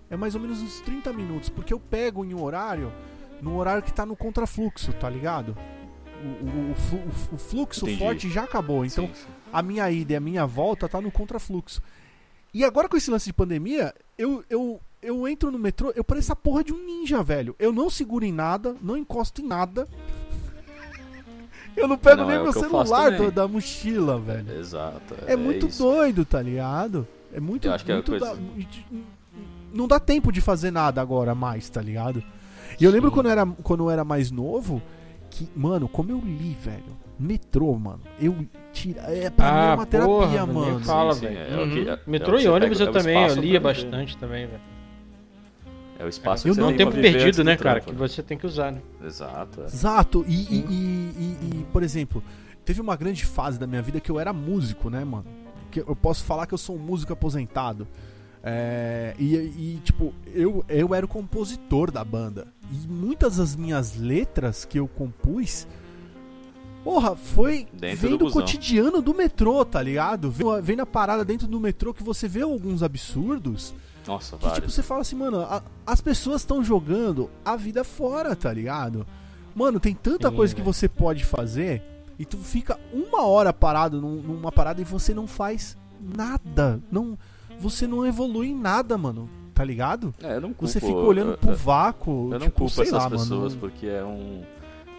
é 0.10 0.18
mais 0.18 0.34
ou 0.34 0.42
menos 0.42 0.60
uns 0.60 0.82
30 0.82 1.13
minutos, 1.13 1.50
porque 1.50 1.72
eu 1.72 1.80
pego 1.80 2.25
em 2.25 2.34
um 2.34 2.42
horário, 2.42 2.92
no 3.44 3.58
horário 3.58 3.84
que 3.84 3.94
tá 3.94 4.08
no 4.08 4.15
contrafluxo, 4.15 4.92
tá 4.94 5.08
ligado? 5.08 5.56
O, 6.24 6.25
o- 6.25 6.72
o 6.72 6.75
flu- 6.75 7.03
o 7.34 7.38
fluxo 7.38 7.86
Entendi. 7.86 8.00
forte 8.00 8.30
já 8.30 8.44
acabou, 8.44 8.86
então 8.86 9.08
Sim, 9.08 9.13
sim. 9.13 9.27
a 9.51 9.62
minha 9.62 9.92
ida 9.92 10.13
e 10.13 10.15
a 10.15 10.20
minha 10.20 10.46
volta 10.46 10.88
tá 10.88 11.01
no 11.01 11.12
contrafluxo. 11.12 11.82
E 12.53 12.63
agora 12.63 12.88
com 12.88 12.96
esse 12.96 13.12
lance 13.12 13.25
de 13.25 13.34
pandemia, 13.34 13.94
eu, 14.18 14.44
eu, 14.50 14.80
eu 15.01 15.27
entro 15.27 15.51
no 15.51 15.60
metrô, 15.60 15.92
eu 15.96 16.03
pareço 16.03 16.32
a 16.32 16.36
porra 16.36 16.63
de 16.63 16.72
um 16.72 16.86
ninja, 16.86 17.22
velho. 17.24 17.56
Eu 17.60 17.74
não 17.74 17.89
seguro 17.89 18.24
em 18.24 18.32
nada, 18.32 18.75
não 18.82 18.96
encosto 18.96 19.42
em 19.42 19.48
nada. 19.48 19.88
Eu 21.75 21.88
não 21.88 21.98
pego 21.98 22.22
Não, 22.22 22.27
nem 22.27 22.38
é 22.38 22.44
meu 22.44 22.53
celular 22.53 23.18
do- 23.18 23.32
da 23.32 23.48
mochila, 23.48 24.20
velho. 24.20 24.60
Exato. 24.60 25.15
É, 25.25 25.36
muito 25.36 25.65
isso. 25.68 25.82
doido, 25.84 26.24
tá 26.24 26.39
ligado? 26.42 27.08
É 27.34 27.39
muito, 27.39 27.68
Eu 27.68 27.74
acho 27.74 27.84
que 27.84 27.92
é 27.92 27.96
muito 27.96 28.12
coisa- 28.12 28.36
da- 28.36 28.42
Não 29.74 29.88
dá 29.88 30.00
tempo 30.00 30.32
de 30.32 30.39
fazer 30.39 30.69
nada 30.69 31.02
agora 31.02 31.34
mais, 31.34 31.67
tá 31.67 31.82
ligado? 31.82 32.24
E 32.80 32.84
eu 32.84 32.91
lembro 32.91 33.12
quando 33.12 33.26
eu, 33.26 33.32
era, 33.32 33.45
quando 33.63 33.84
eu 33.86 33.89
era 33.89 34.04
mais 34.04 34.30
novo, 34.30 34.82
que, 35.34 35.50
mano, 35.56 35.88
como 35.88 36.12
eu 36.12 36.19
li, 36.19 36.56
velho. 36.62 36.96
Metrô, 37.19 37.74
mano. 37.76 38.02
Eu 38.19 38.36
tira, 38.72 39.02
é, 39.02 39.30
pra 39.30 39.52
mim 39.52 39.58
era 39.60 39.76
uma 39.76 39.86
terapia, 39.86 40.13
porra, 40.15 40.46
nem 40.46 40.54
mano. 40.56 40.80
Fala, 40.82 41.13
Sim, 41.13 41.19
sim, 41.22 41.26
velho. 41.28 41.39
é 41.39 41.63
o 41.63 41.69
que- 41.72 41.80
Uhum. 41.82 41.89
é- 41.89 41.93
é 41.93 42.00
Metrô 42.08 42.39
e 42.39 42.48
ônibus 42.48 42.78
pega- 42.78 42.89
eu 42.91 42.96
é 42.96 43.00
também, 43.00 43.15
eu 43.24 43.28
lia 43.36 43.41
viver. 43.41 43.60
bastante 43.60 44.17
também, 44.17 44.46
velho. 44.48 44.62
É 46.00 46.06
o 46.06 46.10
espaço 46.10 46.48
Eu 46.48 46.54
que 46.54 46.60
não- 46.60 46.67
você 46.67 46.72
É 46.72 46.76
um 46.76 46.78
tem 46.78 46.86
tempo 46.91 47.02
perdido, 47.02 47.43
né, 47.43 47.56
cara? 47.56 47.80
trampo, 47.82 47.91
Que 47.93 47.98
você 48.10 48.22
tem 48.24 48.38
que 48.38 48.46
usar, 48.46 48.72
né? 48.72 48.82
Exato. 49.04 49.62
é. 49.62 49.65
Exato. 49.65 50.26
E, 50.28 50.34
e, 50.34 50.56
e- 50.56 51.13
e- 51.17 51.60
e, 51.62 51.65
por 51.72 51.82
exemplo, 51.84 52.24
teve 52.65 52.82
uma 52.82 52.96
grande 52.96 53.26
fase 53.26 53.60
da 53.60 53.65
minha 53.67 53.82
vida 53.82 54.00
que 54.00 54.10
eu 54.12 54.19
era 54.19 54.34
músico, 54.34 54.89
né, 54.89 55.04
mano? 55.04 55.26
Que 55.72 55.80
eu 55.82 55.96
posso 55.96 56.24
falar 56.24 56.46
que 56.46 56.54
eu 56.54 56.58
sou 56.58 56.76
um 56.76 56.80
músico 56.80 57.13
aposentado. 57.13 57.88
É, 58.43 59.15
e, 59.17 59.36
e, 59.36 59.82
tipo, 59.84 60.13
eu, 60.34 60.65
eu 60.67 60.93
era 60.93 61.06
o 61.06 61.10
compositor 61.10 61.89
da 61.89 62.03
banda. 62.03 62.47
E 62.71 62.88
muitas 62.88 63.38
das 63.38 63.56
minhas 63.56 63.95
letras 63.95 64.65
que 64.65 64.77
eu 64.79 64.88
compus. 64.88 65.65
Porra, 66.84 67.15
foi 67.15 67.65
Dentro 67.71 68.10
vem 68.10 68.17
do 68.17 68.29
cotidiano 68.29 69.01
do 69.01 69.13
metrô, 69.13 69.63
tá 69.63 69.82
ligado? 69.82 70.29
Vem, 70.29 70.62
vem 70.62 70.75
na 70.75 70.86
parada 70.86 71.23
dentro 71.23 71.47
do 71.47 71.58
metrô 71.58 71.93
que 71.93 72.03
você 72.03 72.27
vê 72.27 72.41
alguns 72.41 72.84
absurdos 72.84 73.73
Nossa, 74.06 74.36
que 74.38 74.51
tipo, 74.51 74.69
você 74.69 74.84
fala 74.84 74.99
assim, 74.99 75.15
mano, 75.15 75.39
a- 75.39 75.63
as 75.88 76.01
pessoas 76.01 76.41
estão 76.41 76.62
jogando 76.62 77.29
a 77.45 77.56
vida 77.56 77.86
fora, 77.86 78.36
tá 78.36 78.51
ligado? 78.51 79.08
Mano, 79.56 79.79
tem 79.79 79.95
tanta 79.95 80.29
Sim, 80.29 80.36
coisa 80.36 80.53
que 80.53 80.60
velho. 80.62 80.73
você 80.73 80.89
pode 80.89 81.23
fazer 81.23 81.82
e 82.19 82.25
tu 82.25 82.38
fica 82.38 82.77
uma 82.91 83.25
hora 83.25 83.53
parado 83.53 84.01
num- 84.01 84.21
numa 84.21 84.51
parada 84.51 84.82
e 84.82 84.84
você 84.84 85.13
não 85.13 85.25
faz 85.25 85.77
nada. 86.01 86.82
Não, 86.91 87.17
você 87.63 87.88
não 87.88 88.06
evolui 88.06 88.49
em 88.49 88.56
nada, 88.56 88.97
mano. 88.97 89.30
Tá 89.54 89.63
ligado? 89.63 90.13
É, 90.21 90.36
eu 90.36 90.41
não 90.41 90.49
culpo, 90.49 90.67
Você 90.67 90.80
fica 90.80 90.91
olhando 90.93 91.32
eu- 91.32 91.38
pro 91.38 91.52
eu- 91.52 91.56
vácuo. 91.56 92.30
Eu 92.34 92.39
não 92.39 92.47
tipo, 92.47 92.52
culpo 92.60 92.69
sei 92.73 92.84
essas 92.86 93.04
lá, 93.04 93.10
pessoas 93.10 93.56
mano. 93.56 93.60
porque 93.60 93.86
é 93.88 94.04
um. 94.04 94.41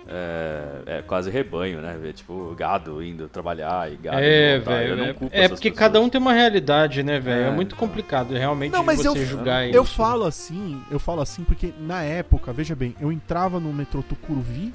É, 0.06 0.98
é 0.98 1.02
quase 1.02 1.30
rebanho, 1.30 1.80
né? 1.80 1.96
Ver, 2.00 2.12
Tipo, 2.12 2.54
gado 2.54 3.02
indo 3.02 3.26
trabalhar 3.26 3.90
e 3.90 3.96
gado 3.96 4.18
É. 4.18 4.58
Eu 4.58 4.62
velho. 4.62 4.96
não 4.96 5.04
É, 5.06 5.12
culpo 5.14 5.34
é 5.34 5.38
essas 5.40 5.52
porque 5.58 5.70
pessoas. 5.70 5.78
cada 5.88 6.00
um 6.00 6.08
tem 6.10 6.20
uma 6.20 6.32
realidade, 6.34 7.02
né, 7.02 7.18
velho? 7.18 7.44
É, 7.46 7.48
É, 7.48 7.50
muito 7.50 7.74
complicado 7.74 8.32
realmente 8.34 8.70
Não, 8.72 8.84
mas 8.84 8.98
você 9.00 9.08
eu- 9.08 9.16
julgar 9.26 9.66
Eu 9.68 9.82
isso. 9.82 9.94
falo 9.94 10.24
assim, 10.24 10.80
eu 10.90 10.98
falo 11.00 11.20
assim 11.22 11.42
porque 11.42 11.72
na 11.80 12.02
época, 12.02 12.52
veja 12.52 12.74
bem, 12.76 12.94
eu 13.00 13.10
entrava 13.10 13.58
no 13.58 13.72
metrô 13.72 14.02
Tucuruvi 14.02 14.72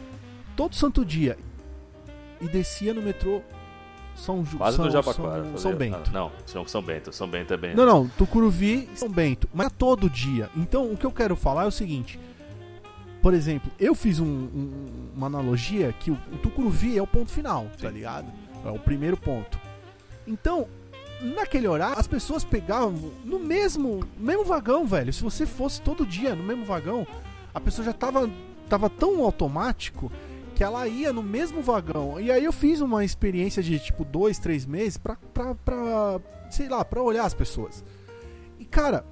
todo 0.56 0.75
santo 0.75 1.06
dia 1.06 1.38
e 2.41 2.47
descia 2.47 2.93
no 2.93 3.02
metrô 3.02 3.41
São 4.19 4.45
Ju- 4.45 4.58
Quase 4.58 4.75
São, 4.77 4.86
no 4.86 4.91
Jabaquara. 4.91 5.43
São, 5.43 5.51
tá 5.53 5.58
São? 5.58 5.75
Bento. 5.75 5.97
Ah, 6.08 6.12
não, 6.12 6.32
São, 6.45 6.67
São 6.67 6.82
Bento. 6.82 7.12
São 7.13 7.27
Bento 7.27 7.53
é 7.53 7.58
bem. 7.58 7.75
Não, 7.75 7.86
não, 7.86 8.08
Tucuruvi 8.10 8.89
e 8.93 8.97
São 8.97 9.10
Bento. 9.10 9.47
Mas 9.53 9.67
é 9.67 9.69
todo 9.69 10.10
dia. 10.10 10.49
Então, 10.55 10.91
o 10.91 10.97
que 10.97 11.05
eu 11.05 11.12
quero 11.12 11.36
falar 11.36 11.63
é 11.63 11.67
o 11.67 11.71
seguinte. 11.71 12.19
Por 13.21 13.34
exemplo, 13.34 13.69
eu 13.79 13.93
fiz 13.95 14.19
um- 14.19 14.25
um- 14.25 14.86
uma 15.15 15.27
analogia 15.27 15.93
que 15.99 16.10
o, 16.12 16.17
o 16.32 16.38
Tucuruvi 16.38 16.97
é 16.97 17.01
o 17.01 17.08
ponto 17.08 17.29
final, 17.32 17.65
tá 17.79 17.89
Sim. 17.89 17.95
ligado? 17.95 18.27
É 18.65 18.69
o 18.69 18.79
primeiro 18.79 19.17
ponto. 19.17 19.60
Então, 20.25 20.67
naquele 21.21 21.67
horário, 21.67 21.99
as 21.99 22.08
pessoas 22.08 22.43
pegavam 22.45 23.12
no 23.25 23.38
mesmo, 23.39 24.01
mesmo 24.17 24.45
vagão, 24.45 24.86
velho. 24.86 25.12
Se 25.12 25.21
você 25.21 25.45
fosse 25.45 25.82
todo 25.82 26.05
dia 26.05 26.34
no 26.34 26.43
mesmo 26.43 26.63
vagão, 26.63 27.05
a 27.53 27.60
pessoa 27.60 27.84
já 27.86 27.91
tava, 27.93 28.29
tava 28.69 28.89
tão 28.89 29.21
automático 29.23 30.10
que 30.60 30.63
ela 30.65 30.86
ia 30.89 31.13
no 31.13 31.24
mesmo 31.24 31.62
vagão. 31.62 32.19
E 32.19 32.30
aí 32.30 32.43
eu 32.43 32.52
fiz 32.52 32.82
uma 32.82 33.06
experiência 33.06 33.63
de 33.63 33.80
tipo 33.80 34.04
dois, 34.04 34.38
três 34.39 34.65
meses 34.65 34.98
pra, 34.98 35.15
pra, 35.34 35.56
pra 35.56 36.19
sei 36.52 36.67
lá, 36.67 36.84
pra 36.84 37.02
olhar 37.02 37.24
as 37.24 37.34
pessoas. 37.34 37.82
E 38.60 38.65
cara, 38.65 39.06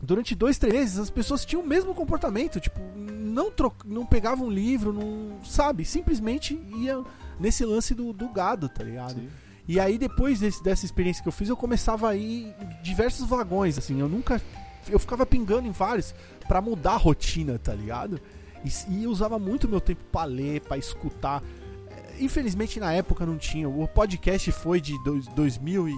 durante 0.00 0.34
dois, 0.34 0.56
três 0.56 0.72
meses 0.74 0.98
as 0.98 1.10
pessoas 1.10 1.44
tinham 1.44 1.62
o 1.62 1.66
mesmo 1.66 1.94
comportamento, 1.94 2.58
tipo, 2.58 2.80
não, 2.96 3.50
tro 3.50 3.70
não 3.84 4.06
pegavam 4.06 4.48
livro, 4.48 4.94
não, 4.94 5.44
sabe, 5.44 5.84
simplesmente 5.84 6.58
ia 6.74 7.04
nesse 7.38 7.66
lance 7.66 7.94
do, 7.94 8.10
do 8.14 8.30
gado, 8.30 8.66
tá 8.66 8.82
ligado? 8.82 9.16
Sim. 9.20 9.28
E 9.68 9.78
aí 9.78 9.98
depois 9.98 10.40
desse- 10.40 10.62
dessa 10.64 10.86
experiência 10.86 11.22
que 11.22 11.28
eu 11.28 11.32
fiz, 11.32 11.50
eu 11.50 11.56
começava 11.56 12.08
a 12.08 12.16
ir 12.16 12.46
em 12.46 12.82
diversos 12.82 13.26
vagões, 13.28 13.76
assim, 13.76 14.00
eu 14.00 14.08
nunca 14.08 14.40
eu 14.88 14.98
ficava 14.98 15.26
pingando 15.26 15.68
em 15.68 15.70
vários 15.70 16.14
pra 16.48 16.62
mudar 16.62 16.92
a 16.94 16.96
rotina, 16.96 17.58
tá 17.58 17.74
ligado? 17.74 18.18
E, 18.64 18.70
e 18.92 19.04
eu 19.04 19.10
usava 19.10 19.38
muito 19.38 19.68
meu 19.68 19.80
tempo 19.80 20.02
pra 20.10 20.24
ler, 20.24 20.60
pra 20.60 20.76
escutar. 20.78 21.42
É, 21.90 22.22
Infelizmente 22.22 22.78
na 22.80 22.92
época 22.92 23.24
não 23.26 23.36
tinha. 23.38 23.68
O 23.68 23.86
podcast 23.88 24.50
foi 24.52 24.80
de 24.80 24.92
dois, 25.04 25.26
2000 25.28 25.88
e 25.88 25.94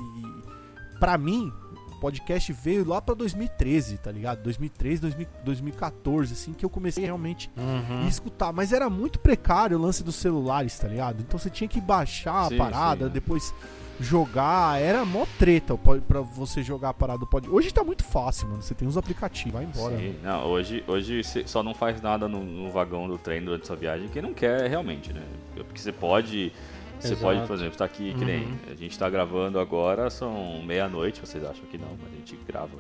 para 1.01 1.19
mim, 1.19 1.53
o 1.93 2.01
podcast 2.01 2.53
veio 2.53 2.87
lá 2.89 3.01
pra 3.03 3.15
2013, 3.15 3.99
tá 3.99 4.11
ligado? 4.11 4.43
2013, 4.43 5.01
2000, 5.03 5.27
2014 5.45 6.33
assim 6.33 6.53
que 6.53 6.65
eu 6.65 6.71
comecei 6.71 7.05
realmente 7.05 7.51
Uhum. 7.57 8.05
e 8.05 8.09
escutar, 8.09 8.53
mas 8.53 8.73
era 8.73 8.89
muito 8.89 9.19
precário 9.19 9.77
o 9.79 9.81
lance 9.81 10.03
dos 10.05 10.15
celulares, 10.15 10.79
tá 10.79 10.89
ligado? 10.89 11.21
Então 11.21 11.39
você 11.39 11.51
tinha 11.51 11.69
que 11.69 11.81
baixar 11.81 12.49
Sim, 12.49 12.55
a 12.55 12.59
parada, 12.59 13.05
sim, 13.05 13.11
é. 13.11 13.13
depois 13.13 13.55
jogar, 14.01 14.81
era 14.81 15.05
mó 15.05 15.27
treta 15.39 15.77
pra 16.07 16.21
você 16.21 16.63
jogar 16.63 16.91
a 16.91 16.95
parada 16.95 17.21
do 17.21 17.27
pod. 17.27 17.49
Hoje 17.49 17.73
tá 17.73 17.83
muito 17.85 18.03
fácil, 18.05 18.49
mano. 18.49 18.63
Você 18.63 18.75
tem 18.75 18.87
os 18.89 18.97
aplicativos, 18.97 19.53
vai 19.53 19.65
embora. 19.65 19.97
Sim, 19.97 20.17
não, 20.23 20.45
hoje, 20.47 20.83
hoje 20.87 21.23
você 21.23 21.47
só 21.47 21.63
não 21.63 21.75
faz 21.75 22.01
nada 22.03 22.29
no, 22.29 22.43
no 22.45 22.71
vagão 22.71 23.07
do 23.09 23.17
trem 23.19 23.43
durante 23.43 23.67
sua 23.67 23.77
viagem 23.77 24.09
quem 24.09 24.21
não 24.23 24.35
quer 24.35 24.69
realmente, 24.69 25.13
né? 25.13 25.23
Porque 25.55 25.81
você 25.81 25.93
pode 25.93 26.53
Você 27.01 27.09
Exato. 27.09 27.23
pode, 27.23 27.47
por 27.47 27.55
exemplo, 27.57 27.77
tá 27.77 27.85
aqui, 27.85 28.15
que 28.15 28.25
nem 28.25 28.45
Uhum. 28.45 28.57
a 28.71 28.75
gente 28.75 28.99
tá 28.99 29.11
gravando 29.11 29.59
agora, 29.61 30.09
são 30.11 30.63
meia-noite, 30.65 31.21
vocês 31.21 31.45
acham 31.45 31.65
que 31.71 31.77
não, 31.77 31.89
mas 32.03 32.13
a 32.13 32.17
gente 32.17 32.39
grava 32.49 32.71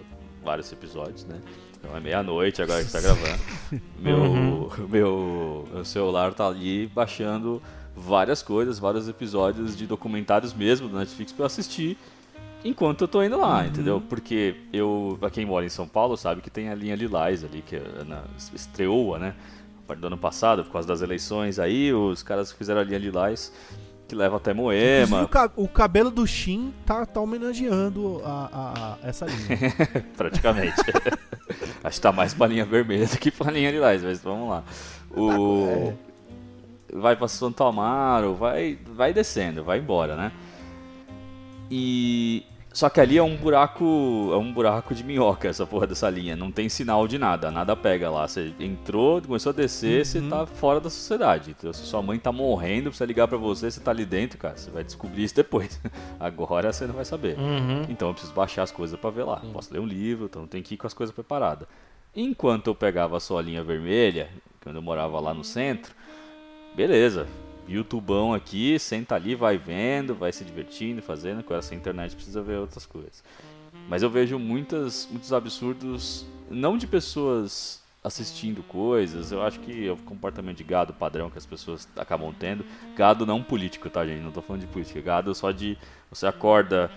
vários 0.42 0.70
episódios, 0.72 1.24
né? 1.26 1.40
Então 1.78 1.94
é 1.96 2.00
meia-noite 2.00 2.62
agora 2.62 2.82
que 2.84 2.90
tá 2.90 3.00
gravando. 3.00 3.38
Meu, 3.98 4.18
Uhum. 4.18 4.70
meu, 4.88 5.68
meu 5.72 5.84
celular 5.84 6.32
tá 6.32 6.46
ali 6.46 6.86
baixando 6.86 7.60
várias 7.96 8.42
coisas, 8.42 8.78
vários 8.78 9.08
episódios 9.08 9.76
de 9.76 9.86
documentários 9.86 10.52
mesmo 10.52 10.88
do 10.88 10.98
Netflix 10.98 11.32
pra 11.32 11.42
eu 11.42 11.46
assistir 11.46 11.96
enquanto 12.64 13.02
eu 13.02 13.08
tô 13.08 13.22
indo 13.22 13.38
lá, 13.38 13.66
entendeu? 13.66 14.02
Porque 14.08 14.56
eu, 14.72 15.16
pra 15.20 15.28
quem 15.30 15.44
mora 15.44 15.66
em 15.66 15.68
São 15.68 15.86
Paulo, 15.86 16.16
sabe 16.16 16.40
que 16.40 16.48
tem 16.50 16.70
a 16.70 16.74
linha 16.74 16.94
Lilás 16.96 17.44
ali, 17.44 17.62
que 17.62 17.76
é 17.76 17.82
na, 18.06 18.22
estreou, 18.54 19.18
né? 19.18 19.34
Do 19.98 20.06
ano 20.06 20.16
passado, 20.16 20.64
por 20.64 20.72
causa 20.72 20.88
das 20.88 21.02
eleições 21.02 21.58
aí, 21.58 21.92
os 21.92 22.22
caras 22.22 22.50
fizeram 22.50 22.80
a 22.80 22.84
linha 22.84 22.98
Lilás, 22.98 23.52
que 24.08 24.14
leva 24.14 24.38
até 24.38 24.54
Moema, 24.54 25.24
o, 25.24 25.28
ca- 25.28 25.50
o 25.56 25.68
cabelo 25.68 26.10
do 26.10 26.26
Shin 26.26 26.72
tá, 26.86 27.04
tá 27.04 27.20
homenageando 27.20 28.22
a, 28.24 28.48
a- 28.50 28.72
a- 29.04 29.08
essa 29.08 29.26
linha. 29.26 29.58
praticamente. 30.16 30.80
Acho 31.84 31.96
que 31.96 32.00
tá 32.00 32.12
mais 32.12 32.32
pra 32.32 32.46
linha 32.46 32.64
vermelha 32.64 33.06
do 33.06 33.18
que 33.18 33.30
pra 33.30 33.50
linha 33.52 33.70
Lilás, 33.70 34.02
mas 34.02 34.22
vamos 34.22 34.48
lá. 34.48 34.64
O... 35.14 35.92
Vai 36.94 37.16
pra 37.16 37.26
Santo 37.26 37.64
Amaro, 37.64 38.34
vai, 38.34 38.78
vai 38.94 39.12
descendo, 39.12 39.64
vai 39.64 39.78
embora, 39.80 40.14
né? 40.14 40.32
E 41.70 42.44
só 42.74 42.90
que 42.90 43.00
ali 43.00 43.16
é 43.16 43.22
um 43.22 43.36
buraco, 43.36 43.84
é 44.32 44.36
um 44.36 44.52
buraco 44.52 44.96
de 44.96 45.04
minhoca 45.04 45.46
essa 45.46 45.64
porra 45.64 45.86
dessa 45.86 46.10
linha, 46.10 46.34
não 46.34 46.50
tem 46.50 46.68
sinal 46.68 47.06
de 47.06 47.16
nada, 47.18 47.48
nada 47.48 47.76
pega 47.76 48.10
lá. 48.10 48.26
Você 48.26 48.52
entrou, 48.58 49.22
começou 49.22 49.50
a 49.50 49.52
descer, 49.52 50.04
você 50.04 50.20
tá 50.20 50.44
fora 50.44 50.80
da 50.80 50.90
sociedade. 50.90 51.54
Então, 51.56 51.72
se 51.72 51.86
sua 51.86 52.02
mãe 52.02 52.18
tá 52.18 52.32
morrendo, 52.32 52.86
precisa 52.86 53.06
ligar 53.06 53.28
pra 53.28 53.38
você, 53.38 53.70
você 53.70 53.78
tá 53.78 53.92
ali 53.92 54.04
dentro, 54.04 54.38
cara, 54.38 54.56
você 54.56 54.72
vai 54.72 54.82
descobrir 54.82 55.22
isso 55.22 55.36
depois. 55.36 55.80
Agora 56.18 56.72
você 56.72 56.84
não 56.84 56.94
vai 56.94 57.04
saber. 57.04 57.38
Uhum. 57.38 57.86
Então 57.88 58.08
eu 58.08 58.14
preciso 58.14 58.34
baixar 58.34 58.64
as 58.64 58.72
coisas 58.72 58.98
pra 58.98 59.08
ver 59.08 59.22
lá. 59.22 59.40
Posso 59.52 59.72
ler 59.72 59.78
um 59.78 59.86
livro, 59.86 60.24
então 60.24 60.44
tem 60.44 60.60
que 60.60 60.74
ir 60.74 60.76
com 60.76 60.88
as 60.88 60.94
coisas 60.94 61.14
preparadas. 61.14 61.68
Enquanto 62.16 62.66
eu 62.66 62.74
pegava 62.74 63.20
só 63.20 63.38
a 63.38 63.42
linha 63.42 63.62
vermelha, 63.62 64.28
quando 64.60 64.76
eu 64.76 64.82
morava 64.82 65.20
lá 65.20 65.32
no 65.32 65.44
centro, 65.44 65.94
beleza. 66.74 67.26
YouTubão 67.66 68.34
aqui, 68.34 68.78
senta 68.78 69.14
ali, 69.14 69.34
vai 69.34 69.56
vendo, 69.56 70.14
vai 70.14 70.32
se 70.32 70.44
divertindo, 70.44 71.00
fazendo. 71.00 71.42
Com 71.42 71.54
essa 71.54 71.74
internet 71.74 72.14
precisa 72.14 72.42
ver 72.42 72.58
outras 72.58 72.84
coisas. 72.84 73.24
Mas 73.88 74.02
eu 74.02 74.10
vejo 74.10 74.38
muitas, 74.38 75.08
muitos 75.10 75.32
absurdos, 75.32 76.26
não 76.50 76.76
de 76.76 76.86
pessoas 76.86 77.82
assistindo 78.02 78.62
coisas, 78.64 79.32
eu 79.32 79.42
acho 79.42 79.58
que 79.60 79.88
é 79.88 79.90
o 79.90 79.96
comportamento 79.96 80.58
de 80.58 80.64
gado 80.64 80.92
padrão 80.92 81.30
que 81.30 81.38
as 81.38 81.46
pessoas 81.46 81.88
acabam 81.96 82.32
tendo. 82.38 82.62
Gado 82.94 83.24
não 83.24 83.42
político, 83.42 83.88
tá, 83.88 84.04
gente? 84.06 84.20
Não 84.22 84.30
tô 84.30 84.42
falando 84.42 84.60
de 84.60 84.66
política. 84.66 85.00
Gado 85.00 85.34
só 85.34 85.50
de 85.50 85.78
você 86.10 86.26
acorda, 86.26 86.90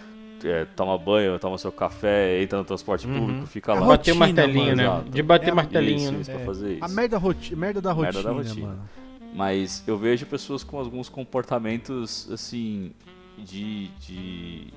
é, 0.44 0.66
toma 0.76 0.98
banho, 0.98 1.40
toma 1.40 1.58
seu 1.58 1.72
café, 1.72 2.42
entra 2.42 2.58
no 2.60 2.66
transporte 2.66 3.08
Uhum. 3.08 3.20
público, 3.20 3.48
fica 3.48 3.72
É 3.72 3.80
lá. 3.80 3.88
Bater 3.88 4.14
martelinho, 4.14 4.66
mano, 4.66 4.76
né? 4.76 4.84
exato. 4.84 5.10
De 5.12 5.24
bater 5.24 5.50
É, 5.50 5.54
martelinho, 5.54 5.98
isso, 5.98 6.12
né? 6.12 6.20
isso, 6.22 6.32
pra 6.32 6.40
fazer 6.42 6.74
isso. 6.74 6.84
A 6.84 6.90
merda, 6.90 7.18
roti 7.18 7.56
merda 7.56 7.80
da 7.82 7.96
Merda 7.96 8.20
rotina, 8.20 8.24
da 8.34 8.50
rotina. 8.50 8.68
mano. 8.68 8.90
Mas 9.34 9.84
eu 9.88 9.98
vejo 9.98 10.26
pessoas 10.26 10.64
com 10.64 10.80
alguns 10.80 11.10
comportamentos, 11.10 12.30
assim, 12.32 12.92
de. 13.38 13.90
de 14.00 14.74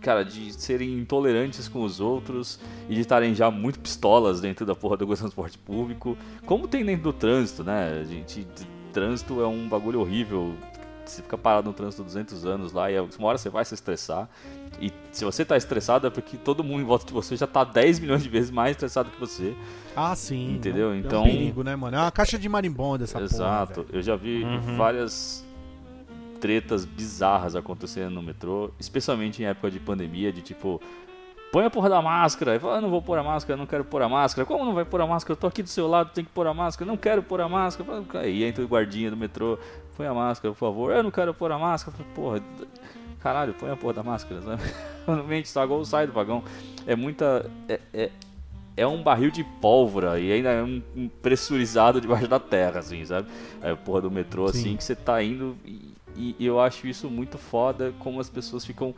cara, 0.00 0.24
de 0.24 0.52
serem 0.54 0.98
intolerantes 0.98 1.68
com 1.68 1.82
os 1.82 2.00
outros 2.00 2.58
e 2.88 2.94
de 2.94 3.00
estarem 3.02 3.34
já 3.34 3.50
muito 3.50 3.78
pistolas 3.80 4.40
dentro 4.40 4.64
da 4.64 4.74
porra 4.74 4.96
do 4.96 5.06
transporte 5.14 5.58
público. 5.58 6.16
Como 6.46 6.66
tem 6.66 6.84
dentro 6.84 7.04
do 7.04 7.12
trânsito, 7.12 7.62
né? 7.64 8.00
A 8.00 8.04
gente. 8.04 8.46
Trânsito 8.92 9.40
é 9.40 9.46
um 9.46 9.68
bagulho 9.68 10.00
horrível. 10.00 10.52
Você 11.10 11.22
fica 11.22 11.36
parado 11.38 11.68
no 11.68 11.72
trânsito 11.74 12.02
200 12.04 12.44
anos 12.46 12.72
lá 12.72 12.90
e 12.90 12.98
uma 12.98 13.28
hora 13.28 13.38
você 13.38 13.48
vai 13.50 13.64
se 13.64 13.74
estressar. 13.74 14.28
E 14.80 14.92
se 15.12 15.24
você 15.24 15.44
tá 15.44 15.56
estressado 15.56 16.06
é 16.06 16.10
porque 16.10 16.36
todo 16.36 16.62
mundo 16.64 16.80
em 16.82 16.84
volta 16.84 17.04
de 17.06 17.12
você 17.12 17.36
já 17.36 17.46
tá 17.46 17.64
10 17.64 17.98
milhões 17.98 18.22
de 18.22 18.28
vezes 18.28 18.50
mais 18.50 18.72
estressado 18.72 19.10
que 19.10 19.18
você. 19.18 19.54
Ah, 19.96 20.14
sim. 20.14 20.54
Entendeu? 20.54 20.90
É 20.90 20.92
um- 20.92 20.96
Então- 20.98 21.24
É 21.24 21.28
um 21.28 21.30
perigo, 21.32 21.62
né, 21.64 21.74
mano? 21.76 21.96
É 21.96 22.00
uma 22.00 22.10
caixa 22.12 22.38
de 22.38 22.48
marimbondo 22.48 23.04
essa 23.04 23.20
Exato. 23.20 23.82
porra. 23.82 23.96
eu 23.96 24.00
já 24.02 24.14
vi 24.16 24.44
Uhum. 24.44 24.76
várias 24.76 25.44
tretas 26.40 26.84
bizarras 26.84 27.54
acontecendo 27.54 28.14
no 28.14 28.22
metrô, 28.22 28.70
especialmente 28.78 29.42
em 29.42 29.46
época 29.46 29.70
de 29.70 29.78
pandemia, 29.78 30.32
de 30.32 30.40
tipo, 30.40 30.80
põe 31.50 31.64
a 31.64 31.70
porra 31.70 31.88
da 31.88 32.00
máscara. 32.00 32.52
Aí 32.52 32.58
fala, 32.58 32.78
ah, 32.78 32.80
não 32.80 32.90
vou 32.90 33.02
pôr 33.02 33.18
a 33.18 33.22
máscara, 33.22 33.56
não 33.56 33.66
quero 33.66 33.84
pôr 33.84 34.02
a 34.02 34.08
máscara. 34.08 34.46
Como 34.46 34.64
não 34.64 34.74
vai 34.74 34.84
pôr 34.84 35.00
a 35.00 35.06
máscara? 35.06 35.32
Eu 35.32 35.36
tô 35.36 35.46
aqui 35.46 35.62
do 35.62 35.68
seu 35.68 35.88
lado, 35.88 36.10
tem 36.12 36.24
que 36.24 36.30
pôr 36.30 36.46
a 36.46 36.54
máscara. 36.54 36.88
Não 36.88 36.96
quero 36.96 37.22
pôr 37.22 37.40
a 37.40 37.48
máscara. 37.48 38.02
Fala, 38.02 38.24
Aí 38.24 38.44
entra 38.44 38.64
o 38.64 38.68
guardinha 38.68 39.10
do 39.10 39.16
metrô, 39.16 39.58
põe 39.96 40.06
a 40.06 40.14
máscara, 40.14 40.52
por 40.52 40.58
favor. 40.58 40.92
Eu 40.92 41.02
não 41.02 41.10
quero 41.10 41.34
pôr 41.34 41.50
a 41.52 41.58
máscara. 41.58 41.96
Eu 41.98 42.04
falo, 42.04 42.14
Porra, 42.14 42.42
caralho, 43.20 43.54
põe 43.54 43.70
a 43.70 43.76
porra 43.76 43.94
da 43.94 44.02
máscara, 44.02 44.40
sabe? 44.42 44.62
Normalmente 45.06 45.46
estragou 45.46 45.78
ou 45.78 45.84
sai 45.84 46.06
do 46.06 46.12
vagão. 46.12 46.42
É 46.86 46.94
muita. 46.94 47.50
É, 47.68 47.80
é, 47.92 48.10
é 48.76 48.86
um 48.86 49.02
barril 49.02 49.30
de 49.30 49.44
pólvora 49.44 50.18
e 50.18 50.32
ainda 50.32 50.50
é 50.50 50.62
um, 50.62 50.80
um 50.96 51.08
pressurizado 51.08 52.00
debaixo 52.00 52.28
da 52.28 52.38
terra, 52.38 52.78
assim, 52.78 53.04
sabe? 53.04 53.28
É 53.60 53.72
a 53.72 53.76
porra 53.76 54.02
do 54.02 54.10
metrô, 54.10 54.48
Sim. 54.48 54.58
assim, 54.58 54.76
que 54.76 54.84
você 54.84 54.94
tá 54.94 55.22
indo 55.22 55.56
e, 56.16 56.36
e 56.38 56.46
eu 56.46 56.60
acho 56.60 56.86
isso 56.86 57.10
muito 57.10 57.36
foda, 57.36 57.92
como 57.98 58.20
as 58.20 58.30
pessoas 58.30 58.64
ficam 58.64 58.94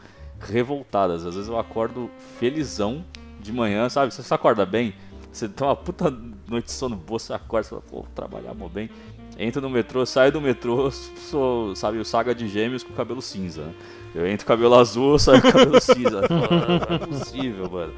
revoltadas. 0.51 1.25
Às 1.27 1.35
vezes 1.35 1.49
eu 1.49 1.59
acordo 1.59 2.11
felizão 2.39 3.05
de 3.41 3.53
manhã, 3.53 3.89
sabe? 3.89 4.13
Você 4.13 4.33
acorda 4.35 4.65
bem, 4.65 4.95
você 5.33 5.49
tem 5.49 5.67
uma 5.67 5.77
puta 5.77 6.11
noite 6.49 6.67
de 6.67 6.73
sono 6.73 6.97
boa, 6.97 7.19
você 7.19 7.33
acorda, 7.33 7.65
você 7.65 7.71
fala, 7.71 7.83
pô, 7.91 8.05
trabalhar 8.15 8.55
mó 8.55 8.69
bem. 8.69 8.89
Entra 9.39 9.61
no 9.63 9.71
metrô, 9.71 10.05
sai 10.05 10.31
do 10.31 10.41
metrô, 10.41 10.91
sou, 10.91 11.75
sabe, 11.75 11.99
o 11.99 12.05
saga 12.05 12.35
de 12.35 12.47
gêmeos 12.49 12.83
com 12.83 12.93
cabelo 12.93 13.23
cinza, 13.23 13.63
né? 13.63 13.75
Eu 14.15 14.27
entro 14.27 14.45
com 14.47 14.53
cabelo 14.53 14.75
azul, 14.75 15.19
saio 15.19 15.41
com 15.41 15.51
cabelo 15.51 15.81
cinza. 15.81 16.23
Falo, 16.29 16.49
"Ah, 16.51 16.87
Não 16.91 16.97
é 16.97 16.99
possível, 16.99 17.71
mano. 17.71 17.93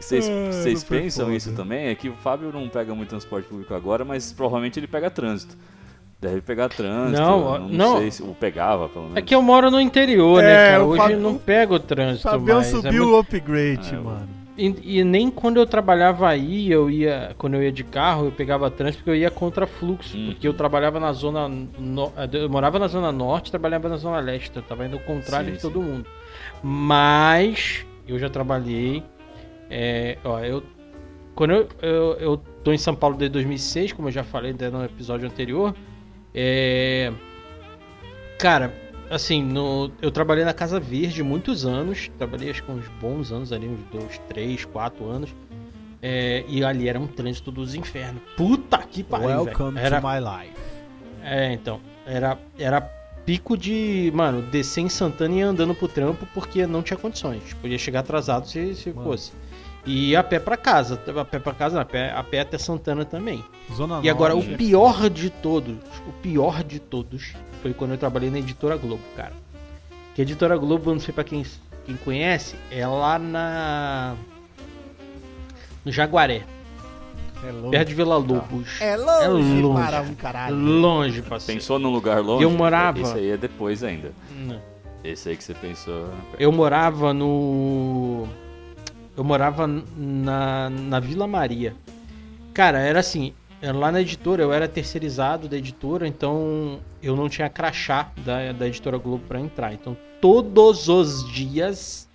Vocês, 0.00 0.28
Ah, 0.28 0.52
vocês 0.52 0.84
pensam 0.84 1.32
isso 1.34 1.52
também? 1.54 1.86
É 1.88 1.94
que 1.94 2.08
o 2.08 2.14
Fábio 2.14 2.52
não 2.52 2.68
pega 2.68 2.94
muito 2.94 3.08
transporte 3.10 3.48
público 3.48 3.74
agora, 3.74 4.04
mas 4.04 4.32
provavelmente 4.32 4.78
ele 4.78 4.86
pega 4.86 5.10
trânsito. 5.10 5.56
Deve 6.22 6.40
pegar 6.40 6.68
trânsito. 6.68 7.20
Não, 7.20 7.58
não, 7.58 7.68
não. 7.68 7.98
sei 7.98 8.10
se. 8.12 8.22
Ou 8.22 8.32
pegava, 8.34 8.88
pelo 8.88 9.06
menos. 9.06 9.18
É 9.18 9.22
que 9.22 9.34
eu 9.34 9.42
moro 9.42 9.70
no 9.72 9.80
interior, 9.80 10.40
É, 10.42 10.46
né, 10.46 10.70
cara? 10.70 10.84
o 10.84 10.88
Hoje 10.90 10.98
Fábio- 11.02 11.18
não 11.20 11.36
pego 11.36 11.74
o 11.74 11.78
trânsito 11.80 12.22
Fabião 12.30 12.58
mais. 12.58 12.68
é 12.68 12.70
subiu 12.70 12.92
muito- 12.92 13.14
o 13.16 13.18
upgrade, 13.18 13.94
É, 13.94 13.98
mano. 13.98 14.28
E, 14.56 14.98
e 15.00 15.04
nem 15.04 15.30
quando 15.30 15.56
eu 15.56 15.66
trabalhava 15.66 16.28
aí, 16.28 16.70
eu 16.70 16.88
ia. 16.88 17.34
Quando 17.38 17.54
eu 17.54 17.62
ia 17.64 17.72
de 17.72 17.82
carro, 17.82 18.26
eu 18.26 18.30
pegava 18.32 18.70
trânsito 18.70 18.98
porque 18.98 19.10
eu 19.10 19.16
ia 19.16 19.30
contra 19.30 19.66
fluxo. 19.66 20.16
Hum. 20.16 20.26
Porque 20.26 20.46
eu 20.46 20.54
trabalhava 20.54 21.00
na 21.00 21.12
zona. 21.12 21.48
no- 21.48 22.12
eu 22.32 22.48
morava 22.48 22.78
na 22.78 22.86
zona 22.86 23.10
norte 23.10 23.50
trabalhava 23.50 23.88
na 23.88 23.96
zona 23.96 24.20
leste. 24.20 24.50
então 24.50 24.62
Eu 24.62 24.68
tava 24.68 24.86
indo 24.86 24.94
ao 24.94 25.02
contrário 25.02 25.46
Sim, 25.48 25.52
de 25.54 25.60
sim. 25.60 25.68
todo 25.68 25.82
mundo. 25.82 26.06
Mas 26.62 27.84
eu 28.06 28.18
já 28.18 28.28
trabalhei. 28.28 29.02
é, 29.70 30.18
ó, 30.22 30.38
eu. 30.40 30.62
Quando 31.34 31.52
eu, 31.54 31.68
eu, 31.80 32.12
eu 32.20 32.36
tô 32.62 32.72
em 32.72 32.78
São 32.78 32.94
Paulo 32.94 33.16
desde 33.16 33.32
2006, 33.32 33.92
como 33.94 34.08
eu 34.08 34.12
já 34.12 34.22
falei 34.22 34.52
né, 34.52 34.68
no 34.70 34.84
episódio 34.84 35.26
anterior. 35.26 35.74
É. 36.34 37.12
Cara, 38.38 38.74
assim, 39.10 39.42
no, 39.42 39.90
eu 40.00 40.10
trabalhei 40.10 40.44
na 40.44 40.52
Casa 40.52 40.80
Verde 40.80 41.22
muitos 41.22 41.64
anos. 41.64 42.10
Trabalhei 42.18 42.50
acho 42.50 42.62
que 42.62 42.70
uns 42.70 42.88
bons 43.00 43.30
anos 43.30 43.52
ali, 43.52 43.68
uns 43.68 43.80
dois, 43.92 44.20
três, 44.28 44.64
quatro 44.64 45.08
anos. 45.08 45.34
É, 46.00 46.44
e 46.48 46.64
ali 46.64 46.88
era 46.88 46.98
um 46.98 47.06
trânsito 47.06 47.52
dos 47.52 47.74
infernos. 47.74 48.22
Puta 48.36 48.78
que 48.78 49.04
pariu, 49.04 49.44
Welcome. 49.44 49.78
Era, 49.78 50.00
to 50.00 50.06
my 50.06 50.18
life. 50.18 50.56
é, 51.22 51.52
então. 51.52 51.80
Era, 52.04 52.36
era 52.58 52.80
pico 53.24 53.56
de, 53.56 54.10
mano, 54.12 54.42
descer 54.42 54.80
em 54.80 54.88
Santana 54.88 55.34
e 55.34 55.42
andando 55.42 55.74
pro 55.74 55.86
trampo 55.86 56.26
porque 56.34 56.66
não 56.66 56.82
tinha 56.82 56.96
condições. 56.96 57.54
Podia 57.54 57.78
chegar 57.78 58.00
atrasado 58.00 58.48
se, 58.48 58.74
se 58.74 58.90
Mano. 58.90 59.04
fosse. 59.04 59.32
E 59.84 60.14
a 60.14 60.22
pé 60.22 60.38
pra 60.38 60.56
casa. 60.56 60.94
A 61.18 61.24
pé 61.24 61.38
pra 61.40 61.52
casa, 61.52 61.74
não, 61.74 61.82
a 61.82 61.84
pé, 61.84 62.12
a 62.12 62.22
pé 62.22 62.40
até 62.40 62.56
Santana 62.56 63.04
também. 63.04 63.44
Zona 63.74 64.00
E 64.02 64.08
agora, 64.08 64.34
o 64.34 64.38
Norte 64.38 64.54
é 64.54 64.56
pior 64.56 65.10
de 65.10 65.28
todos, 65.30 65.74
o 66.06 66.12
pior 66.22 66.62
de 66.62 66.78
todos, 66.78 67.32
foi 67.62 67.72
quando 67.74 67.92
eu 67.92 67.98
trabalhei 67.98 68.30
na 68.30 68.38
Editora 68.38 68.76
Globo, 68.76 69.02
cara. 69.16 69.32
Que 70.14 70.20
a 70.20 70.24
Editora 70.24 70.56
Globo, 70.56 70.90
eu 70.90 70.94
não 70.94 71.00
sei 71.00 71.12
pra 71.12 71.24
quem, 71.24 71.44
quem 71.84 71.96
conhece, 71.96 72.54
é 72.70 72.86
lá 72.86 73.18
na. 73.18 74.14
No 75.84 75.90
Jaguaré, 75.90 76.42
É 77.44 77.50
longe. 77.50 77.70
perto 77.72 77.88
de 77.88 77.94
Vila 77.94 78.16
Lobos. 78.18 78.80
É 78.80 78.96
longe, 78.96 79.24
É 79.24 79.60
longe. 79.60 79.82
para 79.82 80.02
um 80.02 80.14
caralho. 80.14 80.54
Longe, 80.54 81.22
parceiro. 81.22 81.60
Pensou 81.60 81.78
num 81.80 81.90
lugar 81.90 82.20
longe? 82.22 82.44
Eu 82.44 82.50
morava- 82.50 83.00
Esse 83.00 83.14
aí 83.18 83.30
é 83.30 83.36
depois 83.36 83.82
ainda. 83.82 84.12
Não. 84.36 84.60
Esse 85.02 85.30
aí 85.30 85.36
que 85.36 85.42
você 85.42 85.54
pensou. 85.54 86.08
Eu 86.38 86.52
morava 86.52 87.12
no. 87.12 88.28
Eu 89.16 89.24
morava 89.24 89.66
na, 89.66 90.70
na 90.70 91.00
Vila 91.00 91.26
Maria. 91.26 91.74
Cara, 92.54 92.78
era 92.78 93.00
assim. 93.00 93.32
era 93.60 93.76
Lá 93.76 93.92
na 93.92 94.00
editora, 94.00 94.42
eu 94.42 94.52
era 94.52 94.66
terceirizado 94.66 95.48
da 95.48 95.56
editora, 95.56 96.06
então 96.06 96.80
eu 97.02 97.14
não 97.14 97.28
tinha 97.28 97.48
crachá 97.48 98.10
da, 98.24 98.52
da 98.52 98.66
editora 98.66 98.98
Globo 98.98 99.24
pra 99.26 99.40
entrar. 99.40 99.72
Então 99.72 99.96
todos 100.20 100.88
os 100.88 101.30
dias 101.30 102.08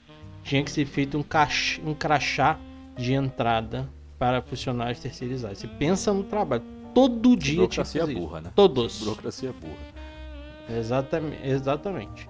tinha 0.44 0.64
que 0.64 0.72
ser 0.72 0.86
feito 0.86 1.18
um, 1.18 1.24
cach, 1.24 1.82
um 1.86 1.94
crachá 1.94 2.58
de 2.96 3.14
entrada 3.14 3.88
para 4.18 4.42
funcionários 4.42 5.00
terceirizados. 5.00 5.60
Você 5.60 5.68
pensa 5.68 6.14
no 6.14 6.24
trabalho. 6.24 6.64
Todo 6.94 7.36
dia 7.36 7.68
tinha 7.68 7.68
que 7.68 7.76
Burocracia 7.76 8.02
fazer 8.02 8.12
isso. 8.14 8.22
burra, 8.22 8.42
né? 8.42 8.52
Todos. 8.56 9.00
Burocracia 9.00 9.54
burra. 9.54 10.78
Exatamente. 10.80 11.48
exatamente. 11.48 12.30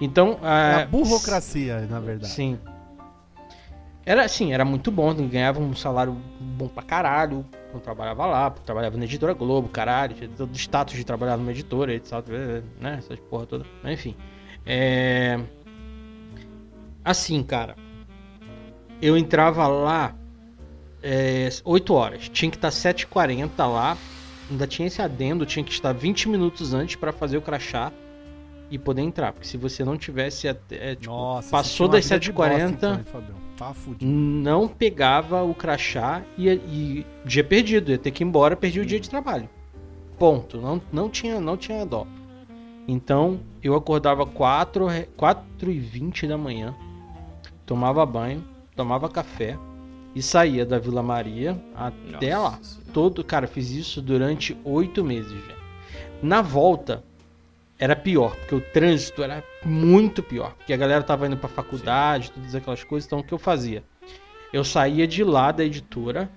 Então. 0.00 0.38
É 0.42 0.82
a 0.82 0.86
burocracia, 0.86 1.86
na 1.90 2.00
verdade. 2.00 2.32
Sim. 2.32 2.58
Era 4.08 4.24
assim, 4.24 4.54
era 4.54 4.64
muito 4.64 4.90
bom, 4.90 5.12
ganhava 5.28 5.60
um 5.60 5.76
salário 5.76 6.16
bom 6.40 6.66
pra 6.66 6.82
caralho. 6.82 7.44
Eu 7.74 7.78
trabalhava 7.78 8.24
lá, 8.24 8.50
trabalhava 8.50 8.96
na 8.96 9.04
editora 9.04 9.34
Globo, 9.34 9.68
caralho, 9.68 10.14
tinha 10.14 10.30
todo 10.30 10.50
o 10.50 10.56
status 10.56 10.94
de 10.94 11.04
trabalhar 11.04 11.36
numa 11.36 11.50
editora, 11.50 11.92
etc, 11.92 12.12
né? 12.80 12.94
Essas 12.96 13.20
porra 13.20 13.44
toda. 13.44 13.66
Enfim. 13.84 14.16
É... 14.64 15.38
Assim, 17.04 17.42
cara. 17.42 17.76
Eu 19.02 19.14
entrava 19.14 19.66
lá 19.66 20.14
é, 21.02 21.50
8 21.62 21.92
horas. 21.92 22.30
Tinha 22.30 22.50
que 22.50 22.56
estar 22.56 22.70
7h40 22.70 23.50
lá. 23.58 23.98
Ainda 24.50 24.66
tinha 24.66 24.88
esse 24.88 25.02
adendo, 25.02 25.44
tinha 25.44 25.62
que 25.62 25.70
estar 25.70 25.92
20 25.92 26.30
minutos 26.30 26.72
antes 26.72 26.96
para 26.96 27.12
fazer 27.12 27.36
o 27.36 27.42
crachá 27.42 27.92
e 28.70 28.78
poder 28.78 29.02
entrar. 29.02 29.34
Porque 29.34 29.46
se 29.46 29.58
você 29.58 29.84
não 29.84 29.98
tivesse 29.98 30.48
até. 30.48 30.92
É, 30.92 30.94
tipo, 30.94 31.12
Nossa, 31.12 31.50
passou 31.50 31.88
das 31.88 32.06
7h40. 32.06 33.04
Tá 33.58 33.74
não 34.00 34.68
pegava 34.68 35.42
o 35.42 35.52
crachá 35.52 36.22
e, 36.36 36.48
e 36.48 37.06
dia 37.24 37.42
perdido. 37.42 37.90
Ia 37.90 37.98
ter 37.98 38.12
que 38.12 38.22
ir 38.22 38.26
embora, 38.26 38.54
perdi 38.54 38.78
o 38.78 38.86
dia 38.86 39.00
de 39.00 39.10
trabalho. 39.10 39.48
Ponto. 40.16 40.60
Não, 40.60 40.80
não, 40.92 41.08
tinha, 41.10 41.40
não 41.40 41.56
tinha 41.56 41.84
dó. 41.84 42.06
Então 42.86 43.40
eu 43.62 43.74
acordava 43.74 44.24
4, 44.24 44.86
4 45.16 45.70
e 45.70 45.78
20 45.78 46.26
da 46.26 46.38
manhã, 46.38 46.74
tomava 47.66 48.06
banho, 48.06 48.44
tomava 48.76 49.08
café 49.08 49.58
e 50.14 50.22
saía 50.22 50.64
da 50.64 50.78
Vila 50.78 51.02
Maria 51.02 51.60
até 51.74 52.34
Nossa. 52.34 52.78
lá. 52.78 52.92
Todo, 52.94 53.22
cara, 53.22 53.46
fiz 53.46 53.70
isso 53.70 54.00
durante 54.00 54.56
oito 54.64 55.04
meses, 55.04 55.32
velho. 55.32 55.58
Na 56.22 56.40
volta, 56.40 57.04
era 57.78 57.94
pior, 57.94 58.34
porque 58.36 58.54
o 58.54 58.60
trânsito 58.60 59.22
era 59.22 59.42
muito 59.64 60.22
pior, 60.22 60.54
porque 60.54 60.72
a 60.72 60.76
galera 60.76 61.02
tava 61.02 61.26
indo 61.26 61.36
pra 61.36 61.48
faculdade, 61.48 62.26
Sim. 62.26 62.32
todas 62.34 62.54
aquelas 62.54 62.82
coisas, 62.82 63.06
então 63.06 63.20
o 63.20 63.24
que 63.24 63.32
eu 63.32 63.38
fazia? 63.38 63.84
Eu 64.52 64.64
saía 64.64 65.06
de 65.06 65.22
lá 65.22 65.52
da 65.52 65.64
editora, 65.64 66.28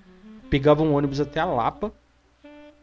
pegava 0.48 0.82
um 0.82 0.94
ônibus 0.94 1.20
até 1.20 1.40
a 1.40 1.44
Lapa, 1.44 1.92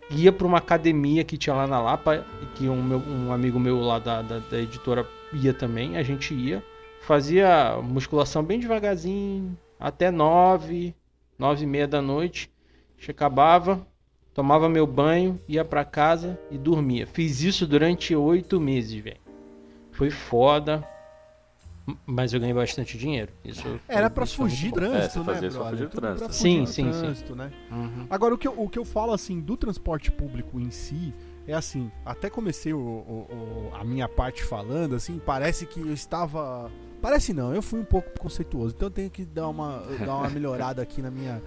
ia 0.09 0.31
para 0.31 0.45
uma 0.45 0.57
academia 0.57 1.23
que 1.23 1.37
tinha 1.37 1.55
lá 1.55 1.67
na 1.67 1.79
Lapa, 1.79 2.25
que 2.55 2.67
um, 2.67 2.81
meu, 2.81 2.99
um 2.99 3.31
amigo 3.31 3.59
meu 3.59 3.79
lá 3.79 3.99
da, 3.99 4.21
da, 4.21 4.39
da, 4.39 4.59
editora 4.59 5.07
ia 5.31 5.53
também, 5.53 5.95
a 5.95 6.03
gente 6.03 6.33
ia, 6.33 6.63
fazia 7.01 7.77
musculação 7.81 8.43
bem 8.43 8.59
devagarzinho, 8.59 9.57
até 9.79 10.11
nove, 10.11 10.93
nove 11.37 11.63
e 11.63 11.67
meia 11.67 11.87
da 11.87 12.01
noite, 12.01 12.51
acabava, 13.07 13.87
tomava 14.39 14.69
meu 14.69 14.87
banho, 14.87 15.37
ia 15.49 15.65
para 15.65 15.83
casa 15.83 16.39
e 16.49 16.57
dormia. 16.57 17.05
Fiz 17.05 17.41
isso 17.41 17.67
durante 17.67 18.15
oito 18.15 18.57
meses, 18.57 19.03
velho. 19.03 19.17
Foi 19.91 20.09
foda, 20.09 20.81
mas 22.05 22.31
eu 22.31 22.39
ganhei 22.39 22.53
bastante 22.53 22.97
dinheiro. 22.97 23.33
Isso 23.43 23.67
Era 23.85 24.09
para 24.09 24.25
fugir 24.25 24.71
trânsito, 24.71 25.19
é, 25.29 25.41
né, 25.41 25.51
Fugir 25.51 25.87
do 25.87 25.89
trânsito. 25.89 26.33
Sim, 26.33 26.65
sim, 26.65 26.89
trânsito, 26.89 27.33
sim. 27.33 27.37
Né? 27.37 27.51
Uhum. 27.69 28.07
Agora 28.09 28.33
o 28.33 28.37
que, 28.37 28.47
eu, 28.47 28.53
o 28.57 28.69
que 28.69 28.79
eu 28.79 28.85
falo 28.85 29.11
assim 29.11 29.41
do 29.41 29.57
transporte 29.57 30.09
público 30.09 30.57
em 30.57 30.71
si 30.71 31.13
é 31.45 31.53
assim, 31.53 31.91
até 32.05 32.29
comecei 32.29 32.71
o, 32.71 32.79
o, 32.79 33.69
o, 33.69 33.75
a 33.75 33.83
minha 33.83 34.07
parte 34.07 34.41
falando 34.41 34.95
assim, 34.95 35.19
parece 35.19 35.65
que 35.65 35.81
eu 35.81 35.91
estava 35.91 36.71
Parece 37.01 37.33
não, 37.33 37.53
eu 37.53 37.61
fui 37.61 37.81
um 37.81 37.85
pouco 37.85 38.09
conceituoso, 38.17 38.73
então 38.73 38.87
eu 38.87 38.91
tenho 38.91 39.09
que 39.09 39.25
dar 39.25 39.49
uma, 39.49 39.83
dar 40.05 40.15
uma 40.15 40.29
melhorada 40.31 40.81
aqui 40.81 41.01
na 41.01 41.11
minha 41.11 41.41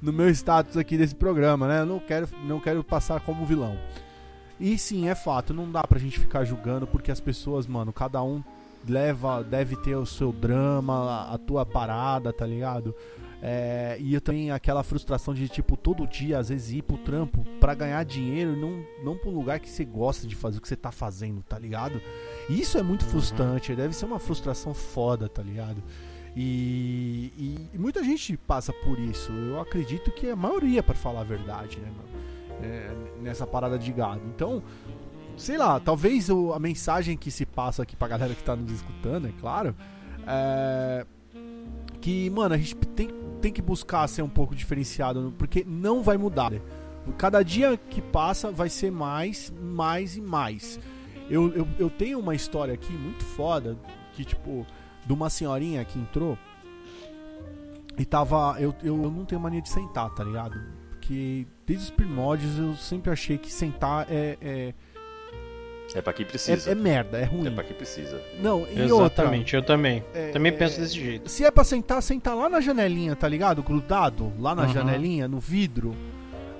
no 0.00 0.12
meu 0.12 0.28
status 0.30 0.76
aqui 0.76 0.96
desse 0.96 1.14
programa, 1.14 1.66
né? 1.66 1.80
Eu 1.80 1.86
não 1.86 1.98
quero, 1.98 2.28
não 2.44 2.60
quero 2.60 2.82
passar 2.84 3.20
como 3.20 3.46
vilão. 3.46 3.78
E 4.58 4.78
sim, 4.78 5.08
é 5.08 5.14
fato, 5.14 5.52
não 5.52 5.70
dá 5.70 5.84
pra 5.84 5.98
gente 5.98 6.18
ficar 6.18 6.44
julgando 6.44 6.86
porque 6.86 7.10
as 7.10 7.20
pessoas, 7.20 7.66
mano, 7.66 7.92
cada 7.92 8.22
um 8.22 8.42
leva, 8.88 9.42
deve 9.42 9.76
ter 9.76 9.96
o 9.96 10.06
seu 10.06 10.32
drama, 10.32 11.28
a 11.30 11.36
tua 11.38 11.66
parada, 11.66 12.32
tá 12.32 12.46
ligado? 12.46 12.94
É, 13.42 13.98
e 14.00 14.14
eu 14.14 14.20
também 14.20 14.50
aquela 14.50 14.82
frustração 14.82 15.34
de, 15.34 15.48
tipo, 15.48 15.76
todo 15.76 16.06
dia, 16.06 16.38
às 16.38 16.48
vezes, 16.48 16.72
ir 16.72 16.82
pro 16.82 16.96
trampo 16.96 17.44
para 17.60 17.74
ganhar 17.74 18.02
dinheiro 18.04 18.54
e 18.54 18.56
não, 18.56 18.82
não 19.04 19.18
pro 19.18 19.30
lugar 19.30 19.60
que 19.60 19.68
você 19.68 19.84
gosta 19.84 20.26
de 20.26 20.34
fazer 20.34 20.58
o 20.58 20.60
que 20.60 20.68
você 20.68 20.76
tá 20.76 20.90
fazendo, 20.90 21.42
tá 21.42 21.58
ligado? 21.58 22.00
Isso 22.48 22.78
é 22.78 22.82
muito 22.82 23.04
uhum. 23.04 23.10
frustrante, 23.10 23.74
deve 23.74 23.94
ser 23.94 24.06
uma 24.06 24.18
frustração 24.18 24.72
foda, 24.72 25.28
tá 25.28 25.42
ligado? 25.42 25.82
E, 26.36 27.32
e, 27.38 27.70
e, 27.74 27.78
muita 27.78 28.04
gente 28.04 28.36
passa 28.36 28.72
por 28.72 28.98
isso. 28.98 29.32
Eu 29.32 29.58
acredito 29.58 30.10
que 30.10 30.28
a 30.28 30.36
maioria, 30.36 30.82
para 30.82 30.94
falar 30.94 31.22
a 31.22 31.24
verdade, 31.24 31.78
né? 31.78 31.90
É, 32.62 32.94
nessa 33.22 33.46
parada 33.46 33.78
de 33.78 33.90
gado. 33.90 34.20
Então, 34.34 34.62
sei 35.36 35.56
lá, 35.56 35.80
talvez 35.80 36.28
o, 36.28 36.52
a 36.52 36.58
mensagem 36.58 37.16
que 37.16 37.30
se 37.30 37.46
passa 37.46 37.82
aqui 37.82 37.96
pra 37.96 38.06
galera 38.08 38.34
que 38.34 38.42
tá 38.42 38.54
nos 38.54 38.70
escutando, 38.70 39.28
é 39.28 39.32
claro, 39.40 39.74
é 40.26 41.06
que, 42.06 42.30
mano, 42.30 42.54
a 42.54 42.58
gente 42.58 42.76
tem, 42.76 43.08
tem 43.40 43.52
que 43.52 43.60
buscar 43.60 44.06
ser 44.06 44.22
um 44.22 44.28
pouco 44.28 44.54
diferenciado, 44.54 45.34
porque 45.36 45.64
não 45.66 46.04
vai 46.04 46.16
mudar. 46.16 46.52
Né? 46.52 46.60
Cada 47.18 47.42
dia 47.42 47.76
que 47.76 48.00
passa 48.00 48.52
vai 48.52 48.68
ser 48.68 48.92
mais, 48.92 49.52
mais 49.60 50.16
e 50.16 50.20
mais. 50.20 50.78
Eu, 51.28 51.52
eu, 51.52 51.68
eu 51.80 51.90
tenho 51.90 52.20
uma 52.20 52.32
história 52.32 52.72
aqui 52.72 52.92
muito 52.92 53.24
foda, 53.24 53.76
que 54.12 54.24
tipo 54.24 54.64
de 55.06 55.12
uma 55.12 55.30
senhorinha 55.30 55.84
que 55.84 55.98
entrou 55.98 56.36
e 57.98 58.04
tava. 58.04 58.56
Eu, 58.58 58.74
eu, 58.82 59.02
eu 59.02 59.10
não 59.10 59.24
tenho 59.24 59.40
mania 59.40 59.62
de 59.62 59.68
sentar, 59.68 60.10
tá 60.10 60.24
ligado? 60.24 60.58
Porque 60.90 61.46
desde 61.66 61.84
os 61.84 61.90
primórdios 61.90 62.58
eu 62.58 62.74
sempre 62.74 63.10
achei 63.10 63.38
que 63.38 63.52
sentar 63.52 64.06
é. 64.10 64.36
É, 64.40 64.74
é 65.94 66.02
pra 66.02 66.12
quem 66.12 66.26
precisa. 66.26 66.68
É, 66.68 66.72
é 66.72 66.74
merda, 66.74 67.18
é 67.18 67.24
ruim. 67.24 67.46
É 67.46 67.50
pra 67.50 67.62
quem 67.62 67.76
precisa. 67.76 68.20
Não, 68.40 68.66
e 68.66 68.80
Exatamente, 68.80 69.56
outra, 69.56 69.74
eu 69.74 69.76
também. 69.76 70.04
É, 70.12 70.30
também 70.30 70.52
penso 70.52 70.80
desse 70.80 70.94
jeito. 70.94 71.30
Se 71.30 71.44
é 71.44 71.50
pra 71.50 71.64
sentar, 71.64 72.02
senta 72.02 72.34
lá 72.34 72.48
na 72.48 72.60
janelinha, 72.60 73.14
tá 73.14 73.28
ligado? 73.28 73.62
Grudado, 73.62 74.32
lá 74.38 74.54
na 74.54 74.64
uhum. 74.64 74.68
janelinha, 74.72 75.28
no 75.28 75.38
vidro. 75.38 75.94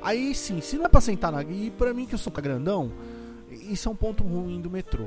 Aí 0.00 0.34
sim, 0.34 0.60
se 0.60 0.76
não 0.76 0.86
é 0.86 0.88
pra 0.88 1.00
sentar 1.00 1.32
na. 1.32 1.42
E 1.42 1.70
pra 1.76 1.92
mim 1.92 2.06
que 2.06 2.14
eu 2.14 2.18
sou 2.18 2.32
grandão, 2.32 2.92
isso 3.50 3.88
é 3.88 3.92
um 3.92 3.96
ponto 3.96 4.22
ruim 4.22 4.60
do 4.60 4.70
metrô. 4.70 5.06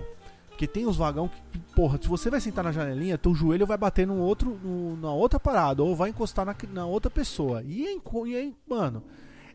Porque 0.60 0.67
tem 0.67 0.86
os 0.86 0.98
vagão 0.98 1.30
que, 1.30 1.60
porra, 1.74 1.98
se 2.02 2.06
você 2.10 2.30
vai 2.30 2.41
sentar 2.41 2.65
na 2.65 2.74
janelinha, 2.74 3.17
teu 3.17 3.34
joelho 3.34 3.65
vai 3.65 3.78
bater 3.78 4.06
no 4.06 4.17
outro, 4.17 4.60
na 5.02 5.10
outra 5.13 5.39
parada, 5.39 5.82
ou 5.82 5.95
vai 5.95 6.10
encostar 6.10 6.45
na, 6.45 6.54
na 6.74 6.86
outra 6.86 7.10
pessoa. 7.10 7.63
E 7.63 7.88
é, 7.88 7.95
e 7.95 8.36
é, 8.36 8.52
mano, 8.67 9.02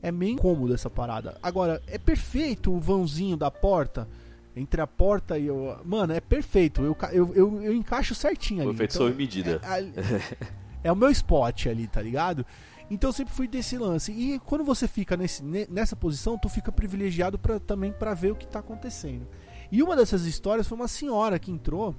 é 0.00 0.10
meio 0.10 0.32
incômodo 0.32 0.72
essa 0.72 0.88
parada. 0.88 1.36
Agora, 1.42 1.82
é 1.86 1.98
perfeito 1.98 2.72
o 2.72 2.80
vãozinho 2.80 3.36
da 3.36 3.50
porta, 3.50 4.08
entre 4.56 4.80
a 4.80 4.86
porta 4.86 5.38
e 5.38 5.50
o. 5.50 5.76
Mano, 5.84 6.14
é 6.14 6.22
perfeito. 6.22 6.80
Eu, 6.80 6.96
eu, 7.12 7.34
eu, 7.34 7.62
eu 7.64 7.74
encaixo 7.74 8.14
certinho 8.14 8.62
ali. 8.62 8.70
Foi 8.70 8.78
feito 8.78 8.94
então, 8.94 9.06
sob 9.06 9.14
medida. 9.14 9.60
É, 9.62 10.88
é, 10.88 10.90
o 10.90 10.96
meu 10.96 11.10
spot 11.10 11.66
ali, 11.66 11.86
tá 11.86 12.00
ligado? 12.00 12.46
Então 12.90 13.10
eu 13.10 13.12
sempre 13.12 13.34
fui 13.34 13.46
desse 13.46 13.76
lance. 13.76 14.10
E 14.10 14.38
quando 14.38 14.64
você 14.64 14.88
fica 14.88 15.18
nesse, 15.18 15.44
nessa 15.68 15.94
posição, 15.94 16.38
tu 16.38 16.48
fica 16.48 16.72
privilegiado 16.72 17.38
pra, 17.38 17.60
também 17.60 17.92
para 17.92 18.14
ver 18.14 18.32
o 18.32 18.34
que 18.34 18.46
tá 18.46 18.60
acontecendo. 18.60 19.26
E 19.74 19.82
uma 19.82 19.96
dessas 19.96 20.24
histórias 20.24 20.68
foi 20.68 20.78
uma 20.78 20.86
senhora 20.86 21.36
que 21.36 21.50
entrou. 21.50 21.96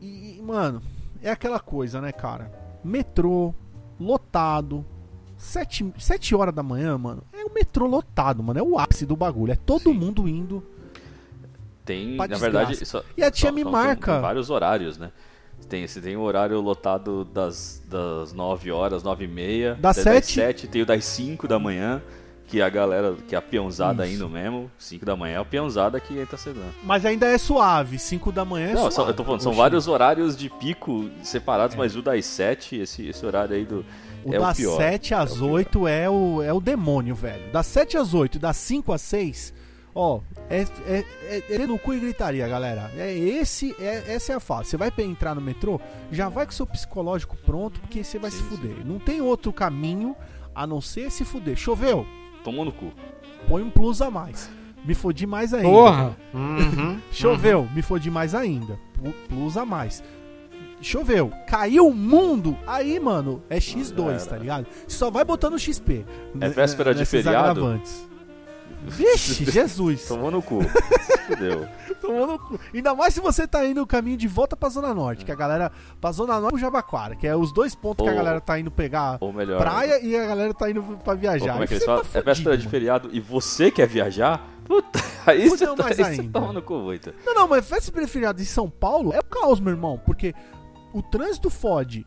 E, 0.00 0.42
mano, 0.42 0.82
é 1.22 1.30
aquela 1.30 1.60
coisa, 1.60 2.00
né, 2.00 2.10
cara? 2.10 2.50
Metrô, 2.82 3.54
lotado. 4.00 4.84
Sete, 5.36 5.94
sete 5.96 6.34
horas 6.34 6.52
da 6.52 6.60
manhã, 6.60 6.98
mano. 6.98 7.22
É 7.32 7.44
o 7.44 7.54
metrô 7.54 7.86
lotado, 7.86 8.42
mano. 8.42 8.58
É 8.58 8.62
o 8.64 8.76
ápice 8.80 9.06
do 9.06 9.14
bagulho. 9.14 9.52
É 9.52 9.54
todo 9.54 9.92
Sim. 9.92 9.94
mundo 9.94 10.26
indo. 10.26 10.60
Tem, 11.84 12.16
na 12.16 12.26
verdade. 12.36 12.84
Só, 12.84 13.04
e 13.16 13.22
a 13.22 13.30
tia 13.30 13.50
só, 13.50 13.54
me 13.54 13.62
marca. 13.62 14.14
Tem 14.14 14.20
vários 14.20 14.50
horários, 14.50 14.98
né? 14.98 15.12
Tem, 15.68 15.86
você 15.86 16.00
tem 16.00 16.16
o 16.16 16.20
horário 16.20 16.60
lotado 16.60 17.24
das, 17.26 17.80
das 17.86 18.32
9 18.32 18.72
horas, 18.72 19.04
9 19.04 19.24
e 19.24 19.28
meia. 19.28 19.74
Das 19.76 19.98
7. 19.98 20.32
7, 20.32 20.66
tem 20.66 20.82
o 20.82 20.86
das 20.86 21.04
5 21.04 21.46
da 21.46 21.60
manhã 21.60 22.02
que 22.50 22.60
a 22.60 22.68
galera, 22.68 23.14
que 23.28 23.34
é 23.36 23.38
a 23.38 23.42
peãozada 23.42 24.06
indo 24.08 24.28
mesmo, 24.28 24.68
5 24.76 25.06
da 25.06 25.14
manhã 25.14 25.36
é 25.36 25.38
a 25.38 25.44
peãozada 25.44 26.00
que 26.00 26.18
entra 26.18 26.36
sedã. 26.36 26.66
Mas 26.82 27.06
ainda 27.06 27.26
é 27.26 27.38
suave, 27.38 27.96
5 27.96 28.32
da 28.32 28.44
manhã 28.44 28.70
é 28.70 28.74
Não, 28.74 28.90
suave. 28.90 29.12
eu 29.12 29.14
tô 29.14 29.22
falando, 29.22 29.40
são 29.40 29.52
vários 29.52 29.86
horários 29.86 30.36
de 30.36 30.50
pico 30.50 31.08
separados, 31.22 31.76
é. 31.76 31.78
mas 31.78 31.94
o 31.94 32.02
das 32.02 32.26
7, 32.26 32.74
esse, 32.76 33.06
esse 33.06 33.24
horário 33.24 33.54
aí 33.54 33.64
do. 33.64 33.84
O 34.24 34.34
é 34.34 34.38
das 34.40 34.58
o 34.58 34.76
7 34.76 35.14
às 35.14 35.40
é 35.40 35.44
8 35.44 35.86
é 35.86 36.10
o, 36.10 36.42
é 36.42 36.52
o 36.52 36.60
demônio, 36.60 37.14
velho. 37.14 37.52
Das 37.52 37.66
7 37.66 37.96
às 37.96 38.12
8 38.12 38.34
e 38.34 38.38
das 38.40 38.56
5 38.56 38.92
às 38.92 39.00
6, 39.02 39.54
ó, 39.94 40.20
é, 40.50 40.62
é, 40.88 41.04
é, 41.22 41.54
é 41.54 41.66
no 41.68 41.78
cu 41.78 41.94
e 41.94 42.00
gritaria, 42.00 42.48
galera. 42.48 42.90
É 42.96 43.16
esse, 43.16 43.76
é, 43.78 44.12
essa 44.12 44.32
é 44.32 44.34
a 44.34 44.40
fase. 44.40 44.70
Você 44.70 44.76
vai 44.76 44.92
entrar 44.98 45.36
no 45.36 45.40
metrô, 45.40 45.80
já 46.10 46.28
vai 46.28 46.46
com 46.46 46.52
seu 46.52 46.66
psicológico 46.66 47.36
pronto, 47.36 47.80
porque 47.80 48.02
você 48.02 48.18
vai 48.18 48.32
sim, 48.32 48.38
se 48.38 48.42
fuder. 48.42 48.76
Sim. 48.76 48.84
Não 48.84 48.98
tem 48.98 49.20
outro 49.20 49.52
caminho 49.52 50.16
a 50.52 50.66
não 50.66 50.80
ser 50.80 51.12
se 51.12 51.24
fuder. 51.24 51.56
Choveu? 51.56 52.04
Tomou 52.44 52.64
no 52.64 52.72
cu. 52.72 52.92
Põe 53.48 53.62
um 53.62 53.70
plus 53.70 54.00
a 54.00 54.10
mais. 54.10 54.50
Me 54.84 54.94
fodi 54.94 55.26
mais 55.26 55.52
ainda. 55.52 55.68
Porra! 55.68 56.16
Uhum, 56.32 56.98
Choveu, 57.12 57.60
uhum. 57.60 57.68
me 57.74 57.82
fodi 57.82 58.10
mais 58.10 58.34
ainda. 58.34 58.78
Plus 59.28 59.56
a 59.56 59.64
mais. 59.64 60.02
Choveu, 60.80 61.30
caiu 61.46 61.88
o 61.88 61.94
mundo. 61.94 62.56
Aí, 62.66 62.98
mano, 62.98 63.42
é 63.50 63.58
X2, 63.58 64.24
tá 64.26 64.38
ligado? 64.38 64.66
Você 64.86 64.96
só 64.96 65.10
vai 65.10 65.24
botando 65.24 65.58
XP. 65.58 66.06
É 66.40 66.48
véspera 66.48 66.94
de 66.94 67.04
feriado. 67.04 67.60
Agravantes. 67.60 68.08
Vixe, 68.82 69.44
Jesus. 69.50 70.06
Tomou 70.06 70.30
no 70.30 70.42
cu. 70.42 70.60
Fudeu. 71.26 71.66
Tomou 72.00 72.26
no 72.26 72.38
cu. 72.38 72.58
Ainda 72.74 72.94
mais 72.94 73.14
se 73.14 73.20
você 73.20 73.46
tá 73.46 73.64
indo 73.64 73.82
o 73.82 73.86
caminho 73.86 74.16
de 74.16 74.26
volta 74.26 74.56
pra 74.56 74.68
Zona 74.68 74.92
Norte, 74.94 75.24
que 75.24 75.30
a 75.30 75.34
galera. 75.34 75.70
Pra 76.00 76.10
Zona 76.12 76.40
Norte 76.40 76.52
pro 76.54 76.58
Jabaquara, 76.60 77.14
que 77.14 77.26
é 77.26 77.36
os 77.36 77.52
dois 77.52 77.74
pontos 77.74 78.02
que 78.04 78.08
a 78.08 78.12
Ou- 78.12 78.18
galera 78.18 78.40
tá 78.40 78.58
indo 78.58 78.70
pegar 78.70 79.18
Ou 79.20 79.32
melhor. 79.32 79.60
praia 79.60 80.00
e 80.04 80.16
a 80.16 80.26
galera 80.26 80.52
tá 80.54 80.70
indo 80.70 80.82
pra 81.04 81.12
ou 81.12 81.18
viajar. 81.18 81.52
como 81.52 81.64
é 81.64 81.66
que 81.66 81.74
eles 81.74 81.84
falam? 81.84 82.02
tá 82.04 82.18
é 82.18 82.22
véspera 82.22 82.56
de 82.56 82.66
feriado 82.68 83.10
e 83.12 83.20
você 83.20 83.70
quer 83.70 83.86
viajar? 83.86 84.44
Puta, 84.64 85.00
aí 85.26 85.48
você 85.48 85.66
tá, 85.66 85.82
mais 85.82 85.98
aí 86.00 86.14
você 86.14 86.20
ainda. 86.22 86.40
toma 86.40 86.52
no 86.52 86.62
cu 86.62 86.74
muito. 86.78 87.12
Não, 87.24 87.34
não, 87.34 87.48
mas 87.48 87.68
véspera 87.68 88.04
de 88.06 88.10
feriado 88.10 88.40
em 88.40 88.44
São 88.44 88.68
Paulo 88.70 89.12
é 89.12 89.18
o 89.18 89.24
caos, 89.24 89.60
meu 89.60 89.72
irmão, 89.72 90.00
porque 90.04 90.32
o 90.94 91.02
trânsito 91.02 91.50
fode 91.50 92.06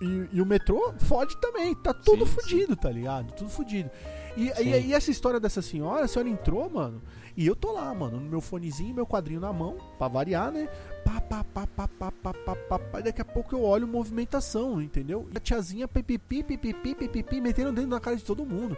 e, 0.00 0.04
e- 0.04 0.28
e 0.34 0.40
o 0.42 0.46
metrô 0.46 0.94
fode 1.00 1.36
também. 1.40 1.74
Tá 1.74 1.92
tudo 1.92 2.24
Sim, 2.26 2.32
fudido, 2.32 2.76
tá 2.76 2.90
ligado? 2.90 3.32
Tudo 3.32 3.50
fudido. 3.50 3.90
E, 4.38 4.52
e, 4.62 4.86
e 4.88 4.94
essa 4.94 5.10
história 5.10 5.40
dessa 5.40 5.60
senhora, 5.60 6.04
a 6.04 6.08
senhora 6.08 6.28
entrou, 6.28 6.70
mano, 6.70 7.02
e 7.36 7.44
eu 7.46 7.56
tô 7.56 7.72
lá, 7.72 7.92
mano, 7.92 8.20
no 8.20 8.28
meu 8.30 8.40
fonezinho, 8.40 8.94
meu 8.94 9.06
quadrinho 9.06 9.40
na 9.40 9.52
mão, 9.52 9.76
pra 9.98 10.06
variar, 10.06 10.52
né? 10.52 10.68
Pá, 11.04 11.20
pá, 11.20 11.42
pá, 11.44 11.66
pá, 11.66 11.88
pá, 11.88 12.12
pá, 12.12 12.32
pá, 12.32 12.54
pá, 12.68 12.78
pá, 12.78 13.00
e 13.00 13.02
daqui 13.02 13.20
a 13.20 13.24
pouco 13.24 13.56
eu 13.56 13.62
olho 13.64 13.88
movimentação, 13.88 14.80
entendeu? 14.80 15.28
E 15.34 15.36
a 15.36 15.40
tiazinha 15.40 15.88
pipipi, 15.88 16.42
pipipi, 16.44 16.94
pipipi, 16.94 17.40
metendo 17.40 17.72
dentro 17.72 17.90
na 17.90 17.98
cara 17.98 18.16
de 18.16 18.24
todo 18.24 18.46
mundo. 18.46 18.76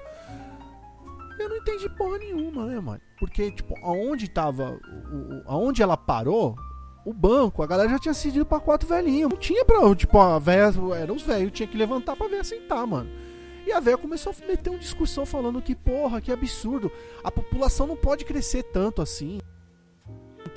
Eu 1.38 1.48
não 1.48 1.56
entendi 1.56 1.88
porra 1.90 2.18
nenhuma, 2.18 2.66
né, 2.66 2.78
mano? 2.80 3.00
Porque, 3.18 3.50
tipo, 3.50 3.74
aonde 3.82 4.28
tava. 4.28 4.78
O, 5.10 5.16
o- 5.16 5.42
aonde 5.46 5.82
ela 5.82 5.96
parou, 5.96 6.54
o 7.04 7.12
banco, 7.14 7.62
a 7.62 7.66
galera 7.66 7.88
já 7.88 7.98
tinha 7.98 8.14
cedido 8.14 8.44
pra 8.44 8.60
quatro 8.60 8.86
velhinhos. 8.86 9.30
Não 9.30 9.38
tinha 9.38 9.64
pra. 9.64 9.94
Tipo, 9.94 10.18
a 10.18 10.38
véia. 10.38 10.70
Eram 11.00 11.14
os 11.16 11.22
velhos, 11.22 11.52
tinha 11.52 11.66
que 11.66 11.78
levantar 11.78 12.14
pra 12.14 12.28
véia 12.28 12.44
sentar, 12.44 12.86
mano. 12.86 13.08
E 13.70 13.72
a 13.72 13.78
véia 13.78 13.96
começou 13.96 14.32
a 14.32 14.46
meter 14.48 14.68
uma 14.68 14.78
discussão 14.80 15.24
falando 15.24 15.62
que, 15.62 15.76
porra, 15.76 16.20
que 16.20 16.32
absurdo. 16.32 16.90
A 17.22 17.30
população 17.30 17.86
não 17.86 17.94
pode 17.96 18.24
crescer 18.24 18.64
tanto 18.64 19.00
assim. 19.00 19.38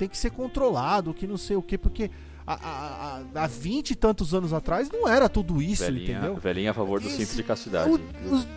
Tem 0.00 0.08
que 0.08 0.18
ser 0.18 0.30
controlado, 0.30 1.14
que 1.14 1.24
não 1.24 1.36
sei 1.36 1.54
o 1.54 1.62
quê, 1.62 1.78
porque 1.78 2.10
há- 2.44 2.54
há 2.54 3.20
há- 3.38 3.44
há 3.44 3.46
20 3.46 3.92
e 3.92 3.94
tantos 3.94 4.34
anos 4.34 4.52
atrás 4.52 4.90
não 4.90 5.06
era 5.06 5.28
tudo 5.28 5.62
isso, 5.62 5.84
Velhinha, 5.84 6.18
entendeu? 6.18 6.34
velhinha 6.36 6.70
a 6.72 6.74
favor 6.74 7.00
do 7.00 7.06
Esse- 7.06 7.18
simplificacidade. 7.18 7.88
O- 7.88 8.34
os- 8.34 8.48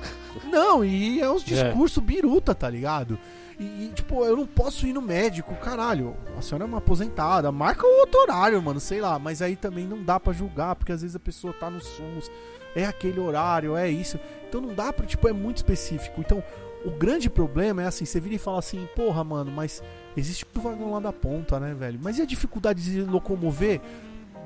Não, 0.50 0.82
e 0.82 1.20
é 1.20 1.30
uns 1.30 1.44
discursos 1.44 2.02
biruta, 2.02 2.54
tá 2.54 2.70
ligado? 2.70 3.18
E, 3.58 3.64
e, 3.64 3.92
tipo, 3.94 4.24
eu 4.24 4.36
não 4.36 4.46
posso 4.46 4.86
ir 4.86 4.92
no 4.94 5.00
médico, 5.02 5.54
caralho. 5.56 6.16
A 6.38 6.42
senhora 6.42 6.64
é 6.64 6.66
uma 6.66 6.78
aposentada, 6.78 7.50
marca 7.52 7.86
o 7.86 8.00
outro 8.00 8.20
horário, 8.20 8.62
mano, 8.62 8.78
sei 8.80 9.00
lá. 9.00 9.18
Mas 9.18 9.40
aí 9.42 9.56
também 9.56 9.86
não 9.86 10.02
dá 10.02 10.18
pra 10.20 10.32
julgar, 10.32 10.74
porque 10.76 10.92
às 10.92 11.00
vezes 11.02 11.16
a 11.16 11.20
pessoa 11.20 11.52
tá 11.54 11.68
no 11.70 11.80
SUS, 11.80 12.30
é 12.76 12.84
aquele 12.84 13.18
horário, 13.18 13.76
é 13.76 13.90
isso. 13.90 14.20
Então 14.48 14.60
não 14.60 14.74
dá 14.74 14.92
pra, 14.92 15.04
tipo, 15.06 15.26
é 15.26 15.32
muito 15.32 15.56
específico. 15.56 16.20
Então, 16.20 16.42
o 16.84 16.90
grande 16.90 17.28
problema 17.28 17.82
é 17.82 17.86
assim, 17.86 18.04
você 18.04 18.20
vira 18.20 18.36
e 18.36 18.38
fala 18.38 18.60
assim, 18.60 18.86
porra, 18.94 19.24
mano, 19.24 19.50
mas 19.50 19.82
existe 20.16 20.44
o 20.54 20.60
vagão 20.60 20.92
lá 20.92 21.00
da 21.00 21.12
ponta, 21.12 21.58
né, 21.58 21.74
velho? 21.74 21.98
Mas 22.00 22.18
e 22.18 22.22
a 22.22 22.26
dificuldade 22.26 22.82
de 22.82 22.90
se 22.90 23.00
locomover 23.00 23.80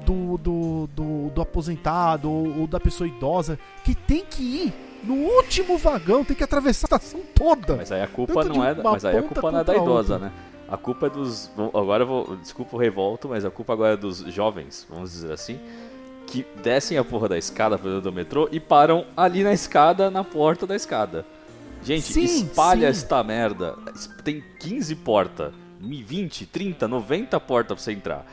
do, 0.07 0.39
do, 0.39 0.89
do, 0.95 1.31
do 1.31 1.43
aposentado 1.43 2.31
ou, 2.31 2.61
ou 2.61 2.67
da 2.67 2.81
pessoa 2.81 3.07
idosa 3.07 3.59
que 3.85 3.95
tem 3.95 4.25
que 4.25 4.43
ir 4.43 4.75
no 5.05 5.15
último 5.15 5.77
vagão, 5.77 6.25
tem 6.25 6.37
que 6.37 6.45
atravessar 6.45 6.87
a 6.93 6.97
estação 6.97 7.21
toda. 7.35 7.77
Mas 7.77 7.93
aí 7.93 8.03
a 8.03 8.07
culpa 8.07 8.45
não 8.45 8.65
é, 8.65 8.75
mas 8.75 9.05
aí 9.05 9.19
a 9.19 9.23
culpa 9.23 9.51
não 9.51 9.61
é 9.61 9.65
da 9.65 9.77
idosa, 9.77 10.15
outra. 10.15 10.29
né? 10.29 10.33
A 10.69 10.77
culpa 10.77 11.07
é 11.07 11.11
dos, 11.11 11.51
agora 11.75 12.05
eu 12.05 12.07
vou, 12.07 12.37
desculpa 12.37 12.77
o 12.77 12.79
revolto, 12.79 13.29
mas 13.29 13.45
a 13.45 13.51
culpa 13.51 13.73
agora 13.73 13.95
é 13.95 13.97
dos 13.97 14.19
jovens, 14.33 14.87
vamos 14.89 15.11
dizer 15.11 15.33
assim, 15.33 15.59
que 16.31 16.47
descem 16.63 16.97
a 16.97 17.05
porra 17.05 17.29
da 17.29 17.39
escada 17.39 17.77
do 17.77 18.13
metrô 18.13 18.49
e 18.53 18.61
param 18.61 19.05
ali 19.17 19.43
na 19.43 19.53
escada, 19.53 20.11
na 20.11 20.23
porta 20.25 20.67
da 20.67 20.77
escada. 20.77 21.25
Gente, 21.83 22.03
Sim, 22.13 22.25
espalha 22.25 22.93
sim. 22.93 23.01
esta 23.01 23.23
merda. 23.25 23.75
Tem 24.23 24.43
15 24.61 24.95
portas, 24.97 25.53
20, 25.81 26.47
30, 26.47 26.87
90 26.87 27.41
portas 27.41 27.75
pra 27.77 27.83
você 27.85 27.93
entrar. 27.93 28.27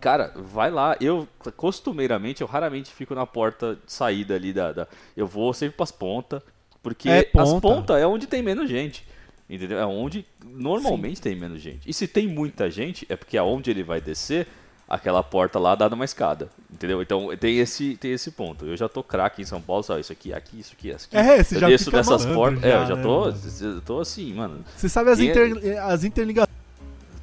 Cara, 0.00 0.32
vai 0.36 0.70
lá. 0.70 0.96
Eu, 1.00 1.26
costumeiramente, 1.56 2.42
eu 2.42 2.46
raramente 2.46 2.90
fico 2.92 3.14
na 3.14 3.24
porta 3.26 3.76
de 3.86 3.92
saída 3.92 4.34
ali 4.34 4.52
da. 4.52 4.72
da- 4.72 4.88
eu 5.16 5.26
vou 5.26 5.52
sempre 5.54 5.76
pras 5.76 5.90
pontas. 5.92 6.42
Porque 6.82 7.08
É 7.08 7.30
as 7.36 7.50
ponta. 7.50 7.60
pontas 7.60 7.96
é 8.02 8.06
onde 8.06 8.26
tem 8.26 8.42
menos 8.42 8.68
gente. 8.68 9.06
Entendeu? 9.48 9.78
É 9.78 9.86
onde 9.86 10.26
normalmente 10.44 11.20
tem 11.20 11.34
menos 11.36 11.60
gente. 11.62 11.88
E 11.88 11.92
se 11.94 12.08
tem 12.08 12.26
muita 12.26 12.68
gente, 12.70 13.06
é 13.08 13.14
porque 13.16 13.38
aonde 13.38 13.70
ele 13.70 13.82
vai 13.82 14.00
descer, 14.00 14.48
aquela 14.92 15.22
porta 15.22 15.58
lá 15.58 15.74
dá 15.74 15.88
numa 15.88 16.04
escada. 16.04 16.50
Entendeu? 16.70 17.00
Então 17.00 17.34
tem 17.38 17.58
esse, 17.58 17.96
tem 17.96 18.12
esse 18.12 18.30
ponto. 18.30 18.66
Eu 18.66 18.76
já 18.76 18.90
tô 18.90 19.02
craque 19.02 19.40
em 19.40 19.44
São 19.46 19.58
Paulo, 19.60 19.82
sabe? 19.82 20.02
Isso 20.02 20.12
aqui, 20.12 20.34
aqui, 20.34 20.60
isso 20.60 20.74
aqui, 20.76 20.90
isso 20.90 21.08
aqui. 21.10 21.16
É, 21.16 21.42
você 21.42 21.56
eu 21.56 21.60
já 21.60 21.68
desço 21.68 21.90
dessas 21.90 22.26
portas. 22.26 22.60
já, 22.60 22.68
é, 22.68 22.82
eu 22.82 22.86
já 22.86 22.96
né, 22.96 23.02
tô. 23.02 23.20
mano? 23.20 23.80
Tô 23.86 24.00
assim, 24.00 24.34
mano. 24.34 24.62
Você 24.76 24.90
sabe 24.90 25.10
as, 25.10 25.18
E 25.18 25.28
é- 25.28 25.30
inter, 25.30 25.82
as 25.82 26.04
interligações, 26.04 26.51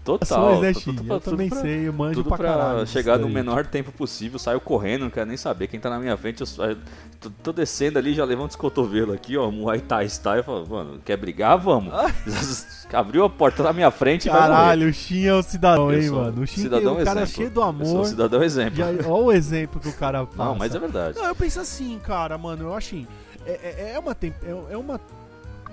Total. 0.03 0.61
né, 0.61 0.73
tudo 0.73 1.03
pra- 1.03 1.15
Eu 1.15 1.19
tudo 1.19 1.31
também 1.31 1.49
pra- 1.49 1.61
sei, 1.61 1.87
eu 1.87 1.93
manjo 1.93 2.15
Tudo 2.15 2.29
pra, 2.29 2.37
pra, 2.37 2.47
caralho. 2.47 2.87
chegar 2.87 3.19
no 3.19 3.29
menor 3.29 3.65
tempo 3.65 3.91
possível, 3.91 4.39
saio 4.39 4.59
correndo, 4.59 5.01
não 5.01 5.09
quero 5.09 5.27
nem 5.27 5.37
saber 5.37 5.67
quem 5.67 5.79
tá 5.79 5.89
na 5.89 5.99
minha 5.99 6.17
frente. 6.17 6.41
Eu 6.41 6.65
eu 6.65 6.77
tô, 7.19 7.29
tô 7.43 7.53
descendo 7.53 7.99
ali, 7.99 8.13
já 8.13 8.23
levanto 8.25 8.51
os 8.51 8.55
cotovelos 8.55 9.13
aqui, 9.13 9.37
ó, 9.37 9.51
Muay 9.51 9.81
Thai 9.81 10.05
style. 10.07 10.37
Eu 10.39 10.43
falo, 10.43 10.67
mano, 10.69 10.99
quer 11.05 11.17
brigar? 11.17 11.57
Vamos. 11.59 11.93
Abriu 12.91 13.23
a 13.23 13.29
porta 13.29 13.61
na 13.61 13.71
minha 13.73 13.91
frente. 13.91 14.29
Caralho, 14.29 14.89
o 14.89 14.93
Shin 14.93 15.25
é 15.25 15.33
o 15.33 15.43
cidadão, 15.43 15.93
hein, 15.93 16.09
mano. 16.09 16.41
O 16.41 16.47
Shin 16.47 16.61
cidadão 16.63 16.93
tem 16.95 17.01
um 17.01 17.05
cara 17.05 17.21
exemplo. 17.21 17.35
cheio 17.35 17.49
do 17.51 17.59
Eu 17.59 17.63
sou 17.63 17.69
amor. 17.69 18.01
um 18.01 18.05
cidadão 18.05 18.43
exemplo. 18.43 18.75
Já, 18.77 18.85
olha 18.87 19.07
o 19.25 19.31
exemplo 19.31 19.79
que 19.79 19.89
o 19.89 19.93
cara 19.93 20.25
passa. 20.25 20.43
Não, 20.43 20.55
mas 20.55 20.73
é 20.73 20.79
verdade. 20.79 21.17
Não, 21.17 21.25
eu 21.25 21.35
penso 21.35 21.59
assim, 21.59 21.99
cara, 21.99 22.35
mano, 22.37 22.63
eu 22.63 22.73
acho 22.73 22.95
assim, 22.95 23.07
é, 23.45 23.51
é, 23.51 23.91
é 23.95 23.99
uma, 23.99 24.11
é, 24.13 24.73
é 24.73 24.77
uma, 24.77 24.99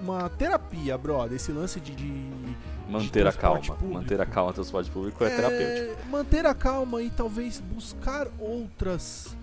uma 0.02 0.28
terapia, 0.30 0.96
brother, 0.98 1.36
esse 1.36 1.52
lance 1.52 1.80
de... 1.80 1.94
de 1.94 2.56
Manter 2.88 3.26
a 3.26 3.32
transporte 3.32 3.66
calma. 3.68 3.80
público. 3.80 4.00
Manter 4.00 4.20
a 4.20 4.26
calma 4.26 4.48
no 4.50 4.54
transporte 4.54 4.90
público 4.90 5.24
é, 5.24 5.30
terapêutico. 5.34 6.08
Manter 6.08 6.46
a 6.46 6.54
calma 6.54 7.02
e 7.02 7.10
talvez 7.10 7.58
buscar 7.60 8.28
outras 8.38 9.36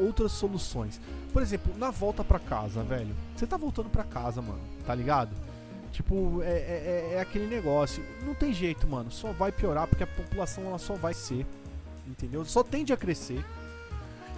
outras 0.00 0.32
soluções. 0.32 1.00
Por 1.32 1.40
exemplo, 1.40 1.72
na 1.78 1.90
volta 1.90 2.24
pra 2.24 2.38
casa, 2.40 2.82
velho. 2.82 3.14
Você 3.36 3.46
tá 3.46 3.56
voltando 3.56 3.88
pra 3.88 4.02
casa, 4.02 4.42
mano, 4.42 4.58
tá 4.84 4.92
ligado? 4.94 5.30
Tipo, 5.92 6.40
é, 6.42 6.46
é- 6.50 7.10
é- 7.12 7.14
é 7.16 7.20
aquele 7.20 7.46
negócio. 7.46 8.02
Não 8.24 8.34
tem 8.34 8.52
jeito, 8.52 8.88
mano. 8.88 9.10
Só 9.12 9.30
vai 9.32 9.52
piorar 9.52 9.86
porque 9.86 10.02
a 10.02 10.06
população 10.06 10.64
ela 10.64 10.78
só 10.78 10.94
vai 10.94 11.14
ser. 11.14 11.46
Entendeu? 12.06 12.44
Só 12.44 12.62
tende 12.64 12.92
a 12.92 12.96
crescer. 12.96 13.44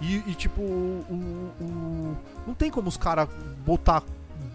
E, 0.01 0.17
e, 0.29 0.35
tipo, 0.35 0.61
o, 0.61 1.05
o- 1.09 1.63
o- 1.63 2.17
não 2.45 2.53
tem 2.53 2.69
como 2.69 2.87
os 2.87 2.97
caras 2.97 3.27
botar 3.65 4.03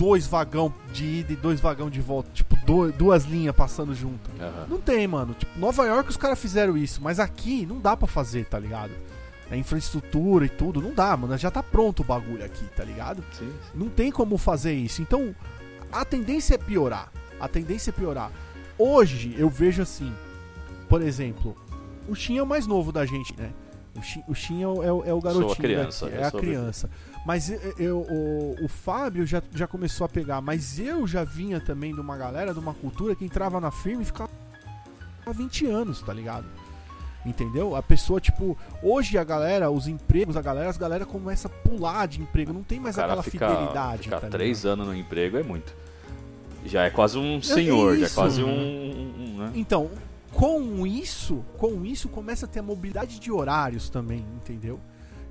dois 0.00 0.26
vagão 0.26 0.72
de 0.94 1.04
ida 1.04 1.32
e 1.34 1.36
dois 1.36 1.60
vagão 1.60 1.90
de 1.90 2.00
volta. 2.00 2.30
Tipo, 2.32 2.56
do- 2.64 2.90
duas 2.90 3.24
linhas 3.24 3.54
passando 3.54 3.94
junto. 3.94 4.30
Aham. 4.40 4.66
Não 4.66 4.80
tem, 4.80 5.06
mano. 5.06 5.34
Tipo, 5.34 5.58
Nova 5.58 5.84
York 5.84 6.08
os 6.08 6.16
caras 6.16 6.38
fizeram 6.38 6.74
isso, 6.74 7.02
mas 7.02 7.20
aqui 7.20 7.66
não 7.66 7.78
dá 7.78 7.94
pra 7.94 8.06
fazer, 8.08 8.46
tá 8.46 8.58
ligado? 8.58 8.92
A 9.50 9.56
infraestrutura 9.56 10.46
e 10.46 10.48
tudo, 10.48 10.80
não 10.80 10.94
dá, 10.94 11.14
mano. 11.16 11.36
Já 11.36 11.50
tá 11.50 11.62
pronto 11.62 12.00
o 12.00 12.04
bagulho 12.04 12.42
aqui, 12.42 12.64
tá 12.74 12.82
ligado? 12.82 13.22
Sim, 13.32 13.50
sim. 13.50 13.52
Não 13.78 13.90
tem 13.90 14.10
como 14.10 14.38
fazer 14.38 14.72
isso. 14.72 15.02
Então, 15.02 15.34
a 15.92 16.02
tendência 16.04 16.54
é 16.54 16.58
piorar. 16.58 17.12
A 17.38 17.46
tendência 17.46 17.90
é 17.90 17.92
piorar. 17.92 18.30
Hoje, 18.78 19.34
eu 19.36 19.50
vejo 19.50 19.82
assim, 19.82 20.10
por 20.88 21.02
exemplo, 21.02 21.54
o 22.08 22.14
Shin 22.14 22.38
é 22.38 22.42
o 22.42 22.46
mais 22.46 22.66
novo 22.66 22.90
da 22.90 23.04
gente, 23.04 23.34
né? 23.38 23.50
O 23.96 24.02
Shin, 24.02 24.22
o 24.28 24.34
Shin 24.34 24.62
é, 24.62 24.66
o, 24.68 24.82
é 24.82 24.92
o- 24.92 25.04
é 25.04 25.12
o 25.12 25.20
garotinho 25.20 25.54
criança, 25.56 26.06
daqui, 26.06 26.16
eu 26.16 26.22
é 26.22 26.26
a 26.26 26.30
sou 26.30 26.38
a 26.38 26.42
criança. 26.42 26.90
Mas 27.26 27.50
eu, 27.50 27.60
eu- 27.78 27.98
o, 28.00 28.64
o 28.64 28.68
Fábio 28.68 29.26
já, 29.26 29.42
já 29.54 29.66
começou 29.66 30.04
a 30.04 30.08
pegar, 30.08 30.40
mas 30.40 30.78
eu 30.78 31.06
já 31.06 31.24
vinha 31.24 31.60
também 31.60 31.92
de 31.94 32.00
uma 32.00 32.16
galera, 32.16 32.52
de 32.54 32.58
uma 32.60 32.72
cultura 32.72 33.14
que 33.14 33.24
entrava 33.24 33.60
na 33.60 33.70
firma 33.70 34.02
e 34.02 34.04
ficava 34.06 34.30
há 35.26 35.32
20 35.32 35.66
anos, 35.66 36.00
tá 36.02 36.12
ligado? 36.14 36.46
Entendeu? 37.26 37.76
A 37.76 37.82
pessoa, 37.82 38.18
tipo, 38.20 38.56
hoje 38.82 39.18
a 39.18 39.24
galera, 39.24 39.70
os 39.70 39.86
empregos, 39.86 40.36
a 40.38 40.40
galera, 40.40 40.70
as 40.70 40.78
galera 40.78 41.04
começa 41.04 41.48
a 41.48 41.50
pular 41.50 42.06
de 42.08 42.22
emprego, 42.22 42.52
não 42.52 42.62
tem 42.62 42.80
mais 42.80 42.98
aquela 42.98 43.22
fica, 43.22 43.46
fidelidade. 43.50 44.02
ficar 44.04 44.20
tá 44.20 44.28
três 44.28 44.64
anos 44.64 44.86
no 44.86 44.94
emprego 44.96 45.36
é 45.36 45.42
muito. 45.42 45.74
Já 46.64 46.84
é 46.84 46.90
quase 46.90 47.18
um 47.18 47.42
senhor, 47.42 47.96
já 47.98 48.06
é 48.06 48.08
quase 48.08 48.42
um. 48.42 48.48
um- 48.48 49.36
né? 49.38 49.52
Então, 49.54 49.90
com 50.32 50.86
isso, 50.86 51.44
com 51.58 51.84
isso 51.84 52.08
começa 52.08 52.46
a 52.46 52.48
ter 52.48 52.60
a 52.60 52.62
mobilidade 52.62 53.18
de 53.18 53.30
horários 53.32 53.88
também, 53.90 54.24
entendeu? 54.36 54.80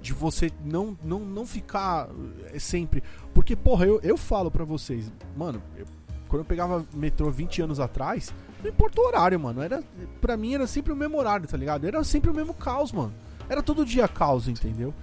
De 0.02 0.14
você 0.14 0.52
não, 0.64 0.98
não, 1.04 1.20
não 1.20 1.46
ficar 1.46 2.10
eh, 2.54 2.60
sempre. 2.60 3.04
Porque, 3.34 3.56
porra, 3.56 3.86
eu, 3.86 4.00
eu 4.02 4.18
falo 4.18 4.50
pra 4.52 4.64
vocês, 4.64 5.12
mano, 5.36 5.62
eu- 5.78 5.86
quando 6.28 6.42
eu 6.42 6.46
pegava 6.46 6.86
metrô 6.94 7.30
20 7.32 7.62
anos 7.62 7.80
atrás, 7.80 8.32
não 8.64 8.70
importa 8.70 9.02
o 9.02 9.06
horário, 9.06 9.40
mano. 9.40 9.62
Era, 9.64 9.84
pra 10.22 10.38
mim 10.38 10.54
era 10.54 10.68
sempre 10.68 10.94
o 10.94 10.96
mesmo 10.96 11.18
horário, 11.18 11.48
tá 11.48 11.58
ligado? 11.58 11.86
Era 11.88 12.04
sempre 12.04 12.30
o 12.30 12.34
mesmo 12.34 12.54
caos, 12.54 12.92
mano. 12.92 13.12
Era 13.50 13.64
todo 13.64 13.84
dia 13.86 14.08
caos, 14.08 14.48
entendeu? 14.48 14.94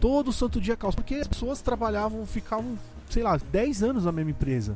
Todo 0.00 0.32
santo 0.32 0.58
dia 0.60 0.76
caos. 0.76 0.94
Porque 0.94 1.16
as 1.16 1.28
pessoas 1.28 1.60
trabalhavam, 1.60 2.24
ficavam, 2.24 2.78
sei 3.10 3.22
lá, 3.22 3.36
10 3.36 3.82
anos 3.82 4.04
na 4.06 4.12
mesma 4.12 4.30
empresa. 4.30 4.74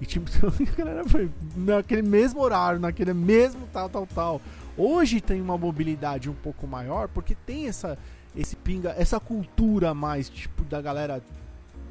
E 0.00 0.06
tipo, 0.06 0.30
a 0.46 0.76
galera 0.76 1.08
foi 1.08 1.30
naquele 1.56 2.02
mesmo 2.02 2.40
horário, 2.40 2.80
naquele 2.80 3.12
mesmo 3.12 3.66
tal, 3.72 3.88
tal, 3.88 4.06
tal. 4.06 4.40
Hoje 4.76 5.20
tem 5.20 5.40
uma 5.40 5.58
mobilidade 5.58 6.30
um 6.30 6.34
pouco 6.34 6.66
maior 6.66 7.08
porque 7.08 7.34
tem 7.34 7.68
essa 7.68 7.98
esse 8.34 8.54
pinga, 8.54 8.94
essa 8.96 9.18
cultura 9.18 9.92
mais 9.92 10.28
tipo 10.28 10.64
da 10.64 10.80
galera 10.80 11.20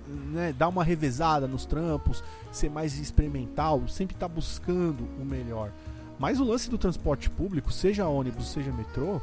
né, 0.08 0.54
dar 0.58 0.70
uma 0.70 0.84
revezada 0.84 1.48
nos 1.48 1.66
trampos, 1.66 2.24
ser 2.52 2.70
mais 2.70 2.98
experimental, 2.98 3.88
sempre 3.88 4.16
tá 4.16 4.28
buscando 4.28 5.08
o 5.20 5.26
melhor. 5.26 5.72
Mas 6.18 6.40
o 6.40 6.44
lance 6.44 6.70
do 6.70 6.78
transporte 6.78 7.30
público, 7.30 7.72
seja 7.72 8.08
ônibus, 8.08 8.50
seja 8.50 8.72
metrô, 8.72 9.22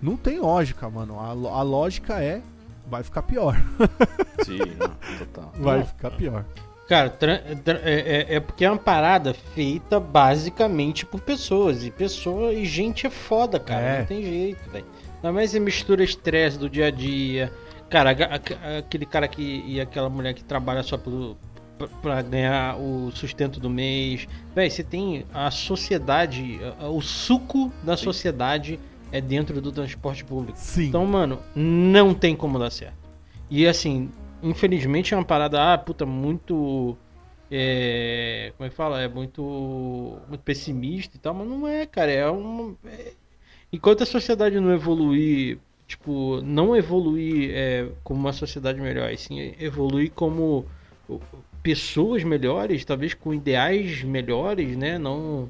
não 0.00 0.16
tem 0.16 0.38
lógica, 0.38 0.88
mano. 0.90 1.18
A, 1.18 1.28
a 1.28 1.62
lógica 1.62 2.22
é 2.22 2.42
vai 2.86 3.02
ficar 3.02 3.22
pior. 3.22 3.56
Sim, 4.44 4.58
total. 5.18 5.52
Vai 5.58 5.78
Não. 5.78 5.86
ficar 5.86 6.10
pior. 6.10 6.44
Cara, 6.92 7.16
é, 7.84 8.26
é- 8.30 8.34
é 8.36 8.40
porque 8.40 8.66
é 8.66 8.70
uma 8.70 8.76
parada 8.76 9.32
feita 9.32 9.98
basicamente 9.98 11.06
por 11.06 11.20
pessoas. 11.22 11.84
E 11.86 11.90
pessoa 11.90 12.52
e 12.52 12.66
gente 12.66 13.06
é 13.06 13.10
foda, 13.10 13.58
cara. 13.58 13.80
É. 13.80 13.98
Não 14.00 14.06
tem 14.06 14.22
jeito, 14.22 14.70
velho. 14.70 14.84
Ainda 15.16 15.32
mais 15.32 15.50
você 15.50 15.58
mistura 15.58 16.04
estresse 16.04 16.58
do 16.58 16.68
dia 16.68 16.88
a 16.88 16.90
dia. 16.90 17.50
Cara, 17.88 18.10
a- 18.10 18.74
a- 18.74 18.78
aquele 18.80 19.06
cara 19.06 19.26
que. 19.26 19.64
e 19.66 19.80
aquela 19.80 20.10
mulher 20.10 20.34
que 20.34 20.44
trabalha 20.44 20.82
só 20.82 20.98
pelo, 20.98 21.38
pra- 21.78 21.88
pra 22.02 22.20
ganhar 22.22 22.76
o 22.78 23.10
sustento 23.12 23.58
do 23.58 23.70
mês. 23.70 24.28
Véi, 24.54 24.68
você 24.68 24.82
tem 24.84 25.24
a 25.32 25.50
sociedade. 25.50 26.60
O 26.90 27.00
suco 27.00 27.72
da 27.82 27.96
sociedade 27.96 28.78
é 29.10 29.18
dentro 29.18 29.62
do 29.62 29.72
transporte 29.72 30.24
público. 30.24 30.58
Sim. 30.58 30.88
Então, 30.88 31.06
mano, 31.06 31.38
não 31.56 32.12
tem 32.12 32.36
como 32.36 32.58
dar 32.58 32.70
certo. 32.70 33.00
E 33.50 33.66
assim, 33.66 34.10
infelizmente 34.42 35.14
é 35.14 35.16
uma 35.16 35.24
parada, 35.24 35.72
ah, 35.72 35.78
puta, 35.78 36.04
muito. 36.04 36.96
É, 37.50 38.52
como 38.56 38.66
é 38.66 38.70
que 38.70 38.74
fala? 38.76 39.00
É 39.00 39.08
muito, 39.08 39.42
muito 40.28 40.40
pessimista 40.42 41.16
e 41.16 41.20
tal, 41.20 41.34
mas 41.34 41.46
não 41.46 41.68
é, 41.68 41.84
cara. 41.86 42.10
É 42.10 42.30
um. 42.30 42.74
é- 42.86 43.12
enquanto 43.72 44.02
a 44.02 44.06
sociedade 44.06 44.58
não 44.58 44.72
evoluir, 44.72 45.58
tipo, 45.86 46.40
não 46.42 46.74
evoluir 46.74 47.50
é, 47.54 47.88
como 48.02 48.20
uma 48.20 48.32
sociedade 48.32 48.80
melhor, 48.80 49.12
e 49.12 49.16
sim 49.18 49.54
evoluir 49.60 50.10
como 50.12 50.64
pessoas 51.62 52.24
melhores, 52.24 52.84
talvez 52.84 53.14
com 53.14 53.32
ideais 53.32 54.02
melhores, 54.02 54.76
né? 54.76 54.98
Não. 54.98 55.48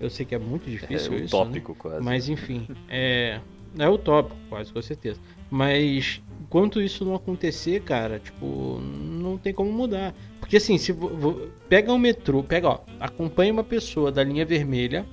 Eu 0.00 0.10
sei 0.10 0.26
que 0.26 0.34
é 0.34 0.38
muito 0.38 0.66
É 0.66 0.70
difícil 0.70 1.14
isso. 1.18 1.36
né? 1.36 1.42
utópico 1.42 1.74
quase. 1.74 2.04
Mas 2.04 2.28
enfim, 2.28 2.66
é, 2.88 3.40
é 3.78 3.88
utópico, 3.88 4.36
quase 4.48 4.72
com 4.72 4.82
certeza. 4.82 5.20
Mas 5.50 6.20
enquanto 6.40 6.80
isso 6.80 7.04
não 7.04 7.14
acontecer, 7.14 7.82
cara, 7.82 8.18
tipo, 8.18 8.80
não 8.80 9.36
tem 9.38 9.52
como 9.52 9.72
mudar. 9.72 10.14
Porque 10.40 10.56
assim, 10.56 10.78
se 10.78 10.94
pega 11.68 11.92
o 11.92 11.98
metrô, 11.98 12.42
pega, 12.42 12.68
ó, 12.68 12.80
acompanha 13.00 13.52
uma 13.52 13.64
pessoa 13.64 14.12
da 14.12 14.22
linha 14.22 14.44
vermelha 14.44 15.06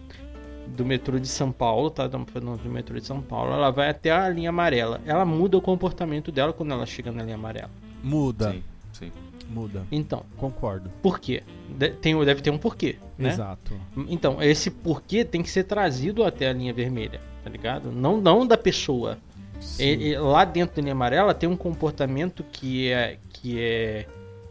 do 0.68 0.86
metrô 0.86 1.20
de 1.20 1.28
São 1.28 1.52
Paulo, 1.52 1.90
tá? 1.90 2.06
Estamos 2.06 2.32
falando 2.32 2.62
do 2.62 2.70
metrô 2.70 2.98
de 2.98 3.06
São 3.06 3.22
Paulo, 3.22 3.54
ela 3.54 3.72
vai 3.72 3.90
até 3.90 4.12
a 4.12 4.30
linha 4.30 4.50
amarela. 4.50 5.02
Ela 5.06 5.26
muda 5.26 5.58
o 5.58 5.62
comportamento 5.62 6.32
dela 6.32 6.54
quando 6.54 6.72
ela 6.72 6.86
chega 6.86 7.12
na 7.12 7.24
linha 7.24 7.36
amarela. 7.36 7.72
Muda. 8.04 8.52
Sim, 8.52 8.64
sim. 8.94 9.12
Muda. 9.54 9.84
Então, 9.92 10.24
Concordo. 10.38 10.90
por 11.02 11.20
quê? 11.20 11.44
De- 11.70 11.90
tem, 11.92 12.18
deve 12.26 12.42
ter 12.42 12.50
um 12.52 12.58
porquê, 12.58 12.98
né? 13.18 13.30
Exato. 13.30 13.74
Então, 14.08 14.42
esse 14.42 14.72
porquê 14.72 15.24
tem 15.26 15.44
que 15.44 15.50
ser 15.50 15.64
trazido 15.66 16.24
até 16.24 16.50
a 16.50 16.54
linha 16.54 16.74
vermelha, 16.74 17.20
tá 17.44 17.50
ligado? 17.50 17.92
Não, 17.92 18.20
não 18.22 18.46
da 18.48 18.58
pessoa. 18.58 19.18
E- 19.80 20.10
e 20.10 20.18
lá 20.18 20.44
dentro 20.46 20.78
da 20.78 20.82
linha 20.82 20.94
amarela 20.94 21.34
tem 21.34 21.48
um 21.48 21.56
comportamento 21.56 22.44
que 22.52 22.90
é 22.92 23.18
que 23.34 23.60
é 23.60 24.08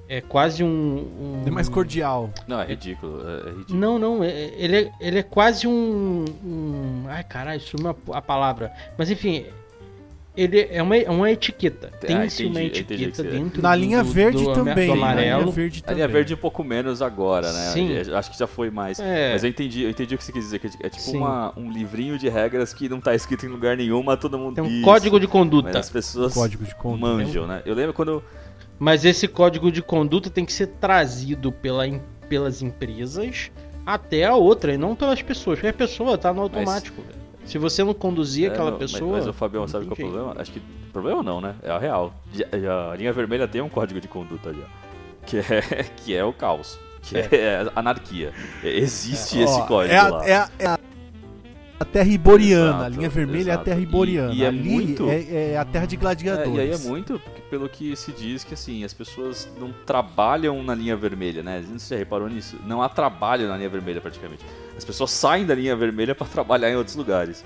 é 0.09 0.21
quase 0.21 0.65
um, 0.65 0.67
um- 0.69 1.43
É 1.47 1.51
mais 1.53 1.69
cordial. 1.69 2.31
Não, 2.49 2.61
é 2.61 2.67
ridículo. 2.67 3.21
É, 3.29 3.33
é 3.49 3.51
ridículo. 3.53 3.79
Não, 3.79 3.97
não, 3.97 4.25
é- 4.25 4.51
ele 4.57 4.77
é, 4.77 4.93
ele 5.01 5.19
é 5.21 5.23
quase 5.23 5.69
um, 5.69 6.25
um 6.45 7.05
ai 7.07 7.23
caralho, 7.23 7.61
sumiu 7.61 7.97
a, 8.13 8.19
a 8.19 8.21
palavra. 8.23 8.73
Mas 8.99 9.09
enfim, 9.09 9.47
ele 10.43 10.69
é 10.71 10.83
uma, 10.83 10.97
é 10.97 11.11
uma 11.11 11.31
etiqueta. 11.31 11.91
Ah, 11.93 11.97
Tem-se 11.99 12.45
uma 12.47 12.61
o 12.61 12.71
que 12.71 12.79
etiqueta 12.81 13.23
dentro 13.23 13.61
Na 13.63 13.75
do- 13.75 13.81
linha 13.81 14.03
do- 14.03 14.11
verde 14.11 14.45
do, 14.45 14.53
também. 14.53 14.89
do 14.89 14.95
Na 14.97 15.07
amarelo. 15.07 15.41
linha 15.43 15.53
verde 15.53 15.79
A 15.79 15.83
também. 15.83 15.95
linha 15.97 16.09
verde 16.09 16.35
um 16.35 16.37
pouco 16.37 16.63
menos 16.65 17.03
agora, 17.03 17.53
né? 17.53 17.71
Sim. 17.73 17.97
Acho 18.15 18.31
que 18.31 18.39
já 18.39 18.47
foi 18.47 18.71
mais. 18.71 18.99
É. 19.01 19.33
Mas 19.33 19.45
eu 19.45 19.51
entendi, 19.51 19.83
eu 19.83 19.91
entendi 19.91 20.15
o 20.15 20.19
que 20.19 20.25
você 20.25 20.33
quis 20.33 20.45
dizer, 20.45 20.59
que 20.59 20.69
é 20.83 20.89
tipo 20.89 21.11
uma- 21.17 21.53
um 21.57 21.71
livrinho 21.71 22.19
de 22.19 22.29
regras 22.29 22.73
que 22.73 22.89
não 22.89 23.01
tá 23.01 23.15
escrito 23.15 23.45
em 23.47 23.49
lugar 23.49 23.77
nenhum, 23.77 24.03
mas 24.03 24.19
todo 24.19 24.39
mundo 24.39 24.55
Tem 24.55 24.65
um 24.65 24.69
Isso. 24.69 24.83
código 24.85 25.19
de 25.21 25.27
Mas 25.27 25.33
conduta. 25.33 25.79
as 25.79 25.91
pessoas 25.91 26.35
Código 26.35 26.65
de 26.65 26.75
conduta. 26.75 27.07
manjam, 27.07 27.47
né? 27.47 27.63
Eu 27.65 27.75
lembro 27.75 27.93
quando. 27.93 28.23
Mas 28.79 29.05
esse 29.05 29.29
código 29.29 29.71
de 29.71 29.83
conduta 29.83 30.31
tem 30.31 30.45
que 30.45 30.53
ser 30.53 30.67
trazido 30.69 31.53
pela, 31.53 31.85
pelas 32.29 32.63
empresas 32.63 33.51
até 33.85 34.25
a 34.25 34.35
outra, 34.35 34.73
e 34.73 34.79
não 34.79 34.95
pelas 34.97 35.21
pessoas. 35.21 35.59
Porque 35.59 35.69
a 35.69 35.73
pessoa 35.73 36.17
tá 36.17 36.33
no 36.33 36.41
automático. 36.43 37.03
velho. 37.03 37.20
Se 37.51 37.59
você 37.59 37.83
não 37.85 37.93
conduzir 37.95 38.49
É, 38.49 38.53
aquela 38.53 38.71
não, 38.71 38.79
mas- 38.79 38.93
pessoa. 38.93 39.17
Mas, 39.19 39.27
o 39.27 39.33
Fabião 39.33 39.67
sabe 39.69 39.87
qual 39.87 39.97
é 39.99 40.03
o 40.05 40.07
problema? 40.11 40.35
Acho 40.41 40.53
que. 40.53 40.61
Problema 40.93 41.23
não, 41.23 41.41
né? 41.41 41.55
É 41.63 41.71
a 41.71 41.79
real. 41.79 42.13
Já- 42.33 42.91
a 42.93 42.97
linha 42.97 43.13
vermelha 43.13 43.47
tem 43.49 43.61
um 43.61 43.69
código 43.69 44.01
de 44.01 44.09
conduta 44.09 44.53
já. 44.53 44.65
Que 45.27 45.39
é, 45.39 45.43
que 46.05 46.15
é 46.17 46.25
o 46.25 46.33
caos. 46.33 46.79
Que 47.03 47.17
é, 47.19 47.67
a 47.75 47.81
anarquia. 47.81 48.33
É, 48.63 48.69
Existe 48.69 49.39
esse 49.41 49.61
Ó, 49.61 49.67
código 49.67 49.95
é 49.95 49.99
a, 49.99 50.09
lá. 50.09 50.27
É 50.27 50.35
a, 50.35 50.49
é 50.59 50.67
a- 50.67 50.79
a 51.81 51.85
terra 51.85 52.09
iboriana. 52.11 52.69
Exato, 52.71 52.85
a 52.85 52.89
linha 52.91 53.09
vermelha 53.09 53.49
é 53.49 53.51
a 53.51 53.55
exato. 53.55 53.65
terra 53.65 53.81
E- 53.81 53.83
iboriana. 53.83 54.35
e 54.35 54.45
é 54.45 54.47
Ali 54.49 54.59
muito- 54.69 55.09
é, 55.09 55.53
é 55.53 55.57
a 55.59 55.65
terra 55.65 55.87
de 55.87 55.97
É, 55.97 55.99
gladiadores. 55.99 56.55
e 56.55 56.61
aí 56.61 56.71
é 56.71 56.79
muito 56.79 57.21
pelo 57.49 57.69
que 57.69 57.97
se 57.97 58.13
diz 58.13 58.45
que 58.45 58.53
assim, 58.55 58.85
as 58.85 58.93
pessoas 58.93 59.49
não 59.59 59.73
trabalham 59.87 60.63
na 60.63 60.75
linha 60.75 60.95
vermelha, 60.97 61.43
né? 61.43 61.59
Não 61.61 61.67
sei 61.71 61.79
se 61.79 61.85
você 61.87 61.97
reparou 61.97 62.29
nisso. 62.29 62.57
Não 62.67 62.83
há 62.83 62.89
trabalho 62.89 63.49
na 63.49 63.57
linha 63.57 63.69
vermelha 63.71 64.01
praticamente. 64.01 64.45
As 64.77 64.85
pessoas 64.85 65.11
saem 65.11 65.47
da 65.47 65.55
linha 65.55 65.75
vermelha 65.75 66.15
para 66.15 66.27
trabalhar 66.29 66.71
em 66.71 66.77
outros 66.77 66.95
lugares. 66.97 67.45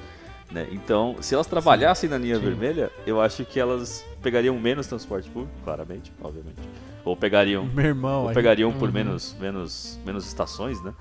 Né? 0.50 0.68
Então, 0.72 1.16
se 1.20 1.34
elas 1.34 1.46
trabalhassem 1.46 2.08
na 2.10 2.18
linha 2.18 2.36
Sim. 2.36 2.42
vermelha, 2.42 2.90
eu 3.06 3.20
acho 3.20 3.44
que 3.44 3.58
elas 3.58 4.04
pegariam 4.22 4.58
menos 4.58 4.86
transporte 4.86 5.28
público, 5.30 5.54
claramente, 5.64 6.12
obviamente. 6.22 6.58
Ou 7.04 7.16
pegariam, 7.16 7.64
Meu 7.66 7.86
irmão, 7.86 8.24
ou 8.26 8.32
pegariam 8.32 8.72
por 8.72 8.88
Uhum. 8.88 8.94
menos, 8.94 9.34
menos, 9.40 9.98
menos 10.04 10.26
estações, 10.26 10.82
né? 10.82 10.92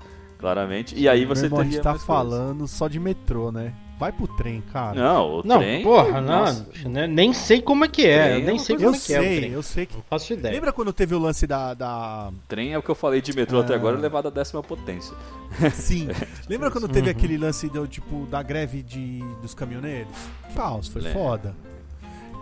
Claramente. 0.44 0.94
E 0.94 1.08
aí 1.08 1.24
você 1.24 1.42
meu 1.42 1.46
irmão, 1.48 1.60
a 1.60 1.64
gente 1.64 1.80
tá 1.80 1.94
falando 1.94 2.68
só 2.68 2.86
de 2.86 3.00
metrô, 3.00 3.50
né? 3.50 3.72
Vai 3.98 4.12
pro 4.12 4.26
trem, 4.28 4.60
cara. 4.72 5.00
Não, 5.00 5.38
o 5.38 5.42
Não, 5.42 5.58
trem. 5.58 5.82
porra, 5.82 6.20
nossa, 6.20 6.66
não. 6.82 6.90
né? 6.90 7.06
Nem 7.06 7.32
sei 7.32 7.62
como 7.62 7.84
é 7.84 7.88
que 7.88 8.04
é. 8.06 8.24
Trem 8.24 8.34
Eu 8.34 8.42
é 8.42 8.44
nem 8.46 8.58
sei 8.58 8.76
coisa- 8.76 8.84
como 8.84 8.96
eu 8.96 9.00
é 9.00 9.06
que 9.06 9.14
é 9.14 9.18
o 9.18 9.22
sei, 9.22 9.54
eu 9.56 9.62
sei 9.62 9.86
que. 9.86 9.94
Não 9.96 10.02
faço 10.10 10.32
ideia. 10.34 10.52
Lembra 10.54 10.72
quando 10.72 10.92
teve 10.92 11.14
o 11.14 11.18
lance 11.18 11.46
da. 11.46 11.72
da... 11.72 12.30
Trem 12.46 12.72
é 12.74 12.78
o 12.78 12.82
que 12.82 12.90
eu 12.90 12.94
falei 12.94 13.22
de 13.22 13.34
metrô 13.34 13.60
até 13.60 13.72
Ah. 13.72 13.76
agora, 13.76 13.96
levado 13.96 14.26
à 14.28 14.30
décima 14.30 14.62
potência. 14.62 15.14
Sim. 15.72 16.08
Lembra 16.46 16.70
quando 16.70 16.88
teve 16.88 17.06
Uhum. 17.08 17.16
aquele 17.16 17.38
lance 17.38 17.68
do, 17.70 17.86
tipo, 17.86 18.26
da 18.26 18.42
greve 18.42 18.82
de, 18.82 19.20
dos 19.40 19.54
caminhoneiros? 19.54 20.12
Caos, 20.54 20.88
foi 20.88 21.00
Lembro. 21.00 21.18
foda. 21.18 21.54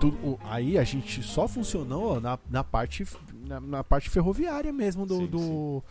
Tu- 0.01 0.09
o- 0.25 0.39
aí 0.51 0.77
a 0.79 0.83
gente 0.83 1.23
só 1.23 1.47
funcionou 1.47 2.21
na, 2.21 2.37
na, 2.51 2.65
parte, 2.65 3.07
na, 3.47 3.61
na 3.61 3.85
parte 3.85 4.11
ferroviária 4.11 4.73
mesmo 4.73 5.07
do, 5.07 5.17
Sim, 5.19 5.27
do- 5.27 5.83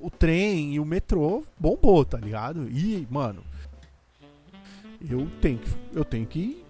O 0.00 0.10
trem 0.10 0.74
e 0.74 0.80
o 0.80 0.84
metrô 0.84 1.44
bombou, 1.58 2.04
tá 2.04 2.18
ligado? 2.18 2.68
E, 2.70 3.06
mano, 3.10 3.42
eu 5.08 5.28
tenho 5.40 5.58
que, 5.58 5.70
eu 5.92 6.04
tenho 6.04 6.26
que 6.26 6.64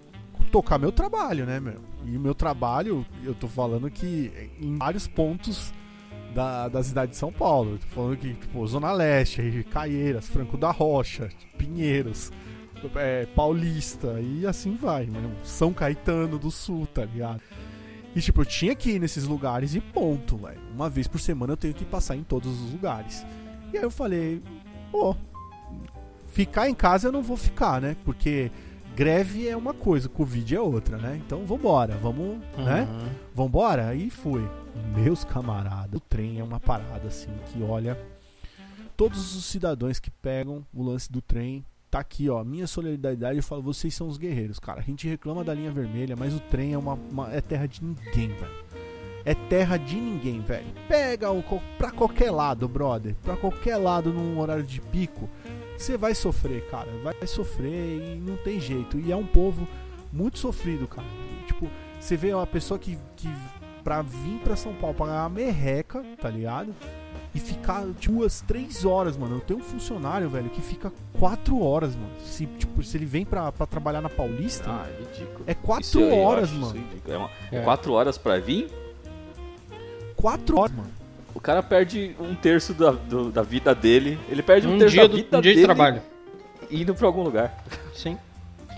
tocar 0.51 0.79
meu 0.79 0.93
trabalho, 0.93 1.47
né, 1.47 1.59
meu? 1.61 1.81
E 2.05 2.17
o 2.17 2.21
meu 2.21 2.35
trabalho, 2.35 3.05
eu 3.23 3.35
tô 3.35 3.49
falando 3.49 3.91
que 3.91 4.51
em 4.61 4.77
vários 4.77 5.09
pontos 5.09 5.73
da, 6.35 6.69
da 6.69 6.83
cidade 6.83 7.12
de 7.12 7.17
São 7.17 7.33
Paulo. 7.33 7.79
Tô 7.79 7.87
falando 7.95 8.17
que, 8.19 8.35
tipo, 8.35 8.67
Zona 8.67 8.93
Leste, 8.93 9.65
Caieiras, 9.71 10.29
Franco 10.29 10.57
da 10.57 10.71
Rocha, 10.71 11.31
Pinheiros, 11.57 12.31
é, 12.97 13.27
Paulista, 13.27 14.21
e 14.21 14.47
assim 14.47 14.75
vai, 14.75 15.07
mano. 15.07 15.33
São 15.45 15.73
Caetano 15.73 16.39
do 16.39 16.51
Sul, 16.51 16.87
tá 16.93 17.05
ligado? 17.05 17.41
E, 18.15 18.21
tipo, 18.21 18.43
eu 18.43 18.47
tinha 18.47 18.75
que 18.75 18.91
ir 18.91 19.01
nesses 19.01 19.25
lugares 19.25 19.75
e 19.75 19.81
ponto, 19.81 20.37
velho. 20.37 20.61
Uma 20.73 20.89
vez 20.89 21.09
por 21.09 21.21
semana 21.21 21.53
eu 21.53 21.57
tenho 21.57 21.75
que 21.75 21.85
passar 21.85 22.17
em 22.17 22.23
todos 22.23 22.61
os 22.61 22.73
lugares. 22.73 23.27
E 23.73 23.77
aí 23.77 23.83
eu 23.83 23.91
falei, 23.91 24.41
pô, 24.93 25.17
ficar 26.29 26.69
em 26.69 26.75
casa 26.75 27.09
eu 27.09 27.12
não 27.12 27.23
vou 27.23 27.37
ficar, 27.37 27.81
né? 27.81 27.97
Porque 28.05 28.53
greve 28.95 29.49
é 29.49 29.57
uma 29.57 29.75
coisa, 29.75 30.09
Covid 30.09 30.55
é 30.55 30.61
outra, 30.61 30.97
né? 30.97 31.21
Então 31.25 31.45
vambora, 31.45 31.97
vamos, 31.97 32.39
né? 32.57 32.83
Uhum. 32.89 33.09
Vambora? 33.35 33.89
Aí 33.89 34.11
foi. 34.11 34.49
Meus 34.97 35.25
camaradas, 35.25 35.95
o 35.95 36.01
trem 36.01 36.39
é 36.39 36.45
uma 36.45 36.61
parada 36.61 37.09
assim 37.09 37.31
que 37.47 37.62
olha. 37.62 37.99
Todos 38.97 39.37
os 39.37 39.45
cidadãos 39.47 39.99
que 39.99 40.11
pegam 40.11 40.65
o 40.73 40.83
lance 40.83 41.11
do 41.11 41.21
trem, 41.21 41.65
tá 41.95 42.01
aqui, 42.01 42.29
ó. 42.29 42.43
Minha 42.43 42.67
solidariedade, 42.67 43.37
eu 43.37 43.43
falo, 43.43 43.63
vocês 43.63 43.95
são 43.95 44.09
os 44.09 44.19
guerreiros, 44.19 44.59
cara. 44.59 44.81
A 44.81 44.83
gente 44.83 45.07
reclama 45.07 45.45
da 45.45 45.55
linha 45.55 45.71
vermelha, 45.71 46.17
mas 46.17 46.35
o 46.35 46.41
trem 46.41 46.73
é 46.73 46.79
uma, 46.79 46.95
uma- 46.95 47.33
é 47.33 47.41
terra 47.41 47.67
de 47.67 47.85
ninguém, 47.85 48.29
velho. 48.29 48.65
É 49.25 49.33
terra 49.35 49.77
de 49.77 49.95
ninguém, 49.95 50.41
velho. 50.41 50.67
Pega 50.89 51.31
o, 51.31 51.43
pra 51.79 51.93
qualquer 51.93 52.31
lado, 52.33 52.67
brother. 52.69 53.15
Pra 53.23 53.37
qualquer 53.37 53.77
lado 53.77 54.13
num 54.13 54.39
horário 54.41 54.65
de 54.65 54.81
pico. 54.81 55.31
Você 55.79 55.97
vai 55.97 56.15
sofrer, 56.17 56.69
cara. 56.69 56.91
Vai 57.03 57.15
sofrer 57.29 58.01
e 58.01 58.17
não 58.17 58.37
tem 58.39 58.59
jeito. 58.61 58.99
E 58.99 59.13
é 59.13 59.17
um 59.17 59.25
povo 59.27 59.67
muito 60.13 60.39
sofrido, 60.39 60.89
cara. 60.89 61.07
Tipo, 61.47 61.71
você 62.01 62.17
vê 62.17 62.35
uma 62.35 62.47
pessoa 62.47 62.79
que, 62.79 62.99
que 63.17 63.29
pra 63.85 64.03
vir 64.03 64.41
pra 64.43 64.57
São 64.57 64.75
Paulo 64.75 64.97
pagar 64.97 65.23
uma 65.23 65.29
merreca, 65.31 66.03
tá 66.21 66.29
ligado? 66.29 66.75
E 67.35 67.41
ficar 67.41 67.85
tipo, 67.99 68.14
duas, 68.14 68.41
três 68.43 68.85
horas, 68.85 69.16
mano. 69.16 69.37
Eu 69.37 69.41
tenho 69.41 69.59
um 69.59 69.62
funcionário, 69.62 70.28
velho, 70.30 70.49
que 70.51 70.61
fica 70.61 70.93
quatro 71.18 71.61
horas, 71.61 71.95
mano. 71.97 72.12
Se, 72.24 72.47
tipo, 72.47 72.80
se 72.82 72.97
ele 72.97 73.07
vem 73.07 73.24
pra, 73.24 73.51
pra 73.51 73.66
trabalhar 73.66 74.01
na 74.01 74.09
Paulista, 74.09 74.70
Ah, 74.70 74.87
é 74.89 75.01
ridículo. 75.03 75.45
é 75.47 75.55
quatro 75.55 75.82
Isso 75.85 76.01
eu 76.01 76.16
horas, 76.16 76.45
acho 76.51 76.55
mano. 76.61 76.85
É, 77.09 77.16
uma- 77.16 77.30
É. 77.51 77.61
quatro 77.62 77.93
horas 77.93 78.16
pra 78.16 78.39
vir? 78.39 78.70
quatro 80.16 80.59
horas, 80.59 80.74
mano. 80.76 80.89
O 81.35 81.41
cara 81.41 81.62
perde 81.62 82.14
um 82.20 82.35
terço 82.35 82.72
da, 82.72 82.93
do- 82.93 83.30
da 83.30 83.43
vida 83.43 83.74
dele. 83.74 84.18
Ele 84.28 84.43
perde 84.43 84.66
um, 84.68 84.74
Um 84.76 84.78
terço 84.78 84.93
dia, 84.95 85.03
da 85.03 85.09
do, 85.09 85.16
vida 85.16 85.39
um 85.39 85.41
dia 85.41 85.51
dele 85.51 85.61
de 85.61 85.64
trabalho. 85.66 86.03
indo 86.70 86.95
pra 86.95 87.07
algum 87.07 87.22
lugar. 87.22 87.64
Sim. 87.95 88.16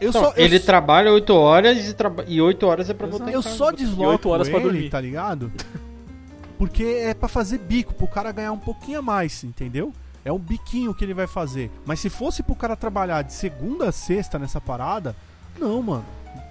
Eu 0.00 0.08
Então, 0.10 0.24
só, 0.24 0.30
eu, 0.36 0.44
ele 0.44 0.58
trabalha 0.60 1.12
8 1.12 1.34
horas 1.34 1.88
e, 1.88 1.94
traba... 1.94 2.24
e 2.26 2.40
8 2.40 2.66
horas 2.66 2.90
é 2.90 2.94
pra 2.94 3.06
Exato. 3.06 3.18
botar 3.20 3.30
em 3.30 3.34
eu 3.34 3.42
só 3.42 3.70
E 3.70 3.76
desloco 3.76 4.10
oito 4.10 4.28
horas 4.28 4.48
pra 4.48 4.58
ele, 4.58 4.68
dormir. 4.70 4.90
tá 4.90 5.00
ligado? 5.00 5.50
Porque 6.58 6.82
é 6.84 7.14
pra 7.14 7.28
fazer 7.28 7.58
bico, 7.58 7.94
pro 7.94 8.06
cara 8.06 8.32
ganhar 8.32 8.52
um 8.52 8.58
pouquinho 8.58 8.98
a 8.98 9.02
mais, 9.02 9.44
entendeu? 9.44 9.92
É 10.24 10.32
um 10.32 10.38
biquinho 10.38 10.94
que 10.94 11.04
ele 11.04 11.14
vai 11.14 11.26
fazer. 11.26 11.70
Mas 11.84 12.00
se 12.00 12.08
fosse 12.10 12.42
pro 12.42 12.54
cara 12.56 12.74
trabalhar 12.74 13.22
de 13.22 13.32
segunda 13.32 13.88
a 13.88 13.92
sexta 13.92 14.38
nessa 14.38 14.60
parada, 14.60 15.14
não, 15.58 15.82
mano. 15.82 16.04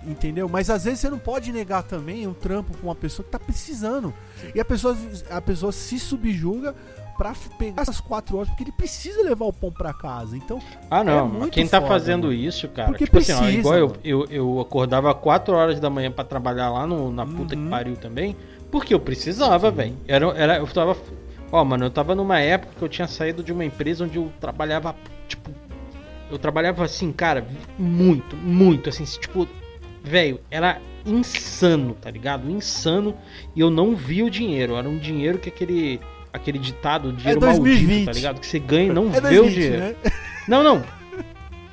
Entendeu? 0.07 0.47
Mas 0.47 0.69
às 0.69 0.83
vezes 0.85 0.99
você 0.99 1.09
não 1.09 1.17
pode 1.19 1.51
negar 1.51 1.83
também 1.83 2.27
um 2.27 2.33
trampo 2.33 2.71
pra 2.71 2.83
uma 2.87 2.95
pessoa 2.95 3.23
que 3.25 3.31
tá 3.31 3.39
precisando. 3.39 4.13
E 4.53 4.59
a 4.59 4.65
pessoa, 4.65 4.95
a 5.29 5.41
pessoa 5.41 5.71
se 5.71 5.99
subjuga 5.99 6.75
pra 7.17 7.33
pegar 7.57 7.81
essas 7.81 7.99
quatro 8.01 8.35
horas, 8.37 8.49
porque 8.49 8.63
ele 8.63 8.71
precisa 8.71 9.21
levar 9.23 9.45
o 9.45 9.53
pão 9.53 9.71
pra 9.71 9.93
casa. 9.93 10.35
Então, 10.37 10.59
Ah, 10.91 11.03
não. 11.03 11.45
É 11.45 11.49
quem 11.49 11.67
tá 11.67 11.79
foda, 11.79 11.93
fazendo 11.93 12.31
isso, 12.33 12.67
cara. 12.69 12.89
Porque 12.89 13.05
tipo 13.05 13.17
assim, 13.19 13.31
ó, 13.33 13.37
precisa, 13.37 13.59
igual 13.59 13.75
eu, 13.77 13.95
eu, 14.03 14.25
eu 14.29 14.59
acordava 14.59 15.13
4 15.13 15.55
horas 15.55 15.79
da 15.79 15.89
manhã 15.89 16.11
pra 16.11 16.23
trabalhar 16.25 16.69
lá 16.69 16.85
no, 16.85 17.11
na 17.11 17.25
puta 17.25 17.55
que 17.55 17.61
Uhum. 17.61 17.69
pariu 17.69 17.95
também. 17.95 18.35
Porque 18.75 18.93
eu 18.93 18.99
precisava, 18.99 19.71
velho. 19.71 19.95
Era, 20.05 20.25
era, 20.35 20.57
eu 20.57 20.67
tava. 20.67 20.97
Ó, 21.49 21.63
mano, 21.63 21.85
eu 21.85 21.89
tava 21.89 22.13
numa 22.13 22.41
época 22.41 22.73
que 22.77 22.83
eu 22.83 22.89
tinha 22.89 23.07
saído 23.07 23.41
de 23.41 23.53
uma 23.53 23.63
empresa 23.63 24.03
onde 24.03 24.17
eu 24.17 24.29
trabalhava, 24.41 24.93
tipo. 25.29 25.49
Eu 26.29 26.37
trabalhava 26.37 26.83
assim, 26.83 27.13
cara, 27.13 27.47
muito, 27.79 28.35
muito, 28.35 28.89
assim, 28.89 29.05
tipo. 29.05 29.47
Velho, 30.03 30.41
era 30.51 30.81
insano, 31.05 31.95
tá 32.01 32.11
ligado? 32.11 32.51
Insano. 32.51 33.15
E 33.55 33.61
eu 33.61 33.69
não 33.69 33.95
via 33.95 34.25
o 34.25 34.29
dinheiro. 34.29 34.75
Era 34.75 34.89
um 34.89 34.97
dinheiro 34.97 35.37
que 35.37 35.47
aquele. 35.47 36.01
Aquele 36.33 36.59
ditado, 36.59 37.13
dinheiro 37.13 37.39
2020. 37.39 37.79
maldito, 37.79 38.05
tá 38.07 38.11
ligado? 38.11 38.39
Que 38.41 38.45
você 38.45 38.59
ganha 38.59 38.87
e 38.87 38.93
não 38.93 39.07
é 39.07 39.21
vê 39.21 39.39
o 39.39 39.43
2020, 39.43 39.53
dinheiro. 39.53 39.79
né? 39.79 39.95
Não, 40.49 40.61
não. 40.61 40.83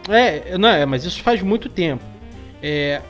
É, 0.09 0.57
não 0.57 0.68
é, 0.68 0.86
mas 0.86 1.05
isso 1.05 1.20
faz 1.20 1.42
muito 1.42 1.68
tempo. 1.68 2.05
É, 2.62 3.03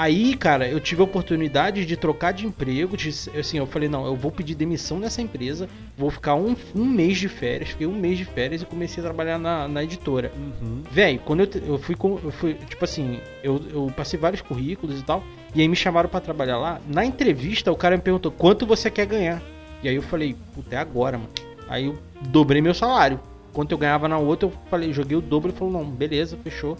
aí, 0.00 0.34
cara, 0.34 0.66
eu 0.66 0.80
tive 0.80 1.02
a 1.02 1.04
oportunidade 1.04 1.84
de 1.84 1.96
trocar 1.96 2.32
de 2.32 2.46
emprego. 2.46 2.96
De, 2.96 3.10
assim, 3.38 3.58
eu 3.58 3.66
falei, 3.66 3.88
não, 3.88 4.06
eu 4.06 4.16
vou 4.16 4.32
pedir 4.32 4.54
demissão 4.54 4.98
dessa 4.98 5.20
empresa, 5.20 5.68
vou 5.96 6.10
ficar 6.10 6.34
um, 6.34 6.56
um 6.74 6.86
mês 6.86 7.18
de 7.18 7.28
férias, 7.28 7.70
fiquei 7.70 7.86
um 7.86 7.94
mês 7.94 8.16
de 8.16 8.24
férias 8.24 8.62
e 8.62 8.66
comecei 8.66 9.02
a 9.02 9.06
trabalhar 9.06 9.38
na, 9.38 9.68
na 9.68 9.84
editora. 9.84 10.32
Uhum. 10.34 10.82
Véi, 10.90 11.20
quando 11.22 11.40
eu, 11.40 11.48
eu 11.66 11.78
fui 11.78 11.94
com. 11.94 12.18
Eu 12.22 12.30
fui, 12.30 12.54
tipo 12.54 12.84
assim, 12.84 13.20
eu, 13.42 13.60
eu 13.70 13.92
passei 13.94 14.18
vários 14.18 14.40
currículos 14.40 14.98
e 14.98 15.04
tal. 15.04 15.22
E 15.54 15.60
aí 15.60 15.68
me 15.68 15.76
chamaram 15.76 16.08
pra 16.08 16.20
trabalhar 16.20 16.58
lá. 16.58 16.80
Na 16.86 17.04
entrevista, 17.04 17.70
o 17.70 17.76
cara 17.76 17.96
me 17.96 18.02
perguntou 18.02 18.32
quanto 18.32 18.64
você 18.64 18.90
quer 18.90 19.06
ganhar. 19.06 19.42
E 19.82 19.88
aí 19.88 19.96
eu 19.96 20.02
falei, 20.02 20.34
puta, 20.54 20.76
é 20.76 20.78
agora, 20.78 21.18
mano. 21.18 21.30
Aí 21.68 21.86
eu 21.86 21.98
dobrei 22.28 22.62
meu 22.62 22.74
salário. 22.74 23.20
Quanto 23.52 23.72
eu 23.72 23.78
ganhava 23.78 24.06
na 24.08 24.16
outra, 24.16 24.48
eu 24.48 24.52
falei, 24.70 24.92
joguei 24.92 25.16
o 25.16 25.20
dobro. 25.20 25.50
Ele 25.50 25.58
falou, 25.58 25.72
não, 25.72 25.84
beleza, 25.84 26.38
fechou. 26.42 26.76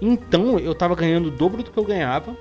Então 0.00 0.58
eu 0.58 0.74
tava 0.74 0.94
ganhando 0.94 1.26
o 1.26 1.30
dobro 1.30 1.62
do 1.62 1.70
que 1.70 1.78
eu 1.78 1.84
ganhava. 1.84 2.36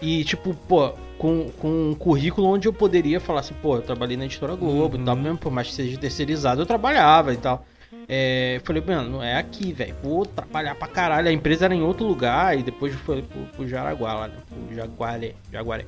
E 0.00 0.24
tipo, 0.24 0.54
pô, 0.68 0.92
com, 1.18 1.50
com 1.58 1.90
um 1.90 1.94
currículo 1.94 2.46
onde 2.48 2.68
eu 2.68 2.72
poderia 2.72 3.18
falar 3.20 3.40
assim, 3.40 3.54
pô, 3.60 3.76
eu 3.76 3.82
trabalhei 3.82 4.16
na 4.16 4.24
editora 4.26 4.54
Globo 4.54 4.96
e 4.96 5.02
tal, 5.04 5.16
Uhum. 5.16 5.22
mesmo 5.22 5.38
por 5.38 5.50
mais 5.50 5.68
que 5.68 5.74
seja 5.74 5.98
terceirizado, 5.98 6.62
eu 6.62 6.66
trabalhava 6.66 7.32
e 7.32 7.36
tal. 7.36 7.64
É, 8.08 8.56
eu 8.56 8.60
falei, 8.62 8.82
mano, 8.86 9.10
não 9.10 9.22
é 9.22 9.36
aqui, 9.36 9.72
velho. 9.72 9.94
Vou 10.02 10.24
trabalhar 10.24 10.74
pra 10.74 10.86
caralho. 10.88 11.28
A 11.28 11.32
empresa 11.32 11.64
era 11.64 11.74
em 11.74 11.82
outro 11.82 12.06
lugar 12.06 12.58
e 12.58 12.62
depois 12.62 12.94
foi 12.94 13.22
pro, 13.22 13.40
pro 13.54 13.68
Jaraguá 13.68 14.14
lá, 14.14 14.28
né? 14.28 14.34
Pro 14.48 14.74
Jaguaré. 14.74 15.34
Jaguaré. 15.52 15.84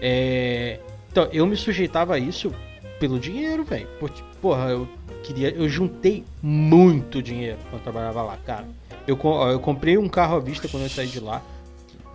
É, 0.00 0.78
então, 1.10 1.28
eu 1.32 1.46
me 1.46 1.56
sujeitava 1.56 2.14
a 2.14 2.18
isso 2.18 2.52
pelo 2.98 3.18
dinheiro, 3.18 3.64
velho. 3.64 3.86
Porque, 3.98 4.22
Porra, 4.40 4.70
eu 4.70 4.88
queria. 5.22 5.50
Eu 5.50 5.68
juntei 5.68 6.24
muito 6.42 7.22
dinheiro 7.22 7.56
quando 7.70 7.74
eu 7.74 7.80
trabalhava 7.80 8.22
lá, 8.22 8.36
cara. 8.44 8.66
Eu, 9.06 9.18
eu 9.50 9.60
comprei 9.60 9.96
um 9.98 10.08
carro 10.08 10.36
à 10.36 10.40
vista 10.40 10.68
quando 10.68 10.82
eu 10.84 10.90
saí 10.90 11.06
de 11.06 11.20
lá. 11.20 11.40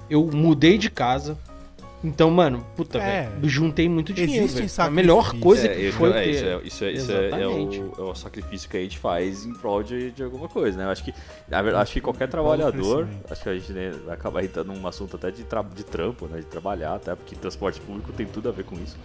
Eu 0.10 0.26
mudei 0.28 0.78
de 0.78 0.90
casa. 0.90 1.38
Então, 2.04 2.32
mano, 2.32 2.66
puta, 2.76 2.98
É. 2.98 3.30
velho. 3.30 3.48
Juntei 3.48 3.88
muito 3.88 4.12
dinheiro. 4.12 4.44
Existem 4.46 4.66
velho. 4.66 4.88
A 4.88 4.90
melhor 4.92 5.36
coisa 5.40 5.68
É, 5.68 5.76
que 5.76 5.82
isso, 5.90 5.98
foi 6.00 6.10
é, 6.10 6.14
ter- 6.14 6.30
isso, 6.32 6.44
é, 6.46 6.62
isso, 6.64 6.84
é, 6.84 6.92
isso 6.94 7.12
é- 7.12 7.30
é 7.44 7.48
o, 7.48 7.94
é 8.00 8.02
o 8.02 8.16
sacrifício 8.16 8.68
que 8.68 8.76
a 8.76 8.80
gente 8.80 8.98
faz 8.98 9.46
em 9.46 9.54
prol 9.54 9.84
de, 9.84 10.10
de 10.12 10.24
alguma 10.24 10.50
coisa, 10.50 10.80
né? 10.80 10.86
Eu 10.86 10.90
acho 10.90 11.04
que, 11.04 11.14
na 11.48 11.62
verdade, 11.62 11.84
acho 11.84 11.94
que 11.94 12.02
qualquer 12.02 12.28
trabalhador, 12.28 13.08
acho 13.30 13.44
que 13.44 13.50
a 13.50 13.54
gente 13.54 13.72
né, 13.72 13.92
vai 14.04 14.16
acabar 14.16 14.44
entrando 14.44 14.74
num 14.74 14.88
assunto 14.88 15.16
até 15.16 15.30
de, 15.30 15.44
tra 15.44 15.62
de 15.62 15.84
trampo, 15.84 16.26
né? 16.26 16.40
De 16.40 16.46
trabalhar, 16.48 16.96
até 16.96 17.14
porque 17.16 17.36
transporte 17.36 17.80
público 17.80 18.12
tem 18.12 18.26
tudo 18.26 18.50
a 18.50 18.52
ver 18.52 18.64
com 18.64 18.76
isso. 18.78 18.98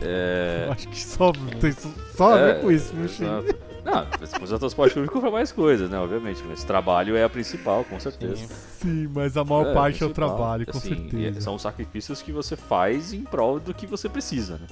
É, 0.00 0.64
Eu 0.68 0.72
acho 0.72 0.88
que 0.88 1.00
só 1.00 1.32
tem 1.60 1.72
só 2.16 2.32
a 2.34 2.36
ver 2.36 2.50
É, 2.50 2.54
com 2.60 2.70
isso, 2.70 2.94
meu 2.94 3.08
filho. 3.08 3.56
Não, 3.84 4.06
você 4.18 4.42
usa 4.42 4.58
transporte 4.58 4.94
público 4.94 5.20
para 5.20 5.30
mais 5.30 5.52
coisas, 5.52 5.90
né? 5.90 5.98
Obviamente, 5.98 6.42
mas 6.48 6.64
trabalho 6.64 7.16
é 7.16 7.24
a 7.24 7.28
principal, 7.28 7.84
com 7.84 8.00
certeza. 8.00 8.36
Sim. 8.36 8.48
Sim, 8.80 9.10
mas 9.14 9.36
a 9.36 9.44
maior 9.44 9.74
parte 9.74 10.02
é 10.02 10.06
o 10.06 10.10
trabalho, 10.10 10.66
com 10.66 10.78
Assim, 10.78 11.10
certeza. 11.10 11.40
São 11.40 11.58
sacrifícios 11.58 12.22
que 12.22 12.32
você 12.32 12.56
faz 12.56 13.12
em 13.12 13.22
prol 13.22 13.60
do 13.60 13.74
que 13.74 13.86
você 13.86 14.08
precisa, 14.08 14.56
né? 14.56 14.66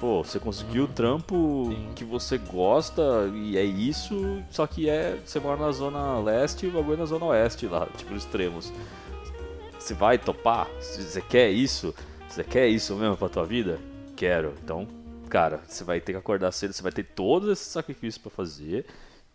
Pô, 0.00 0.22
você 0.22 0.38
conseguiu 0.38 0.84
o 0.84 0.88
trampo 0.88 1.70
Sim. 1.70 1.88
que 1.96 2.04
você 2.04 2.38
gosta 2.38 3.02
e 3.34 3.56
é 3.56 3.64
isso, 3.64 4.40
só 4.50 4.66
que 4.66 4.88
é. 4.88 5.18
Você 5.24 5.40
mora 5.40 5.60
na 5.60 5.72
zona 5.72 6.18
leste 6.20 6.66
e 6.66 6.68
o 6.68 6.72
bagulho 6.72 6.94
é 6.94 6.98
na 6.98 7.04
zona 7.04 7.26
oeste 7.26 7.66
lá, 7.66 7.86
tipo, 7.96 8.14
nos 8.14 8.24
extremos. 8.24 8.72
Você 9.78 9.94
vai 9.94 10.18
topar? 10.18 10.68
Você 10.80 11.20
quer 11.20 11.50
isso? 11.50 11.94
Você 12.28 12.44
quer 12.44 12.68
isso 12.68 12.94
mesmo 12.94 13.16
pra 13.16 13.28
tua 13.28 13.44
vida? 13.44 13.78
Quero. 14.14 14.54
Então, 14.62 14.86
cara, 15.28 15.60
você 15.66 15.84
vai 15.84 16.00
ter 16.00 16.12
que 16.12 16.18
acordar 16.18 16.52
cedo, 16.52 16.72
você 16.72 16.82
vai 16.82 16.92
ter 16.92 17.04
todos 17.04 17.48
esses 17.50 17.66
sacrifícios 17.66 18.18
pra 18.18 18.30
fazer. 18.30 18.86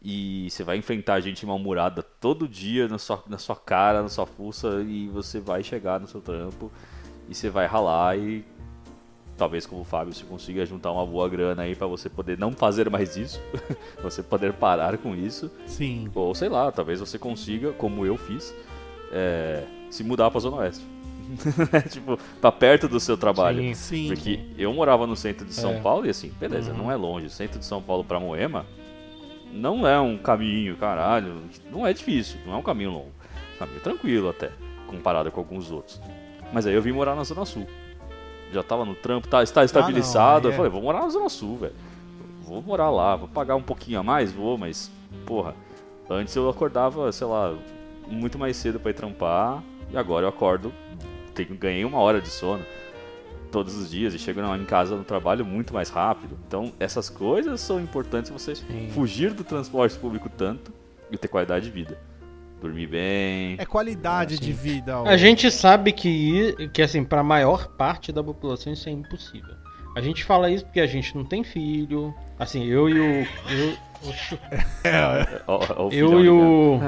E 0.06 0.50
você 0.50 0.64
vai 0.66 0.76
enfrentar 0.76 1.22
gente 1.22 1.46
mal-humorada 1.46 2.04
todo 2.04 2.46
dia 2.46 2.90
na 2.90 2.98
sua, 2.98 3.24
na 3.26 3.38
sua 3.38 3.56
cara, 3.56 4.02
na 4.02 4.10
sua 4.10 4.26
fuça, 4.26 4.84
e 4.86 5.08
você 5.08 5.40
vai 5.40 5.64
chegar 5.64 5.98
no 5.98 6.08
seu 6.08 6.20
trampo 6.20 6.70
e 7.30 7.34
você 7.34 7.50
vai 7.50 7.66
ralar 7.66 8.18
e 8.18 8.44
talvez 9.38 9.66
como 9.66 9.82
o 9.82 9.86
Fábio 9.86 10.14
você 10.14 10.24
consiga 10.26 10.66
juntar 10.66 10.92
uma 10.92 11.06
boa 11.06 11.28
grana 11.28 11.64
aí 11.64 11.76
pra 11.76 11.88
você 11.88 12.10
poder 12.10 12.38
não 12.38 12.52
fazer 12.52 12.90
mais 12.90 13.16
isso, 13.16 13.42
você 14.04 14.22
poder 14.22 14.54
parar 14.54 14.98
com 14.98 15.16
isso, 15.16 15.50
Sim. 15.66 16.10
ou 16.14 16.36
sei 16.36 16.50
lá, 16.50 16.72
talvez 16.72 17.00
você 17.00 17.18
consiga, 17.18 17.72
como 17.74 18.06
eu 18.06 18.18
fiz, 18.18 18.54
é, 19.12 19.64
se 19.90 20.04
mudar 20.04 20.30
pra 20.30 20.40
Zona 20.40 20.58
Oeste. 20.58 20.93
tipo, 21.90 22.18
pra 22.42 22.52
perto 22.52 22.88
do 22.88 23.00
seu 23.00 23.18
trabalho. 23.18 23.62
Sim. 23.62 23.74
Sim. 23.74 24.08
Porque 24.08 24.40
eu 24.58 24.74
morava 24.74 25.06
no 25.08 25.16
centro 25.16 25.46
de 25.46 25.54
São 25.54 25.72
É. 25.72 25.80
Paulo 25.80 26.06
e 26.06 26.10
assim, 26.10 26.32
beleza, 26.40 26.72
Uhum. 26.72 26.78
não 26.78 26.92
é 26.92 26.96
longe. 26.96 27.30
Centro 27.30 27.60
de 27.60 27.66
São 27.66 27.82
Paulo 27.82 28.04
pra 28.04 28.20
Moema 28.20 28.66
não 29.52 29.88
é 29.88 30.00
um 30.00 30.18
caminho, 30.18 30.76
caralho. 30.78 31.44
Não 31.72 31.86
é 31.86 31.94
difícil, 31.94 32.40
não 32.46 32.54
é 32.54 32.58
um 32.58 32.62
caminho 32.64 32.92
longo. 32.92 33.12
Caminho 33.60 33.80
tranquilo 33.82 34.30
até, 34.30 34.52
comparado 34.88 35.32
com 35.32 35.40
alguns 35.40 35.72
outros. 35.72 36.02
Mas 36.52 36.66
aí 36.68 36.74
eu 36.74 36.82
vim 36.82 36.92
morar 36.92 37.16
na 37.16 37.24
Zona 37.24 37.46
Sul. 37.46 37.68
Já 38.52 38.62
tava 38.62 38.86
no 38.86 38.94
trampo, 38.96 39.28
tá, 39.28 39.42
está 39.42 39.64
estabilizado. 39.64 40.48
aí 40.48 40.52
Eu 40.52 40.54
é. 40.54 40.58
falei, 40.58 40.72
vou 40.72 40.82
morar 40.82 41.02
na 41.02 41.10
Zona 41.10 41.30
Sul, 41.30 41.58
velho. 41.58 41.74
Vou 42.42 42.62
morar 42.62 42.90
lá, 42.92 43.16
vou 43.16 43.28
pagar 43.28 43.56
um 43.56 43.62
pouquinho 43.64 44.00
a 44.00 44.04
mais, 44.04 44.32
vou, 44.32 44.58
mas, 44.58 44.92
porra, 45.26 45.56
antes 46.10 46.36
eu 46.36 46.48
acordava, 46.50 47.12
sei 47.12 47.26
lá, 47.26 47.56
muito 48.08 48.38
mais 48.38 48.58
cedo 48.58 48.80
pra 48.80 48.92
ir 48.92 48.94
trampar. 48.94 49.64
E 49.92 49.98
agora 49.98 50.26
eu 50.26 50.30
acordo, 50.30 50.72
tenho, 51.34 51.56
ganhei 51.56 51.84
uma 51.86 51.98
hora 52.00 52.22
de 52.22 52.30
sono 52.30 52.64
todos 53.52 53.76
os 53.78 53.90
dias 53.92 54.14
e 54.14 54.20
chego 54.20 54.42
em 54.56 54.66
casa 54.66 54.96
no 54.96 55.04
trabalho 55.04 55.46
muito 55.46 55.74
mais 55.74 55.90
rápido. 55.90 56.38
Então, 56.48 56.74
essas 56.80 57.10
coisas 57.10 57.62
são 57.62 57.80
importantes 57.80 58.32
você 58.32 58.56
Sim. 58.56 58.90
fugir 58.92 59.32
do 59.34 59.44
transporte 59.44 59.96
público 59.98 60.28
tanto 60.30 60.74
e 61.12 61.18
ter 61.18 61.28
qualidade 61.28 61.66
de 61.66 61.72
vida. 61.72 62.00
Dormir 62.60 62.88
bem. 62.88 63.56
É 63.60 63.66
qualidade 63.66 64.36
Ah, 64.36 64.38
sim. 64.38 64.44
de 64.44 64.54
vida. 64.54 65.00
ó. 65.00 65.06
A 65.06 65.18
gente 65.18 65.52
sabe 65.52 65.92
que, 65.92 66.70
que 66.74 66.82
assim, 66.82 67.04
pra 67.04 67.22
maior 67.22 67.68
parte 67.68 68.12
da 68.12 68.24
população 68.24 68.72
isso 68.74 68.88
é 68.90 68.92
impossível. 68.92 69.54
A 69.96 70.02
gente 70.02 70.24
fala 70.24 70.50
isso 70.50 70.66
porque 70.66 70.80
a 70.80 70.88
gente 70.88 71.16
não 71.16 71.24
tem 71.24 71.44
filho. 71.44 72.16
Assim, 72.40 72.66
eu 72.66 72.90
e 72.90 73.00
o. 73.00 73.28
Eu, 73.52 73.78
oxi. 74.10 74.40
Ó, 75.46 75.60
ó, 75.78 75.88
o 75.88 75.92
eu 75.94 76.24
e 76.24 76.30
o. 76.30 76.80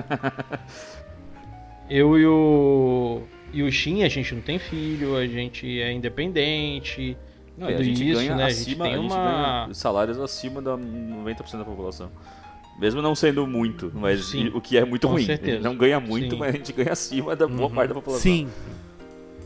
Eu 1.89 2.17
e 2.17 2.25
o. 2.25 3.21
E 3.55 3.63
o 3.63 3.71
Shin, 3.71 4.03
a 4.03 4.09
gente 4.09 4.35
não 4.35 4.41
tem 4.41 4.59
filho, 4.59 5.15
a 5.15 5.25
gente 5.25 5.81
é 5.81 5.91
independente. 5.91 7.17
Não, 7.57 7.69
e 7.69 7.73
a 7.73 7.77
tudo 7.77 7.85
gente 7.85 8.09
isso, 8.09 8.19
ganha 8.19 8.35
né? 8.35 8.43
A 8.43 8.49
gente 8.49 8.61
acima, 8.61 8.83
tem 8.85 8.93
a 8.93 8.97
gente 8.97 9.11
uma- 9.11 9.63
ganha 9.63 9.73
salários 9.73 10.19
acima 10.19 10.61
da 10.61 10.75
90% 10.77 11.57
da 11.59 11.63
população. 11.65 12.11
Mesmo 12.77 13.01
não 13.01 13.15
sendo 13.15 13.47
muito, 13.47 13.89
mas 13.95 14.25
Sim, 14.25 14.49
o 14.53 14.59
que 14.59 14.77
é 14.77 14.83
muito 14.83 15.07
com 15.07 15.13
ruim. 15.13 15.25
certeza. 15.25 15.51
A 15.51 15.55
gente 15.55 15.63
não 15.63 15.77
ganha 15.77 15.97
muito, 16.01 16.31
Sim. 16.31 16.39
mas 16.39 16.49
a 16.53 16.57
gente 16.57 16.73
ganha 16.73 16.91
acima 16.91 17.33
da 17.33 17.47
boa 17.47 17.69
Uhum. 17.69 17.73
parte 17.75 17.87
da 17.87 17.93
população. 17.95 18.21
Sim. 18.21 18.49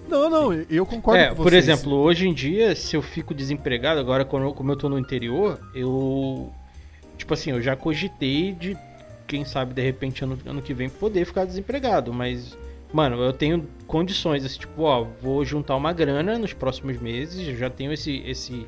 Não, 0.09 0.27
não, 0.27 0.51
eu 0.51 0.83
concordo 0.87 1.21
É, 1.21 1.29
com 1.29 1.35
por 1.35 1.51
vocês. 1.51 1.67
exemplo, 1.69 1.93
hoje 1.93 2.27
em 2.27 2.33
dia, 2.33 2.75
se 2.75 2.95
eu 2.95 3.01
fico 3.03 3.31
desempregado, 3.35 3.99
agora 3.99 4.23
eu- 4.23 4.53
como 4.55 4.71
eu 4.71 4.75
tô 4.75 4.89
no 4.89 4.97
interior, 4.97 5.59
eu. 5.75 6.51
Tipo 7.15 7.35
assim, 7.35 7.51
eu 7.51 7.61
já 7.61 7.75
cogitei 7.75 8.53
de, 8.53 8.75
quem 9.27 9.45
sabe, 9.45 9.75
de 9.75 9.83
repente, 9.83 10.23
ano, 10.23 10.39
ano 10.47 10.63
que 10.63 10.73
vem, 10.73 10.89
poder 10.89 11.25
ficar 11.25 11.45
desempregado, 11.45 12.11
mas 12.11 12.57
mano, 12.93 13.21
eu 13.21 13.33
tenho 13.33 13.67
condições, 13.87 14.43
assim, 14.43 14.59
tipo, 14.59 14.83
ó, 14.83 15.05
vou 15.21 15.43
juntar 15.45 15.75
uma 15.75 15.93
grana 15.93 16.37
nos 16.37 16.53
próximos 16.53 16.99
meses, 16.99 17.47
eu 17.47 17.55
já 17.55 17.69
tenho 17.69 17.93
esse. 17.93 18.17
esse 18.25 18.67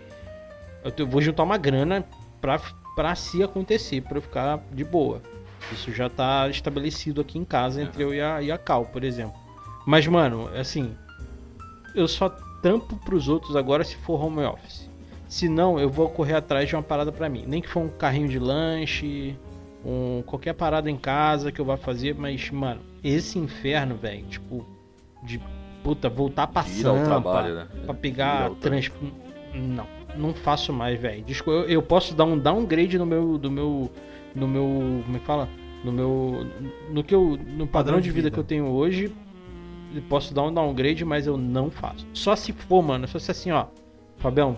eu 0.98 1.08
vou 1.08 1.22
juntar 1.22 1.44
uma 1.44 1.58
grana 1.58 2.06
pra, 2.40 2.60
pra 2.96 3.16
se 3.16 3.44
acontecer, 3.44 4.02
pra 4.02 4.18
eu 4.18 4.22
ficar 4.22 4.64
de 4.72 4.84
boa. 4.84 5.22
Isso 5.72 5.92
já 5.92 6.10
tá 6.10 6.50
estabelecido 6.50 7.22
aqui 7.22 7.38
em 7.38 7.46
casa 7.46 7.82
entre 7.82 8.04
eu 8.04 8.14
e 8.14 8.22
a, 8.22 8.42
e 8.42 8.52
a 8.52 8.58
Cal, 8.58 8.86
por 8.86 9.04
exemplo. 9.04 9.40
Mas, 9.86 10.08
mano, 10.08 10.50
assim, 10.56 10.96
eu 11.96 12.08
só 12.08 12.30
tampo 12.62 12.96
pros 12.98 13.28
outros 13.28 13.56
agora 13.56 13.84
se 13.84 13.96
for 13.98 14.24
home 14.24 14.44
office. 14.44 14.90
Se 15.28 15.48
não, 15.48 15.80
eu 15.80 15.90
vou 15.90 16.10
correr 16.10 16.36
atrás 16.36 16.68
de 16.68 16.76
uma 16.76 16.84
parada 16.84 17.12
pra 17.12 17.30
mim. 17.30 17.46
Nem 17.48 17.62
que 17.62 17.70
for 17.70 17.80
um 17.80 17.90
carrinho 17.90 18.28
de 18.28 18.38
lanche, 18.38 19.38
um 19.86 20.22
qualquer 20.26 20.54
parada 20.54 20.90
em 20.90 20.98
casa 20.98 21.52
que 21.52 21.62
eu 21.62 21.66
vá 21.66 21.78
fazer, 21.78 22.16
mas, 22.16 22.50
mano, 22.52 22.82
esse 23.04 23.40
inferno, 23.40 23.96
velho, 23.96 24.26
tipo, 24.26 24.66
de 25.24 25.42
puta, 25.84 26.10
voltar 26.10 26.48
pra 26.48 26.62
ao 26.62 26.68
Sampa, 26.68 27.06
trabalho, 27.06 27.56
né? 27.56 27.68
pra 27.86 27.94
pegar 27.94 28.52
trans... 28.62 28.92
Não, 29.54 29.88
não 30.16 30.34
faço 30.34 30.72
mais, 30.72 31.00
velho. 31.00 31.24
Desculpa, 31.24 31.60
eu, 31.62 31.70
eu 31.70 31.82
posso 31.82 32.16
dar 32.16 32.24
um 32.26 32.38
downgrade 32.38 32.98
no 32.98 33.06
meu, 33.06 33.38
do 33.38 33.52
meu, 33.52 33.92
no 34.36 34.48
meu, 34.48 35.02
como 35.04 35.18
é 35.18 35.20
que 35.20 35.26
fala? 35.26 35.50
No 35.84 35.92
meu, 35.92 36.48
no 36.90 37.04
que 37.04 37.14
eu, 37.14 37.38
no 37.48 37.66
padrão, 37.68 38.00
de 38.00 38.12
vida, 38.12 38.30
que 38.30 38.38
eu 38.38 38.44
tenho 38.44 38.68
hoje, 38.68 39.12
eu 39.94 40.02
posso 40.04 40.34
dar 40.34 40.44
um 40.44 40.54
downgrade, 40.54 41.04
mas 41.04 41.28
eu 41.28 41.38
não 41.38 41.72
faço. 41.72 42.06
Só 42.14 42.36
se 42.36 42.54
for, 42.54 42.82
mano, 42.82 43.08
só 43.08 43.18
se 43.18 43.32
assim, 43.32 43.52
ó, 43.52 43.66
Fabião, 44.18 44.58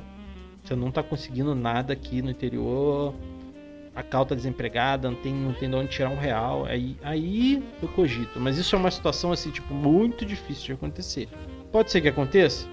você 0.64 0.76
não 0.76 0.92
tá 0.92 1.02
conseguindo 1.02 1.56
nada 1.56 1.94
aqui 1.94 2.22
no 2.22 2.30
interior, 2.30 3.14
a 3.96 4.02
Cal 4.02 4.26
tá 4.26 4.34
desempregada, 4.36 5.10
não 5.10 5.18
tem, 5.18 5.34
não 5.34 5.54
tem 5.54 5.70
de 5.70 5.76
onde 5.76 5.90
tirar 5.90 6.10
um 6.10 6.18
real, 6.18 6.66
aí, 6.66 6.98
aí 7.04 7.64
eu 7.82 7.88
cogito. 7.90 8.40
Mas 8.40 8.58
isso 8.58 8.76
é 8.76 8.80
uma 8.80 8.90
situação, 8.92 9.32
assim, 9.32 9.52
tipo, 9.52 9.74
muito 9.74 10.26
difícil 10.26 10.66
de 10.66 10.72
acontecer. 10.74 11.28
Pode 11.72 11.92
ser 11.92 12.02
que 12.02 12.08
aconteça, 12.08 12.68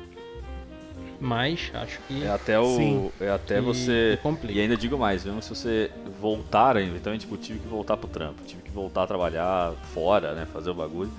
mas 1.21 1.71
acho 1.75 1.99
que 2.09 2.23
É 2.25 2.31
até 2.31 2.59
o. 2.59 2.77
Sim. 2.77 3.11
É 3.21 3.31
até 3.31 3.61
você. 3.61 4.19
complica. 4.23 4.55
E 4.55 4.61
ainda 4.61 4.77
digo 4.77 4.97
mais, 4.99 5.25
mesmo 5.25 5.43
se 5.43 5.51
você 5.51 5.91
voltar 6.21 6.77
ainda, 6.77 6.97
então 6.97 7.17
tipo, 7.19 7.37
tive 7.37 7.59
que 7.59 7.69
voltar 7.69 7.97
pro 7.99 8.09
trampo, 8.09 8.43
tive 8.47 8.63
que 8.63 8.71
voltar 8.71 9.03
a 9.03 9.07
trabalhar 9.07 9.73
fora, 9.93 10.35
né? 10.35 10.47
Fazer 10.53 10.71
o 10.71 10.75
bagulho. 10.75 11.11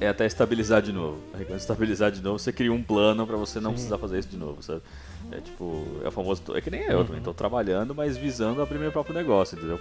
É 0.00 0.08
até 0.08 0.26
estabilizar 0.26 0.82
de 0.82 0.92
novo. 0.92 1.18
Aí 1.32 1.44
quando 1.44 1.60
estabilizar 1.60 2.10
de 2.10 2.20
novo, 2.20 2.36
você 2.40 2.52
cria 2.52 2.72
um 2.72 2.82
plano 2.82 3.24
pra 3.24 3.36
você 3.36 3.60
não 3.60 3.70
Sim. 3.70 3.74
precisar 3.74 3.98
fazer 3.98 4.18
isso 4.18 4.28
de 4.28 4.36
novo, 4.36 4.60
sabe? 4.60 4.82
É 5.30 5.40
tipo, 5.40 5.86
é 6.04 6.08
o 6.08 6.10
famoso. 6.10 6.42
É 6.54 6.60
que 6.60 6.70
nem 6.70 6.82
eu 6.82 6.98
Uhum. 6.98 7.04
também, 7.06 7.22
tô 7.22 7.32
trabalhando, 7.32 7.94
mas 7.94 8.16
visando 8.16 8.60
abrir 8.60 8.78
meu 8.78 8.92
próprio 8.92 9.14
negócio, 9.14 9.56
entendeu? 9.56 9.78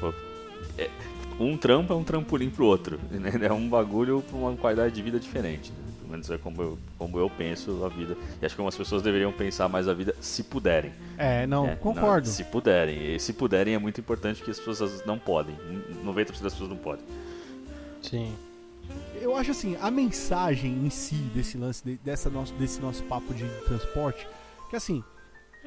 É- 0.77 0.89
um 1.39 1.57
trampo 1.57 1.91
é 1.91 1.95
um 1.95 2.03
trampolim 2.03 2.49
pro 2.49 2.65
outro, 2.65 2.99
né? 3.11 3.31
É 3.41 3.51
um 3.51 3.67
bagulho 3.67 4.21
pra 4.21 4.37
uma 4.37 4.55
qualidade 4.55 4.93
de 4.93 5.01
vida 5.01 5.19
diferente. 5.19 5.71
Né? 5.71 5.77
Pelo 5.99 6.11
menos 6.11 6.29
é 6.29 6.37
como 6.37 6.61
eu, 6.61 6.77
como 6.97 7.17
eu 7.17 7.29
penso 7.29 7.83
a 7.85 7.89
vida. 7.89 8.15
E 8.41 8.45
acho 8.45 8.53
que 8.55 8.61
algumas 8.61 8.75
pessoas 8.77 9.01
deveriam 9.01 9.31
pensar 9.31 9.67
mais 9.69 9.87
a 9.87 9.93
vida 9.93 10.13
se 10.21 10.43
puderem. 10.43 10.91
É, 11.17 11.47
não, 11.47 11.67
É, 11.67 11.75
concordo. 11.75 12.27
não, 12.27 12.33
se 12.33 12.43
puderem. 12.43 13.15
E 13.15 13.19
se 13.19 13.33
puderem 13.33 13.73
é 13.73 13.77
muito 13.79 13.99
importante 14.01 14.37
porque 14.37 14.51
as 14.51 14.59
pessoas 14.59 15.05
não 15.05 15.17
podem. 15.17 15.55
90% 16.03 16.43
das 16.43 16.53
pessoas 16.53 16.69
não 16.69 16.77
podem. 16.77 17.03
Sim. 18.01 18.33
Eu 19.21 19.35
acho 19.37 19.51
assim, 19.51 19.77
a 19.79 19.89
mensagem 19.91 20.71
em 20.85 20.89
si 20.89 21.15
desse 21.15 21.57
lance, 21.57 21.83
de- 21.83 21.97
dessa 21.97 22.29
nosso, 22.29 22.53
desse 22.55 22.81
nosso 22.81 23.03
papo 23.03 23.33
de 23.33 23.45
transporte, 23.65 24.27
que 24.69 24.75
assim, 24.75 25.03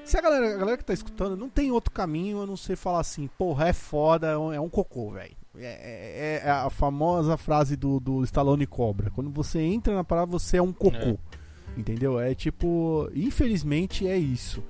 se 0.04 0.16
a 0.16 0.20
galera, 0.20 0.54
a 0.54 0.58
galera 0.58 0.76
que 0.76 0.84
tá 0.84 0.92
escutando 0.92 1.36
não 1.36 1.48
tem 1.48 1.70
outro 1.70 1.90
caminho 1.90 2.42
a 2.42 2.46
não 2.46 2.56
ser 2.56 2.76
falar 2.76 3.00
assim, 3.00 3.28
porra, 3.38 3.68
é 3.68 3.72
foda, 3.72 4.28
é 4.28 4.38
um, 4.38 4.52
é 4.52 4.60
um 4.60 4.68
cocô, 4.68 5.10
velho. 5.10 5.34
É, 5.56 6.40
é- 6.42 6.46
é 6.46 6.50
a 6.50 6.68
famosa 6.68 7.36
frase 7.36 7.76
do, 7.76 8.00
do 8.00 8.24
Stallone 8.24 8.66
Cobra. 8.66 9.10
Quando 9.10 9.30
você 9.30 9.60
entra 9.60 9.94
na 9.94 10.02
parada, 10.04 10.26
você 10.26 10.56
é 10.56 10.62
um 10.62 10.72
cocô. 10.72 11.18
Entendeu? 11.76 12.18
É 12.20 12.34
tipo, 12.34 13.08
infelizmente 13.14 14.06
é 14.06 14.16
isso. 14.16 14.62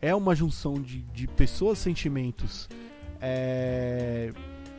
É 0.00 0.14
uma 0.14 0.34
junção 0.34 0.74
de, 0.74 1.02
de 1.02 1.26
pessoas, 1.28 1.78
sentimentos 1.78 2.68
é, 3.20 4.32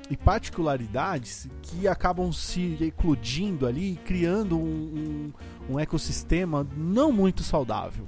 e 0.10 0.18
particularidades 0.18 1.48
que 1.62 1.88
acabam 1.88 2.32
se 2.34 2.78
eclodindo 2.82 3.66
ali, 3.66 3.98
criando 4.06 4.58
um, 4.58 5.32
um, 5.70 5.74
um 5.76 5.80
ecossistema 5.80 6.68
não 6.76 7.12
muito 7.12 7.42
saudável. 7.42 8.06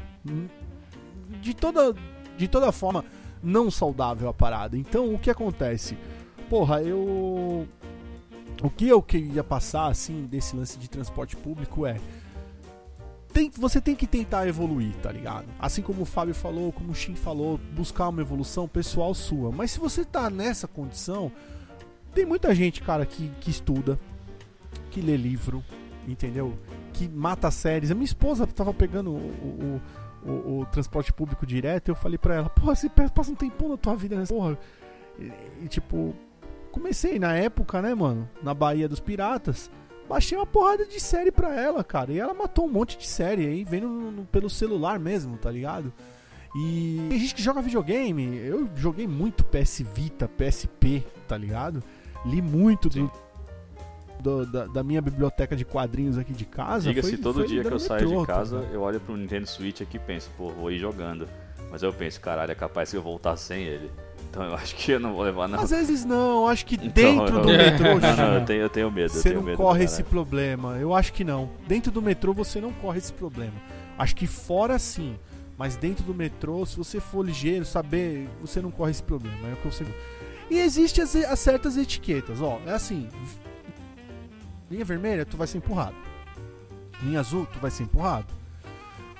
De 1.45 1.53
toda, 1.53 1.93
de 2.35 2.47
toda 2.47 2.71
forma, 2.71 3.05
não 3.43 3.69
saudável 3.69 4.27
a 4.27 4.33
parada. 4.33 4.75
Então, 4.75 5.13
o 5.13 5.19
que 5.19 5.29
acontece? 5.29 5.95
Porra, 6.49 6.81
eu. 6.81 7.67
O 8.63 8.69
que 8.75 8.87
eu 8.87 8.99
queria 8.99 9.43
passar, 9.43 9.85
assim, 9.85 10.25
desse 10.25 10.55
lance 10.55 10.79
de 10.79 10.89
transporte 10.89 11.37
público 11.37 11.85
é. 11.85 11.99
Tem, 13.31 13.51
você 13.55 13.79
tem 13.79 13.95
que 13.95 14.07
tentar 14.07 14.47
evoluir, 14.47 14.95
tá 15.03 15.11
ligado? 15.11 15.45
Assim 15.59 15.83
como 15.83 16.01
o 16.01 16.05
Fábio 16.05 16.33
falou, 16.33 16.71
como 16.71 16.91
o 16.91 16.95
Shin 16.95 17.13
falou, 17.13 17.59
buscar 17.75 18.09
uma 18.09 18.21
evolução 18.21 18.67
pessoal 18.67 19.13
sua. 19.13 19.51
Mas 19.51 19.69
se 19.69 19.79
você 19.79 20.03
tá 20.03 20.31
nessa 20.31 20.67
condição, 20.67 21.31
tem 22.11 22.25
muita 22.25 22.55
gente, 22.55 22.81
cara, 22.81 23.05
que, 23.05 23.29
que 23.39 23.51
estuda, 23.51 23.99
que 24.89 24.99
lê 24.99 25.15
livro, 25.15 25.63
entendeu? 26.07 26.57
Que 26.91 27.07
mata 27.07 27.51
séries. 27.51 27.91
A 27.91 27.93
minha 27.93 28.05
esposa 28.05 28.47
tava 28.47 28.73
pegando 28.73 29.11
o, 29.11 29.17
o, 29.17 29.81
o- 30.25 30.59
o 30.61 30.65
transporte 30.65 31.13
público 31.13 31.45
direto 31.45 31.89
eu 31.89 31.95
falei 31.95 32.17
pra 32.17 32.35
ela, 32.35 32.49
porra, 32.49 32.75
você 32.75 32.89
passa 32.89 33.31
um 33.31 33.35
tempão 33.35 33.69
na 33.69 33.77
tua 33.77 33.95
vida 33.95 34.15
nessa 34.15 34.33
porra. 34.33 34.57
E, 35.19 35.31
e, 35.63 35.67
tipo, 35.67 36.13
comecei 36.71 37.17
na 37.19 37.33
época, 37.35 37.81
né, 37.81 37.93
mano? 37.95 38.29
Na 38.43 38.53
Bahia 38.53 38.87
dos 38.89 38.99
Piratas. 38.99 39.69
Baixei 40.09 40.37
uma 40.37 40.45
porrada 40.45 40.85
de 40.85 40.99
série 40.99 41.31
pra 41.31 41.55
ela, 41.59 41.83
cara. 41.83 42.11
E 42.11 42.19
ela 42.19 42.33
matou 42.33 42.65
um 42.65 42.71
monte 42.71 42.97
de 42.97 43.07
série 43.07 43.45
aí, 43.47 43.63
vendo 43.63 43.87
no- 43.87 44.11
no- 44.11 44.25
pelo 44.25 44.49
celular 44.49 44.99
mesmo, 44.99 45.37
tá 45.37 45.49
ligado? 45.49 45.91
E 46.55 47.07
tem 47.09 47.19
gente 47.19 47.35
que 47.35 47.41
joga 47.41 47.61
videogame. 47.61 48.37
Eu 48.37 48.69
joguei 48.75 49.07
muito 49.07 49.43
PS 49.43 49.81
Vita, 49.83 50.27
PSP, 50.27 51.03
tá 51.27 51.35
ligado? 51.37 51.83
Li 52.25 52.41
muito 52.41 52.87
do, 52.87 53.11
do- 54.25 54.45
da, 54.45 54.65
da 54.65 54.83
minha 54.83 55.01
biblioteca 55.01 55.55
de 55.55 55.63
quadrinhos 55.63 56.17
aqui 56.17 56.33
de 56.33 56.45
casa. 56.45 56.89
Diga-se, 56.89 57.17
todo 57.17 57.39
foi 57.39 57.47
dia 57.47 57.63
que 57.63 57.71
eu 57.71 57.79
saio 57.79 58.07
de 58.21 58.25
casa, 58.25 58.67
eu 58.73 58.81
olho 58.81 58.99
pro 58.99 59.15
Nintendo 59.15 59.45
Switch 59.47 59.81
aqui 59.81 59.97
e 59.97 59.99
penso, 59.99 60.29
pô, 60.35 60.49
vou 60.49 60.71
ir 60.71 60.79
jogando. 60.79 61.27
Mas 61.71 61.83
eu 61.83 61.91
penso, 61.93 62.19
caralho, 62.21 62.51
é 62.51 62.55
capaz 62.55 62.89
que 62.91 62.97
eu 62.97 63.01
voltar 63.01 63.35
sem 63.37 63.63
ele. 63.63 63.91
Então 64.29 64.43
eu 64.43 64.53
acho 64.55 64.75
que 64.75 64.91
eu 64.91 64.99
não 64.99 65.13
vou 65.13 65.23
levar 65.23 65.47
não. 65.47 65.59
Às 65.59 65.69
vezes 65.69 66.03
não, 66.03 66.47
acho 66.47 66.65
que 66.65 66.75
Então, 66.75 66.89
dentro 66.91 67.37
eu- 67.37 67.41
do 67.41 67.47
metrô, 67.47 67.85
Não, 67.99 68.15
não, 68.17 68.33
eu 68.35 68.45
tenho, 68.45 68.61
eu 68.61 68.69
tenho 68.69 68.91
medo, 68.91 69.05
eu 69.13 69.21
você 69.21 69.23
tenho 69.29 69.35
não 69.41 69.43
medo. 69.45 69.57
corre 69.57 69.79
cara. 69.79 69.83
esse 69.91 70.03
problema. 70.03 70.77
Eu 70.77 70.93
acho 70.93 71.13
que 71.13 71.23
não. 71.23 71.49
Dentro 71.67 71.91
do 71.91 72.01
metrô 72.01 72.33
você 72.33 72.59
não 72.59 72.71
corre 72.73 72.97
esse 72.97 73.13
problema. 73.13 73.53
Acho 73.97 74.15
que 74.15 74.25
fora 74.27 74.77
sim. 74.79 75.15
Mas 75.57 75.77
dentro 75.77 76.03
do 76.03 76.13
metrô, 76.13 76.65
se 76.65 76.75
você 76.75 76.99
for 76.99 77.25
ligeiro, 77.25 77.63
saber, 77.63 78.27
você 78.41 78.61
não 78.61 78.71
corre 78.71 78.91
esse 78.91 79.03
problema. 79.03 79.37
É 79.49 79.53
o 79.53 79.55
que 79.57 79.65
eu 79.65 79.71
sei. 79.71 79.87
E 80.51 80.59
existe 80.59 81.01
as, 81.01 81.15
as 81.15 81.39
certas 81.39 81.77
etiquetas, 81.77 82.41
ó. 82.41 82.59
É 82.65 82.71
assim. 82.71 83.07
Linha 84.69 84.85
vermelha, 84.85 85.25
tu 85.25 85.37
vai 85.37 85.47
ser 85.47 85.57
empurrado. 85.59 85.95
Linha 87.03 87.19
azul, 87.19 87.47
tu 87.51 87.59
vai 87.59 87.69
ser 87.71 87.83
empurrado. 87.83 88.27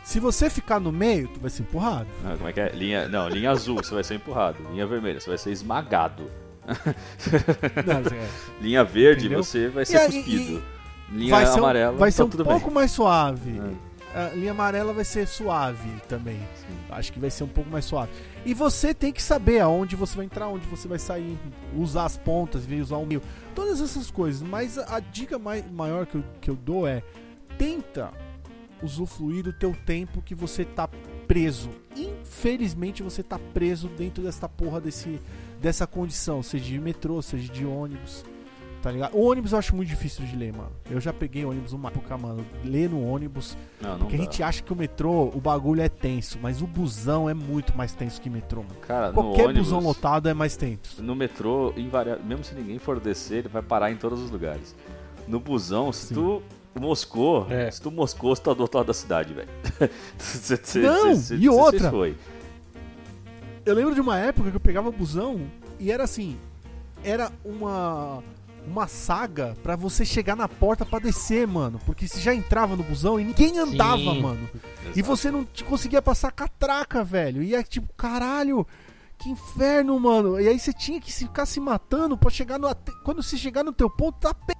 Se 0.04 0.20
você 0.20 0.50
ficar 0.50 0.80
no 0.80 0.91
meio, 0.91 1.28
tu 1.28 1.39
vai 1.39 1.50
ser 1.50 1.64
empurrado. 1.64 2.08
Não, 2.24 2.36
como 2.38 2.48
é 2.50 2.54
que 2.54 2.60
é? 2.60 2.70
Linha, 2.70 3.08
não, 3.08 3.28
linha 3.28 3.52
azul, 3.52 3.78
você 3.78 3.93
vai 3.93 4.04
ser 4.04 4.16
empurrado. 4.16 4.58
Linha 4.72 4.86
vermelha, 4.86 5.20
você 5.20 5.30
vai 5.30 5.38
ser 5.38 5.52
esmagado. 5.52 6.30
Não, 7.86 8.18
é. 8.18 8.28
Linha 8.62 8.84
verde, 8.84 9.26
Entendeu? 9.26 9.43
você 9.43 9.68
vai 9.68 9.84
E 9.84 9.86
ser 9.86 9.98
aí- 9.98 10.12
cuspido. 10.24 10.64
Linha 11.12 11.30
vai 11.36 11.46
ser 11.46 11.54
um, 11.54 11.58
amarela, 11.64 11.98
vai 11.98 12.12
ser 12.12 12.18
tá 12.20 12.26
um 12.26 12.30
tudo 12.30 12.43
pouco 12.43 12.66
bem. 12.66 12.74
mais 12.74 12.91
suave. 12.91 13.60
É. 13.60 13.72
A 14.16 14.30
linha 14.30 14.51
amarela 14.51 14.93
vai 14.93 15.03
ser 15.03 15.28
suave 15.28 15.89
também. 16.07 16.39
Acho 16.89 17.11
que 17.11 17.20
vai 17.20 17.30
ser 17.30 17.43
um 17.43 17.49
pouco 17.49 17.70
mais 17.70 17.84
suave. 17.84 18.13
E 18.45 18.53
você 18.53 18.93
tem 18.93 19.11
que 19.11 19.22
saber 19.22 19.59
aonde 19.59 19.97
você 19.97 20.16
vai 20.16 20.26
entrar, 20.26 20.47
onde 20.47 20.66
você 20.68 20.88
vai 20.88 20.97
sair, 20.97 21.38
usar 21.76 22.05
as 22.05 22.16
pontas, 22.16 22.66
usar 22.66 22.95
o 22.95 23.05
meio, 23.05 23.22
todas 23.53 23.82
essas 23.82 24.09
coisas. 24.09 24.41
Mas 24.41 24.78
a, 24.78 24.95
a 24.95 24.99
dica 25.01 25.38
mai, 25.38 25.66
maior 25.70 26.05
que 26.05 26.16
eu, 26.16 26.24
que 26.39 26.49
eu 26.49 26.55
dou 26.55 26.88
é 26.88 27.03
tenta 27.57 28.13
usufruir 28.82 29.43
do 29.43 29.51
teu 29.51 29.76
tempo 29.86 30.22
que 30.22 30.34
você 30.34 30.63
tá 30.63 30.88
preso. 31.28 31.70
Infelizmente 31.93 33.03
você 33.03 33.22
tá 33.22 33.38
preso 33.53 33.89
dentro 33.89 34.24
dessa 34.24 34.47
porra 34.47 34.80
desse, 34.80 35.20
dessa 35.61 35.86
condição, 35.86 36.41
seja 36.41 36.63
de 36.63 36.80
metrô, 36.80 37.22
seja 37.22 37.51
de 37.51 37.66
ônibus. 37.66 38.24
Tá 38.86 38.91
ligado? 38.91 39.15
O 39.17 39.25
ônibus 39.31 39.51
eu 39.51 39.57
acho 39.57 39.75
muito 39.75 39.89
difícil 39.89 40.23
de 40.27 40.36
ler, 40.36 40.53
mano. 40.53 40.69
Eu 40.91 41.01
já 41.01 41.11
peguei 41.11 41.43
ônibus 41.43 41.73
uma 41.73 41.89
época, 41.89 42.15
mano. 42.19 42.45
Ler 42.63 42.88
no 42.88 43.03
ônibus. 43.03 43.57
Não, 43.81 43.93
não 43.93 43.97
Porque 44.01 44.13
a 44.13 44.17
dá. 44.19 44.23
gente 44.25 44.43
acha 44.43 44.61
que 44.61 44.71
o 44.71 44.75
metrô, 44.75 45.31
o 45.33 45.41
bagulho 45.41 45.81
é 45.81 45.89
tenso, 45.89 46.38
mas 46.39 46.61
o 46.61 46.67
busão 46.67 47.27
é 47.27 47.33
muito 47.33 47.75
mais 47.75 47.95
tenso 47.95 48.21
que 48.21 48.29
metrô, 48.29 48.61
mano. 48.61 48.75
Cara, 48.81 49.11
Qualquer 49.11 49.41
no 49.45 49.49
ônibus, 49.49 49.67
busão 49.69 49.79
lotado 49.79 50.29
é 50.29 50.36
mais 50.36 50.55
tenso. 50.55 51.01
No 51.01 51.15
metrô, 51.15 51.73
invaria- 51.75 52.19
mesmo 52.23 52.43
se 52.43 52.53
ninguém 52.53 52.77
for 52.77 52.99
descer, 52.99 53.39
ele 53.39 53.47
vai 53.47 53.63
parar 53.63 53.91
em 53.91 53.95
todos 53.97 54.21
os 54.21 54.29
lugares. 54.29 54.75
No 55.27 55.39
busão, 55.39 55.91
se 55.91 56.09
Sim. 56.09 56.13
tu 56.13 56.43
moscou, 56.79 57.47
É. 57.49 57.71
se 57.71 57.81
tu 57.81 57.89
moscou, 57.89 58.36
você 58.36 58.43
tá 58.43 58.53
do 58.53 58.61
outro 58.61 58.77
lado 58.77 58.86
da 58.86 58.93
cidade, 58.93 59.33
velho. 59.33 59.49
Não, 60.83 61.15
cê- 61.15 61.15
cê- 61.15 61.36
e 61.38 61.49
outra? 61.49 61.89
foi. 61.89 62.15
Eu 63.65 63.73
lembro 63.73 63.95
de 63.95 64.01
uma 64.01 64.19
época 64.19 64.51
que 64.51 64.55
eu 64.55 64.61
pegava 64.61 64.91
busão 64.91 65.41
e 65.79 65.91
era 65.91 66.03
assim, 66.03 66.38
era 67.03 67.31
uma 67.43 68.21
uma 68.68 68.88
saga 68.88 69.55
pra 69.63 69.76
você 69.76 70.03
chegar 70.03 70.36
na 70.36 70.47
porta 70.47 70.86
pra 70.86 70.99
descer, 70.99 71.47
mano. 71.47 71.80
Porque 71.86 72.07
você 72.07 72.20
já 72.20 72.34
entrava 72.34 72.76
no 72.76 72.84
busão 72.84 73.20
e 73.20 73.24
ninguém 73.24 73.57
andava, 73.59 73.97
Sim. 73.97 74.22
mano. 74.22 74.49
E 74.95 74.99
Exato. 74.99 75.03
você 75.05 75.32
não 75.32 75.45
te 75.45 75.63
conseguia 75.63 76.01
passar 76.01 76.32
catraca, 76.32 77.03
velho. 77.03 77.41
E 77.43 77.53
é 77.55 77.61
tipo, 77.63 77.91
caralho, 77.93 78.66
que 79.18 79.30
inferno, 79.30 79.99
mano. 79.99 80.39
E 80.39 80.47
aí 80.47 80.59
você 80.59 80.74
tinha 80.74 80.99
que 80.99 81.11
se- 81.11 81.26
ficar 81.26 81.45
se 81.45 81.59
matando 81.59 82.18
pra 82.18 82.30
chegar 82.30 82.57
no. 82.59 82.68
Quando 83.03 83.22
você 83.24 83.38
chegar 83.38 83.63
no 83.63 83.72
teu 83.72 83.89
ponto, 83.89 84.20
tá 84.20 84.34
pe- 84.34 84.53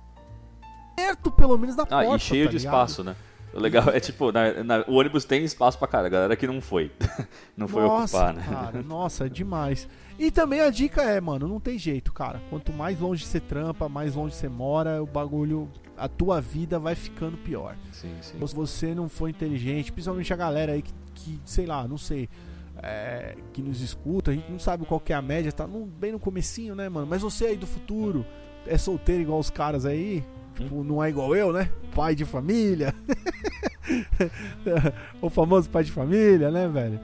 perto, 0.96 1.32
pelo 1.32 1.58
menos, 1.58 1.76
da 1.76 1.84
Ah, 1.84 2.04
porta. 2.04 2.16
e 2.16 2.20
cheio 2.20 2.46
tá 2.46 2.52
de 2.52 2.58
ligado? 2.58 2.74
espaço, 2.74 3.04
né? 3.04 3.16
O 3.54 3.60
legal 3.60 3.86
é 3.90 4.00
tipo, 4.02 4.32
na- 4.34 4.64
na- 4.64 4.84
o 4.88 4.96
ônibus 4.96 5.24
tem 5.24 5.44
espaço 5.46 5.78
pra 5.80 5.88
cara, 5.88 6.08
a 6.08 6.10
galera 6.10 6.36
que 6.36 6.46
não 6.46 6.60
foi. 6.62 6.92
não 7.56 7.68
foi 7.68 7.84
nossa, 7.84 8.18
ocupar, 8.18 8.34
né? 8.34 8.46
cara, 8.50 8.84
nossa, 8.84 9.26
é 9.26 9.30
demais. 9.30 9.88
E 10.18 10.32
também 10.32 10.62
a 10.62 10.70
dica 10.70 11.02
é, 11.04 11.20
mano, 11.20 11.48
não 11.48 11.60
tem 11.60 11.78
jeito, 11.78 12.14
cara. 12.14 12.42
Quanto 12.50 12.72
mais 12.72 13.00
longe 13.00 13.26
você 13.26 13.40
trampa, 13.40 13.90
mais 13.90 14.16
longe 14.16 14.36
você 14.36 14.48
mora, 14.48 15.04
o 15.04 15.06
bagulho, 15.06 15.70
a 15.98 16.08
tua 16.08 16.40
vida 16.40 16.80
vai 16.80 16.96
ficando 16.96 17.38
pior. 17.38 17.76
Sim, 17.92 18.16
sim. 18.22 18.38
Se 18.48 18.56
você 18.56 18.96
não 18.96 19.10
for 19.10 19.28
inteligente, 19.30 19.92
principalmente 19.92 20.32
a 20.32 20.38
galera 20.38 20.72
aí 20.74 20.82
que, 20.82 20.94
que, 21.14 21.40
sei 21.46 21.66
lá, 21.66 21.86
não 21.88 21.98
sei, 21.98 22.30
é, 22.82 23.36
que 23.52 23.62
nos 23.62 23.82
escuta, 23.82 24.32
a 24.32 24.34
gente 24.34 24.50
não 24.50 24.60
sabe 24.60 24.86
qual 24.86 25.00
que 25.00 25.12
é 25.12 25.16
a 25.16 25.22
média, 25.22 25.52
tá 25.52 25.68
no- 25.68 25.86
bem 25.86 26.14
no 26.14 26.20
comecinho, 26.20 26.76
né, 26.76 26.88
mano? 26.88 27.08
Mas 27.08 27.22
você 27.22 27.48
aí 27.48 27.58
do 27.58 27.68
futuro, 27.68 28.26
é 28.66 28.78
solteiro 28.78 29.22
igual 29.22 29.40
os 29.40 29.50
caras 29.50 29.86
aí, 29.86 30.24
tipo, 30.56 30.82
não 30.84 31.04
é 31.04 31.10
igual 31.10 31.36
eu, 31.36 31.52
né? 31.52 31.70
Pai 31.94 32.16
de 32.16 32.24
família. 32.24 32.94
o 35.22 35.30
famoso 35.30 35.70
pai 35.70 35.84
de 35.84 35.92
família, 35.92 36.52
né, 36.52 36.68
velho? 36.68 37.00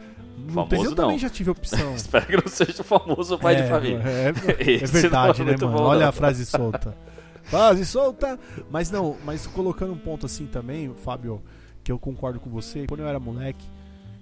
Famoso 0.49 0.75
eu 0.85 0.95
também 0.95 1.11
não. 1.13 1.19
já 1.19 1.29
tive 1.29 1.49
opção. 1.49 1.93
Espero 1.95 2.25
que 2.25 2.35
não 2.37 2.47
seja 2.47 2.81
o 2.81 2.83
famoso 2.83 3.37
pai 3.37 3.55
É, 3.55 3.61
de 3.63 3.69
família. 3.69 4.01
É, 4.05 4.29
é 4.69 4.71
Esse 4.83 5.01
verdade, 5.01 5.41
é 5.41 5.45
né, 5.45 5.55
mano? 5.59 5.77
bom, 5.77 5.83
Olha 5.83 6.01
não. 6.01 6.09
a 6.09 6.11
frase 6.11 6.45
solta. 6.45 6.95
Frase 7.43 7.85
solta! 7.85 8.39
Mas 8.69 8.89
não, 8.91 9.17
mas 9.25 9.45
colocando 9.47 9.93
um 9.93 9.97
ponto 9.97 10.25
assim 10.25 10.45
também, 10.45 10.93
Fábio, 10.95 11.41
que 11.83 11.91
eu 11.91 11.99
concordo 11.99 12.39
com 12.39 12.49
você, 12.49 12.85
quando 12.87 13.01
eu 13.01 13.07
era 13.07 13.19
moleque, 13.19 13.65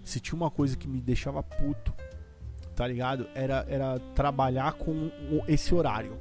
se 0.03 0.19
tinha 0.19 0.35
uma 0.35 0.49
coisa 0.49 0.75
que 0.77 0.87
me 0.87 0.99
deixava 0.99 1.43
puto, 1.43 1.93
tá 2.75 2.87
ligado? 2.87 3.27
Era, 3.35 3.65
era 3.69 3.99
trabalhar 4.15 4.73
com 4.73 5.11
esse 5.47 5.75
horário. 5.75 6.13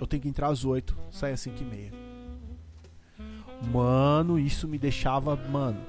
Eu 0.00 0.06
tenho 0.06 0.22
que 0.22 0.28
entrar 0.28 0.48
às 0.48 0.64
8, 0.64 0.96
sair 1.10 1.32
às 1.34 1.40
5 1.40 1.62
e 1.62 1.64
meia. 1.64 1.92
Mano, 3.72 4.38
isso 4.38 4.68
me 4.68 4.78
deixava, 4.78 5.36
mano, 5.36 5.80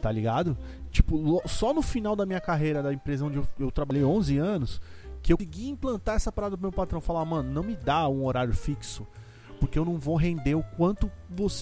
tá 0.00 0.10
ligado? 0.10 0.56
Tipo, 0.96 1.42
só 1.46 1.74
no 1.74 1.82
final 1.82 2.16
da 2.16 2.24
minha 2.24 2.40
carreira 2.40 2.82
da 2.82 2.90
empresa 2.90 3.26
onde 3.26 3.36
eu, 3.36 3.46
eu 3.60 3.70
trabalhei 3.70 4.02
11 4.02 4.38
anos, 4.38 4.80
que 5.22 5.30
eu 5.30 5.36
consegui 5.36 5.68
implantar 5.68 6.16
essa 6.16 6.32
parada 6.32 6.56
pro 6.56 6.62
meu 6.62 6.72
patrão. 6.72 7.02
Falar, 7.02 7.22
mano, 7.26 7.52
não 7.52 7.62
me 7.62 7.76
dá 7.76 8.08
um 8.08 8.24
horário 8.24 8.54
fixo, 8.54 9.06
porque 9.60 9.78
eu 9.78 9.84
não 9.84 9.98
vou 9.98 10.16
render 10.16 10.54
o 10.54 10.62
quanto 10.62 11.12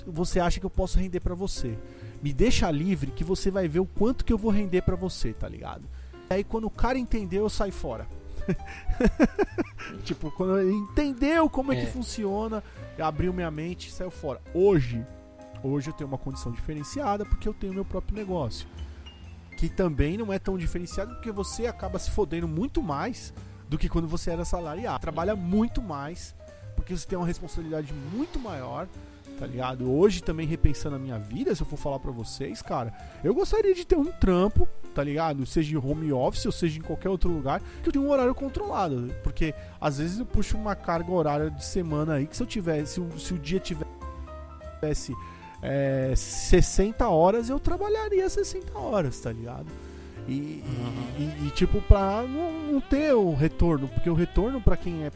você, 0.06 0.38
acha 0.38 0.60
que 0.60 0.66
eu 0.66 0.70
posso 0.70 1.00
render 1.00 1.18
pra 1.18 1.34
você. 1.34 1.76
Me 2.22 2.32
deixa 2.32 2.70
livre 2.70 3.10
que 3.10 3.24
você 3.24 3.50
vai 3.50 3.66
ver 3.66 3.80
o 3.80 3.86
quanto 3.86 4.24
que 4.24 4.32
eu 4.32 4.38
vou 4.38 4.52
render 4.52 4.82
pra 4.82 4.94
você, 4.94 5.32
tá 5.32 5.48
ligado? 5.48 5.82
E 6.30 6.34
aí 6.34 6.44
quando 6.44 6.66
o 6.66 6.70
cara 6.70 6.96
entendeu, 6.96 7.42
eu 7.42 7.50
saio 7.50 7.72
fora. 7.72 8.06
tipo, 10.04 10.30
quando 10.30 10.60
ele 10.60 10.70
entendeu 10.72 11.50
como 11.50 11.72
é, 11.72 11.76
É. 11.76 11.80
que 11.84 11.90
funciona, 11.90 12.62
abriu 13.00 13.32
minha 13.32 13.50
mente 13.50 13.88
e 13.88 13.90
saiu 13.90 14.12
fora. 14.12 14.40
Hoje, 14.54 15.04
hoje 15.60 15.90
eu 15.90 15.92
tenho 15.94 16.06
uma 16.06 16.18
condição 16.18 16.52
diferenciada 16.52 17.24
porque 17.24 17.48
eu 17.48 17.54
tenho 17.54 17.74
meu 17.74 17.84
próprio 17.84 18.16
negócio. 18.16 18.68
Que 19.56 19.68
também 19.68 20.16
não 20.16 20.32
é 20.32 20.38
tão 20.38 20.58
diferenciado 20.58 21.14
porque 21.14 21.30
você 21.30 21.66
acaba 21.66 21.98
se 21.98 22.10
fodendo 22.10 22.48
muito 22.48 22.82
mais 22.82 23.32
do 23.68 23.78
que 23.78 23.88
quando 23.88 24.08
você 24.08 24.30
era 24.30 24.44
salariado. 24.44 25.00
Trabalha 25.00 25.34
muito 25.34 25.80
mais 25.80 26.34
porque 26.74 26.96
você 26.96 27.06
tem 27.06 27.16
uma 27.16 27.26
responsabilidade 27.26 27.92
muito 28.12 28.38
maior, 28.38 28.86
tá 29.38 29.46
ligado? 29.46 29.90
Hoje 29.90 30.22
também 30.22 30.46
repensando 30.46 30.96
a 30.96 30.98
minha 30.98 31.18
vida, 31.18 31.54
se 31.54 31.62
eu 31.62 31.66
for 31.66 31.76
falar 31.76 31.98
pra 31.98 32.10
vocês, 32.10 32.60
cara, 32.60 32.92
eu 33.22 33.34
gostaria 33.34 33.74
de 33.74 33.84
ter 33.84 33.96
um 33.96 34.10
trampo, 34.12 34.68
tá 34.94 35.02
ligado? 35.02 35.46
Seja 35.46 35.74
em 35.74 35.78
home 35.78 36.12
office 36.12 36.46
ou 36.46 36.52
seja 36.52 36.78
em 36.78 36.82
qualquer 36.82 37.08
outro 37.08 37.30
lugar, 37.30 37.60
que 37.82 37.88
eu 37.88 37.92
tenha 37.92 38.04
um 38.04 38.10
horário 38.10 38.34
controlado, 38.34 39.14
porque 39.22 39.54
às 39.80 39.98
vezes 39.98 40.18
eu 40.18 40.26
puxo 40.26 40.56
uma 40.56 40.74
carga 40.74 41.10
horária 41.10 41.50
de 41.50 41.64
semana 41.64 42.14
aí 42.14 42.26
que 42.26 42.36
se 42.36 42.42
eu 42.42 42.46
tivesse, 42.46 42.94
se 42.94 43.00
o, 43.00 43.18
se 43.18 43.34
o 43.34 43.38
dia 43.38 43.60
tivesse 43.60 45.14
é, 45.64 46.12
60 46.14 47.08
horas, 47.08 47.48
eu 47.48 47.58
trabalharia 47.58 48.28
60 48.28 48.78
horas, 48.78 49.18
tá 49.18 49.32
ligado? 49.32 49.66
E, 50.28 50.62
e- 51.18 51.46
e, 51.46 51.50
tipo, 51.54 51.80
pra 51.82 52.22
não, 52.22 52.52
não 52.72 52.80
ter 52.80 53.12
o 53.14 53.34
retorno, 53.34 53.88
porque 53.88 54.08
o 54.08 54.14
retorno 54.14 54.60
pra 54.60 54.76
quem 54.76 55.04
é 55.04 55.10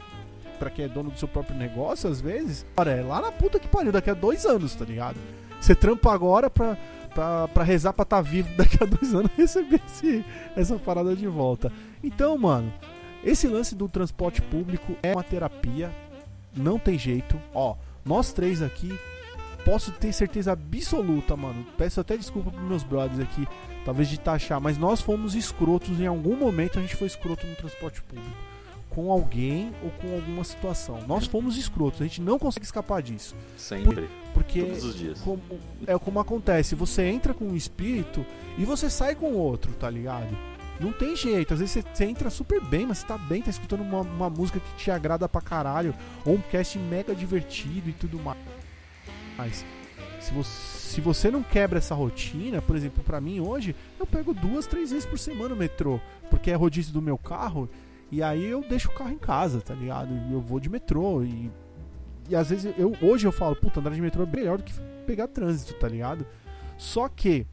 para 0.59 0.69
quem 0.69 0.83
é 0.83 0.87
dono 0.89 1.09
do 1.09 1.17
seu 1.17 1.27
próprio 1.27 1.55
negócio, 1.55 2.09
às 2.09 2.19
vezes, 2.19 2.65
cara, 2.75 2.91
é 2.91 3.01
lá 3.01 3.21
na 3.21 3.31
puta 3.31 3.57
que 3.59 3.67
pariu, 3.67 3.93
daqui 3.93 4.09
a 4.09 4.13
dois 4.13 4.45
anos, 4.45 4.75
tá 4.75 4.83
ligado? 4.83 5.15
Você 5.61 5.73
trampa 5.73 6.11
agora 6.13 6.49
pra, 6.49 6.77
pra, 7.15 7.47
pra 7.47 7.63
rezar 7.63 7.93
pra 7.93 8.03
estar 8.03 8.19
vivo 8.21 8.49
daqui 8.57 8.77
a 8.83 8.85
dois 8.85 9.13
anos 9.15 9.31
e 9.37 9.41
receber 9.41 9.81
esse, 9.87 10.25
essa 10.57 10.75
parada 10.77 11.15
de 11.15 11.27
volta. 11.27 11.71
Então, 12.03 12.37
mano, 12.37 12.73
esse 13.23 13.47
lance 13.47 13.73
do 13.73 13.87
transporte 13.87 14.41
público 14.41 14.97
é 15.01 15.13
uma 15.13 15.23
terapia, 15.23 15.91
não 16.53 16.77
tem 16.77 16.99
jeito. 16.99 17.39
Ó, 17.53 17.75
nós 18.03 18.33
três 18.33 18.61
aqui, 18.61 18.99
posso 19.65 19.91
ter 19.91 20.11
certeza 20.13 20.51
absoluta, 20.51 21.35
mano. 21.35 21.65
Peço 21.77 21.99
até 21.99 22.17
desculpa 22.17 22.51
pros 22.51 22.67
meus 22.67 22.83
brothers 22.83 23.19
aqui, 23.19 23.47
talvez 23.85 24.09
de 24.09 24.19
taxar, 24.19 24.59
mas 24.59 24.77
nós 24.77 25.01
fomos 25.01 25.35
escrotos 25.35 25.99
em 25.99 26.07
algum 26.07 26.35
momento, 26.35 26.79
a 26.79 26.81
gente 26.81 26.95
foi 26.95 27.07
escroto 27.07 27.45
no 27.45 27.55
transporte 27.55 28.01
público. 28.03 28.49
Com 28.89 29.11
alguém 29.11 29.71
ou 29.83 29.91
com 29.91 30.15
alguma 30.15 30.43
situação. 30.43 30.99
Nós 31.07 31.25
fomos 31.27 31.57
escrotos, 31.57 32.01
a 32.01 32.05
gente 32.05 32.21
não 32.21 32.39
consegue 32.39 32.65
escapar 32.65 33.01
disso. 33.01 33.35
Sempre. 33.55 34.09
Porque 34.33 34.63
Todos 34.63 34.83
os 34.83 34.95
dias. 34.95 35.21
como, 35.21 35.41
é 35.85 35.97
como 35.99 36.19
acontece, 36.19 36.75
você 36.75 37.03
entra 37.03 37.33
com 37.33 37.45
um 37.45 37.55
espírito 37.55 38.25
e 38.57 38.65
você 38.65 38.89
sai 38.89 39.15
com 39.15 39.33
outro, 39.33 39.71
tá 39.73 39.89
ligado? 39.89 40.35
Não 40.79 40.93
tem 40.93 41.15
jeito, 41.15 41.53
às 41.53 41.59
vezes 41.59 41.73
você, 41.73 41.81
você 41.81 42.05
entra 42.05 42.29
super 42.29 42.61
bem, 42.61 42.85
mas 42.85 42.99
você 42.99 43.07
tá 43.07 43.17
bem, 43.17 43.41
tá 43.41 43.49
escutando 43.49 43.81
uma, 43.81 43.99
uma 43.99 44.29
música 44.29 44.59
que 44.59 44.83
te 44.83 44.89
agrada 44.89 45.27
pra 45.27 45.41
caralho, 45.41 45.93
ou 46.25 46.35
um 46.35 46.41
cast 46.41 46.79
mega 46.79 47.13
divertido 47.13 47.89
e 47.89 47.93
tudo 47.93 48.17
mais. 48.17 48.37
Mas 49.39 49.65
se 50.19 50.33
você, 50.33 50.49
se 50.49 50.99
você 50.99 51.31
não 51.31 51.41
quebra 51.41 51.77
essa 51.77 51.95
rotina, 51.95 52.61
por 52.61 52.75
exemplo, 52.75 53.01
pra 53.01 53.21
mim 53.21 53.39
hoje, 53.39 53.73
eu 53.97 54.05
pego 54.05 54.33
duas, 54.33 54.67
três 54.67 54.91
vezes 54.91 55.05
por 55.05 55.17
semana 55.17 55.55
o 55.55 55.57
metrô, 55.57 55.97
porque 56.29 56.51
é 56.51 56.55
rodízio 56.55 56.91
do 56.91 57.01
meu 57.01 57.17
carro, 57.17 57.69
e 58.11 58.21
aí 58.21 58.43
eu 58.43 58.61
deixo 58.67 58.89
o 58.89 58.93
carro 58.93 59.11
em 59.11 59.17
casa, 59.17 59.61
tá 59.61 59.73
ligado? 59.73 60.09
Eu 60.29 60.41
vou 60.41 60.59
de 60.59 60.69
metrô 60.69 61.23
e 61.23 61.49
e 62.27 62.35
às 62.35 62.49
vezes 62.49 62.73
eu 62.77 62.93
hoje 63.01 63.25
eu 63.25 63.31
falo, 63.31 63.55
puta, 63.55 63.79
andar 63.79 63.91
de 63.91 64.01
metrô 64.01 64.23
é 64.23 64.25
melhor 64.25 64.57
do 64.57 64.63
que 64.65 64.73
pegar 65.07 65.27
trânsito, 65.29 65.73
tá 65.75 65.87
ligado? 65.87 66.27
Só 66.77 67.07
que 67.07 67.47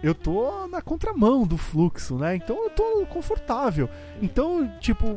eu 0.00 0.14
tô 0.14 0.68
na 0.68 0.80
contramão 0.80 1.44
do 1.44 1.58
fluxo, 1.58 2.16
né? 2.16 2.36
Então 2.36 2.62
eu 2.62 2.70
tô 2.70 3.04
confortável. 3.06 3.88
Então, 4.22 4.70
tipo, 4.78 5.16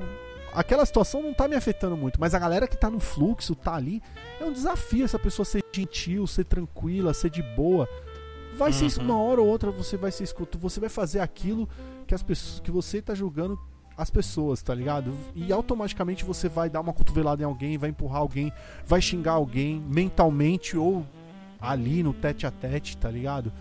aquela 0.56 0.86
situação 0.86 1.22
não 1.22 1.34
tá 1.34 1.48
me 1.48 1.56
afetando 1.56 1.98
muito, 1.98 2.20
mas 2.20 2.34
a 2.34 2.40
galera 2.40 2.68
que 2.68 2.78
tá 2.78 2.90
no 2.90 3.00
fluxo, 3.00 3.56
tá 3.56 3.76
ali, 3.76 4.02
é 4.40 4.46
um 4.46 4.52
desafio 4.52 5.06
essa 5.06 5.20
pessoa 5.20 5.46
ser 5.46 5.64
gentil, 5.74 6.26
ser 6.28 6.46
tranquila, 6.46 7.14
ser 7.14 7.30
de 7.30 7.42
boa. 7.42 7.88
Vai 8.58 8.72
ser 8.72 8.86
isso 8.86 9.00
Uhum. 9.00 9.08
uma 9.08 9.18
hora 9.22 9.42
ou 9.42 9.48
outra, 9.48 9.72
você 9.72 9.98
vai 9.98 10.12
ser 10.12 10.24
escuto, 10.24 10.58
você 10.60 10.80
vai 10.80 10.90
fazer 10.90 11.20
aquilo 11.20 11.68
que 12.06 12.14
as 12.14 12.22
pessoas 12.22 12.60
que 12.60 12.70
você 12.70 13.02
tá 13.02 13.16
julgando 13.16 13.60
as 13.98 14.10
pessoas, 14.10 14.62
tá 14.62 14.74
ligado? 14.74 15.14
E 15.36 15.52
automaticamente 15.52 16.24
você 16.24 16.48
vai 16.50 16.70
dar 16.70 16.82
uma 16.82 16.94
cotovelada 16.94 17.42
em 17.42 17.46
alguém, 17.46 17.78
vai 17.78 17.90
empurrar 17.90 18.22
alguém, 18.22 18.52
vai 18.86 19.02
xingar 19.02 19.34
alguém 19.34 19.82
mentalmente 19.88 20.78
ou 20.78 21.06
ali 21.60 22.04
no 22.04 22.14
tete 22.14 22.46
a 22.46 22.52
tete, 22.52 22.98
tá 22.98 23.10
ligado? 23.10 23.52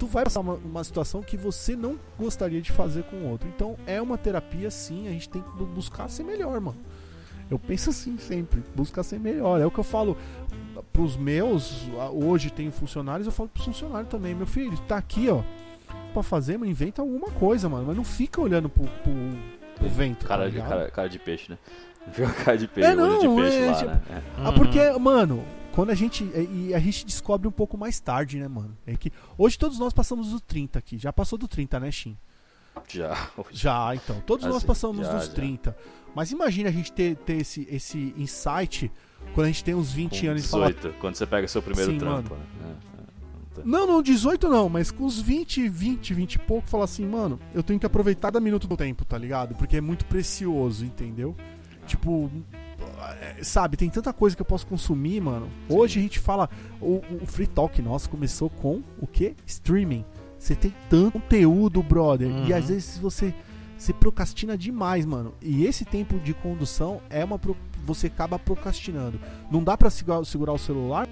Tu 0.00 0.06
vai 0.06 0.24
passar 0.24 0.40
uma, 0.40 0.54
uma 0.54 0.82
situação 0.82 1.22
que 1.22 1.36
você 1.36 1.76
não 1.76 1.96
gostaria 2.18 2.60
de 2.60 2.72
fazer 2.72 3.04
com 3.04 3.16
o 3.16 3.28
outro. 3.30 3.46
Então 3.54 3.76
é 3.86 4.00
uma 4.02 4.18
terapia 4.18 4.68
sim, 4.70 5.06
a 5.06 5.10
gente 5.12 5.28
tem 5.28 5.42
que 5.42 5.50
bu- 5.50 5.66
buscar 5.66 6.08
ser 6.08 6.24
melhor, 6.24 6.58
mano. 6.60 6.78
Eu 7.50 7.58
penso 7.58 7.90
assim 7.90 8.16
sempre, 8.18 8.62
buscar 8.74 9.02
ser 9.02 9.20
melhor. 9.20 9.60
É 9.60 9.66
o 9.66 9.70
que 9.70 9.78
eu 9.78 9.84
falo 9.84 10.16
pros 10.92 11.16
meus, 11.16 11.82
hoje 12.12 12.50
tenho 12.50 12.72
funcionários, 12.72 13.26
eu 13.26 13.32
falo 13.32 13.48
pros 13.48 13.64
funcionários 13.66 14.08
também, 14.08 14.34
meu 14.34 14.46
filho, 14.46 14.76
tá 14.88 14.96
aqui, 14.96 15.28
ó, 15.28 15.42
pra 16.14 16.22
fazer, 16.22 16.56
mas 16.58 16.68
inventa 16.70 17.02
alguma 17.02 17.28
coisa, 17.32 17.68
mano. 17.68 17.84
Mas 17.86 17.96
não 17.96 18.04
fica 18.04 18.40
olhando 18.40 18.68
pro, 18.68 18.84
pro, 18.84 19.12
pro 19.76 19.88
vento. 19.88 20.26
Cara, 20.26 20.44
tá 20.44 20.48
de, 20.50 20.56
cara, 20.58 20.90
cara 20.90 21.08
de 21.08 21.18
peixe, 21.18 21.50
né? 21.52 21.58
Viu 22.14 22.26
a 22.26 22.30
cara 22.32 22.56
de 22.56 22.66
peixe, 22.66 22.88
É, 22.90 22.94
não, 22.94 23.18
de 23.18 23.42
peixe 23.42 23.56
é, 23.58 23.66
lá, 23.66 23.74
tipo- 23.74 23.90
né? 23.90 24.00
É. 24.10 24.20
Ah, 24.44 24.52
porque, 24.52 24.90
mano, 24.98 25.44
quando 25.72 25.90
a 25.90 25.94
gente. 25.94 26.24
E 26.24 26.74
a 26.74 26.78
gente 26.78 27.04
descobre 27.04 27.46
um 27.48 27.52
pouco 27.52 27.76
mais 27.76 28.00
tarde, 28.00 28.38
né, 28.38 28.48
mano? 28.48 28.76
É 28.86 28.96
que 28.96 29.12
hoje 29.36 29.58
todos 29.58 29.78
nós 29.78 29.92
passamos 29.92 30.30
do 30.30 30.40
30 30.40 30.78
aqui. 30.78 30.98
Já 30.98 31.12
passou 31.12 31.38
do 31.38 31.48
30, 31.48 31.80
né, 31.80 31.90
Shin? 31.90 32.16
Já. 32.88 33.30
Já, 33.50 33.94
então. 33.94 34.20
Todos 34.26 34.46
nós 34.46 34.56
Assim, 34.56 34.66
passamos 34.66 35.06
já, 35.06 35.12
dos 35.14 35.26
já. 35.26 35.32
30. 35.32 35.76
Mas 36.14 36.32
imagina 36.32 36.68
a 36.68 36.72
gente 36.72 36.92
ter, 36.92 37.16
ter 37.16 37.40
esse, 37.40 37.66
esse 37.70 38.14
insight 38.16 38.90
quando 39.34 39.46
a 39.46 39.48
gente 39.48 39.62
tem 39.62 39.74
uns 39.74 39.92
20 39.92 40.20
Com 40.20 40.30
anos 40.30 40.44
e 40.44 40.48
falar. 40.48 40.72
18, 40.72 40.98
quando 40.98 41.14
você 41.14 41.26
pega 41.26 41.46
seu 41.46 41.62
primeiro 41.62 41.92
Sim, 41.92 41.98
trampo. 41.98 42.34
Né? 42.34 42.40
É, 42.64 43.60
é. 43.60 43.64
Não, 43.64 43.86
não, 43.86 44.02
18 44.02 44.48
não, 44.48 44.68
mas 44.68 44.90
com 44.90 45.04
uns 45.04 45.20
20, 45.20 45.68
20, 45.68 46.14
20 46.14 46.34
e 46.34 46.38
pouco, 46.38 46.68
falar 46.68 46.84
assim, 46.84 47.06
mano, 47.06 47.38
eu 47.54 47.62
tenho 47.62 47.78
que 47.78 47.86
aproveitar 47.86 48.28
cada 48.28 48.40
minuto 48.40 48.66
do 48.66 48.76
tempo, 48.76 49.04
tá 49.04 49.18
ligado? 49.18 49.54
Porque 49.54 49.76
é 49.76 49.80
muito 49.80 50.04
precioso, 50.06 50.84
entendeu? 50.84 51.36
Tipo, 51.86 52.30
sabe, 53.42 53.76
tem 53.76 53.88
tanta 53.90 54.12
coisa 54.12 54.34
que 54.36 54.42
eu 54.42 54.46
posso 54.46 54.66
consumir, 54.66 55.20
mano. 55.20 55.48
Hoje 55.68 55.98
a 55.98 56.02
gente 56.02 56.18
fala. 56.18 56.48
O, 56.80 57.02
o 57.22 57.26
Free 57.26 57.46
Talk 57.46 57.80
nosso 57.82 58.08
começou 58.10 58.48
com 58.50 58.82
o 59.00 59.06
que? 59.06 59.34
Streaming. 59.46 60.04
Você 60.38 60.54
tem 60.54 60.74
tanto 60.88 61.12
conteúdo, 61.20 61.82
brother. 61.82 62.28
Uhum. 62.28 62.46
E 62.46 62.52
às 62.54 62.68
vezes 62.68 62.96
você 62.98 63.34
se 63.76 63.92
procrastina 63.92 64.56
demais, 64.56 65.04
mano. 65.04 65.34
E 65.42 65.64
esse 65.66 65.84
tempo 65.84 66.18
de 66.18 66.32
condução 66.34 67.00
é 67.10 67.24
uma. 67.24 67.38
pro- 67.38 67.56
Você 67.84 68.06
acaba 68.06 68.38
procrastinando. 68.38 69.20
Não 69.50 69.62
dá 69.62 69.76
pra 69.76 69.90
segurar, 69.90 70.24
segurar 70.24 70.52
o 70.52 70.58
celular, 70.58 71.06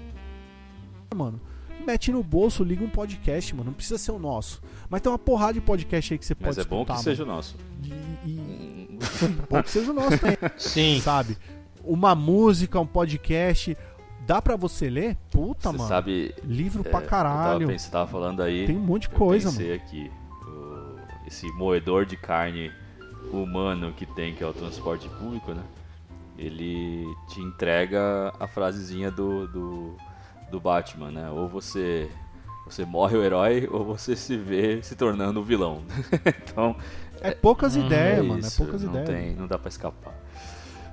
mano. 1.15 1.39
Mete 1.85 2.11
no 2.11 2.21
bolso, 2.21 2.63
liga 2.63 2.83
um 2.83 2.89
podcast, 2.89 3.55
mano. 3.55 3.67
Não 3.67 3.73
precisa 3.73 3.97
ser 3.97 4.11
o 4.11 4.19
nosso. 4.19 4.61
Mas 4.89 5.01
tem 5.01 5.11
uma 5.11 5.17
porrada 5.17 5.53
de 5.53 5.61
podcast 5.61 6.13
aí 6.13 6.17
que 6.19 6.25
você 6.25 6.35
Mas 6.39 6.55
pode 6.55 6.67
é 6.67 6.69
bom 6.69 6.81
escutar, 6.81 6.97
que 6.97 7.03
seja 7.03 7.23
o 7.23 7.25
nosso. 7.25 7.55
mano. 7.57 8.05
E, 8.25 8.29
e... 8.29 8.99
bom 9.49 9.63
que 9.63 9.69
seja 9.71 9.91
o 9.91 9.93
nosso 9.93 10.17
também 10.19 10.37
Sim. 10.57 10.99
sabe? 11.01 11.37
Uma 11.83 12.13
música, 12.15 12.79
um 12.79 12.85
podcast, 12.85 13.75
dá 14.27 14.41
pra 14.41 14.55
você 14.55 14.89
ler? 14.89 15.17
Puta, 15.31 15.71
Você 15.71 15.77
mano. 15.77 15.87
sabe. 15.89 16.33
Livro 16.43 16.83
é, 16.85 16.89
pra 16.89 17.01
Eu 17.01 17.07
caralho. 17.07 17.59
tava, 17.59 17.71
pens- 17.71 17.81
você 17.83 17.91
tava 17.91 18.09
falando 18.11 18.41
aí. 18.41 18.65
Tem 18.67 18.77
um 18.77 18.81
monte 18.81 19.07
de 19.07 19.13
eu 19.13 19.17
coisa, 19.19 19.51
mano. 19.51 19.73
aqui. 19.73 20.11
o- 20.45 20.95
esse 21.27 21.47
moedor 21.53 22.05
de 22.05 22.17
carne 22.17 22.71
humano 23.31 23.93
que 23.93 24.05
tem, 24.05 24.33
que 24.33 24.43
é 24.43 24.47
o 24.47 24.53
transporte 24.53 25.07
público, 25.09 25.51
né? 25.53 25.61
Ele 26.37 27.05
te 27.27 27.39
entrega 27.41 28.33
a 28.39 28.47
frasezinha 28.47 29.11
do, 29.11 29.47
do, 29.47 29.95
do 30.51 30.59
Batman, 30.59 31.11
né? 31.11 31.29
Ou 31.29 31.47
você. 31.47 32.09
Você 32.65 32.85
morre 32.85 33.17
o 33.17 33.23
herói 33.23 33.67
ou 33.71 33.83
você 33.83 34.15
se 34.15 34.37
vê 34.37 34.81
se 34.83 34.95
tornando 34.95 35.39
o 35.39 35.43
vilão. 35.43 35.81
então, 36.25 36.75
É 37.19 37.31
poucas 37.31 37.75
Hum, 37.75 37.85
ideias, 37.85 38.19
é 38.19 38.21
mano. 38.21 38.39
isso, 38.39 38.61
é 38.61 38.65
poucas 38.65 38.83
não 38.83 38.91
ideias. 38.91 39.09
Tem, 39.09 39.35
não 39.35 39.47
dá 39.47 39.57
pra 39.57 39.69
escapar. 39.69 40.13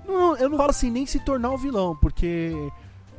Não, 0.06 0.36
eu 0.36 0.48
não 0.48 0.56
falo 0.56 0.70
assim 0.70 0.90
nem 0.90 1.04
se 1.06 1.18
tornar 1.20 1.50
o 1.50 1.58
vilão, 1.58 1.96
porque. 1.96 2.52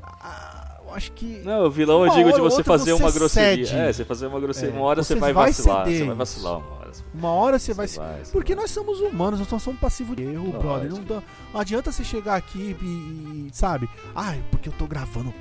ah, 0.04 0.78
eu 0.86 0.94
acho 0.94 1.12
que. 1.14 1.42
Não, 1.44 1.66
o 1.66 1.72
vilão 1.72 2.06
eu 2.06 2.12
digo 2.14 2.32
de 2.34 2.40
você 2.42 2.64
fazer 2.64 2.92
você 2.94 3.04
uma 3.04 3.12
grosseria. 3.12 3.66
cede. 3.66 3.78
É, 3.80 3.92
você 3.94 4.06
fazer 4.06 4.28
uma 4.28 4.40
grosseria. 4.40 4.74
É, 4.74 4.78
uma 4.78 4.86
hora 4.86 5.04
você, 5.04 5.14
você 5.14 5.20
vai, 5.20 5.34
vai 5.34 5.48
vacilar. 5.48 5.84
ceder 5.86 6.00
Você 6.00 6.06
vai 6.06 6.16
vacilar 6.16 6.58
uma 6.60 6.68
hora. 6.78 6.92
Uma 7.14 7.30
hora 7.32 7.60
você 7.60 7.74
vai. 7.74 7.88
se- 7.88 8.00
vai, 8.00 8.22
Porque 8.32 8.56
nós 8.56 8.72
somos 8.72 9.00
humanos, 9.02 9.40
nós 9.40 9.62
somos 9.62 9.80
passivo 9.80 10.16
de 10.16 10.24
erro, 10.24 10.46
Lógico. 10.46 10.60
brother. 10.64 10.90
Não, 10.92 11.04
dá- 11.04 11.24
não 11.54 11.60
adianta 11.62 11.92
você 11.92 12.04
chegar 12.04 12.36
aqui 12.36 12.76
e, 12.82 12.86
e- 12.86 13.50
sabe? 13.54 13.90
Ai, 14.16 14.42
porque 14.50 14.70
eu 14.70 14.74
tô 14.74 14.88
gravando. 14.88 15.34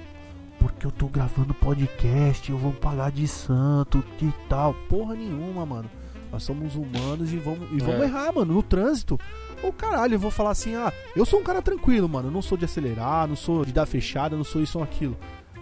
Porque 0.58 0.86
eu 0.86 0.90
tô 0.90 1.06
gravando 1.06 1.54
podcast, 1.54 2.50
eu 2.50 2.58
vou 2.58 2.72
pagar 2.72 3.12
de 3.12 3.28
santo 3.28 4.02
e 4.20 4.32
tal. 4.48 4.74
Porra 4.88 5.14
nenhuma, 5.14 5.64
mano. 5.64 5.88
Nós 6.32 6.42
somos 6.42 6.74
humanos 6.74 7.32
e 7.32 7.36
vamos, 7.36 7.70
e 7.70 7.78
vamos 7.78 8.00
É. 8.00 8.04
errar, 8.04 8.32
mano, 8.34 8.54
no 8.54 8.62
trânsito. 8.62 9.18
Ô 9.62 9.72
caralho, 9.72 10.14
eu 10.14 10.18
vou 10.18 10.30
falar 10.30 10.50
assim, 10.50 10.74
ah, 10.74 10.92
eu 11.14 11.24
sou 11.24 11.40
um 11.40 11.42
cara 11.42 11.60
tranquilo, 11.62 12.08
mano. 12.08 12.28
Eu 12.28 12.32
não 12.32 12.42
sou 12.42 12.56
de 12.58 12.64
acelerar, 12.64 13.26
não 13.26 13.36
sou 13.36 13.64
de 13.64 13.72
dar 13.72 13.86
fechada, 13.86 14.36
não 14.36 14.44
sou 14.44 14.62
isso 14.62 14.78
ou 14.78 14.84
aquilo. 14.84 15.16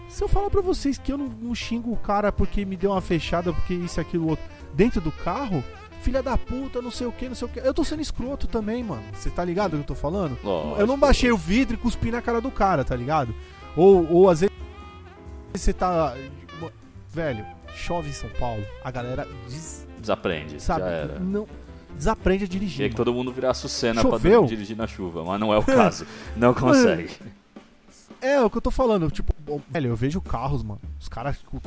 Se 0.09 0.23
eu 0.23 0.27
falar 0.27 0.49
pra 0.49 0.61
vocês 0.61 0.97
que 0.97 1.11
eu 1.11 1.17
não, 1.17 1.27
não 1.27 1.55
xingo 1.55 1.91
o 1.91 1.97
cara 1.97 2.31
porque 2.31 2.63
me 2.65 2.75
deu 2.77 2.91
uma 2.91 3.01
fechada, 3.01 3.51
porque 3.51 3.73
isso, 3.73 3.99
aquilo, 3.99 4.29
outro, 4.29 4.45
dentro 4.73 5.01
do 5.01 5.11
carro, 5.11 5.63
filha 6.01 6.21
da 6.21 6.37
puta, 6.37 6.81
não 6.81 6.91
sei 6.91 7.07
o 7.07 7.11
que, 7.11 7.27
não 7.27 7.35
sei 7.35 7.47
o 7.47 7.51
que. 7.51 7.59
Eu 7.59 7.73
tô 7.73 7.83
sendo 7.83 8.01
escroto 8.01 8.47
também, 8.47 8.83
mano. 8.83 9.01
Você 9.13 9.29
tá 9.31 9.43
ligado 9.43 9.73
o 9.73 9.77
que 9.77 9.83
eu 9.83 9.87
tô 9.87 9.95
falando? 9.95 10.37
Lógico. 10.43 10.79
Eu 10.79 10.85
não 10.87 10.99
baixei 10.99 11.31
o 11.31 11.37
vidro 11.37 11.73
e 11.73 11.77
cuspi 11.77 12.11
na 12.11 12.21
cara 12.21 12.39
do 12.39 12.51
cara, 12.51 12.83
tá 12.83 12.95
ligado? 12.95 13.33
Ou, 13.75 14.07
ou 14.11 14.29
às 14.29 14.41
vezes 14.41 14.55
você 15.53 15.73
tá. 15.73 16.13
Velho, 17.09 17.45
chove 17.73 18.09
em 18.09 18.13
São 18.13 18.29
Paulo, 18.37 18.63
a 18.83 18.91
galera 18.91 19.27
des- 19.47 19.87
Desaprende. 19.99 20.61
sabe, 20.61 20.81
Já 20.81 20.87
era. 20.87 21.19
não 21.19 21.47
desaprende 21.95 22.43
a 22.43 22.47
Queria 22.47 22.59
dirigir. 22.59 22.89
que 22.89 22.95
mano. 22.95 23.05
todo 23.05 23.13
mundo 23.13 23.31
virasse 23.31 23.65
o 23.65 23.69
Senna 23.69 24.01
Choveu? 24.01 24.41
pra 24.41 24.49
dirigir 24.49 24.75
na 24.75 24.87
chuva, 24.87 25.23
mas 25.23 25.39
não 25.39 25.53
é 25.53 25.57
o 25.57 25.63
caso. 25.65 26.05
Não 26.35 26.53
consegue. 26.53 27.09
É, 28.21 28.41
o 28.41 28.49
que 28.49 28.57
eu 28.57 28.61
tô 28.61 28.71
falando, 28.71 29.09
tipo, 29.11 29.33
velho, 29.69 29.89
eu 29.89 29.95
vejo 29.95 30.19
carros, 30.21 30.63
mano. 30.63 30.81
Os 30.99 31.07
caras 31.07 31.37
com 31.45 31.59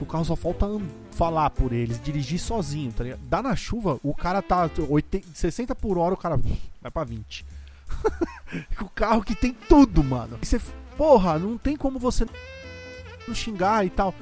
o 0.00 0.04
carro 0.06 0.24
só 0.24 0.36
falta 0.36 0.66
falar 1.12 1.48
por 1.50 1.72
eles, 1.72 2.00
dirigir 2.02 2.38
sozinho, 2.38 2.92
tá 2.92 3.04
ligado? 3.04 3.20
Dá 3.28 3.42
na 3.42 3.56
chuva, 3.56 3.98
o 4.02 4.14
cara 4.14 4.42
tá 4.42 4.68
80, 4.88 5.28
60 5.32 5.74
por 5.74 5.96
hora, 5.96 6.14
o 6.14 6.18
cara 6.18 6.38
vai 6.82 6.90
pra 6.90 7.04
20. 7.04 7.46
o 8.82 8.88
carro 8.90 9.22
que 9.22 9.34
tem 9.34 9.52
tudo, 9.68 10.04
mano. 10.04 10.38
E 10.42 10.46
você, 10.46 10.60
porra, 10.96 11.38
não 11.38 11.56
tem 11.56 11.76
como 11.76 11.98
você 11.98 12.26
não 13.26 13.34
xingar 13.34 13.86
e 13.86 13.90
tal. 13.90 14.14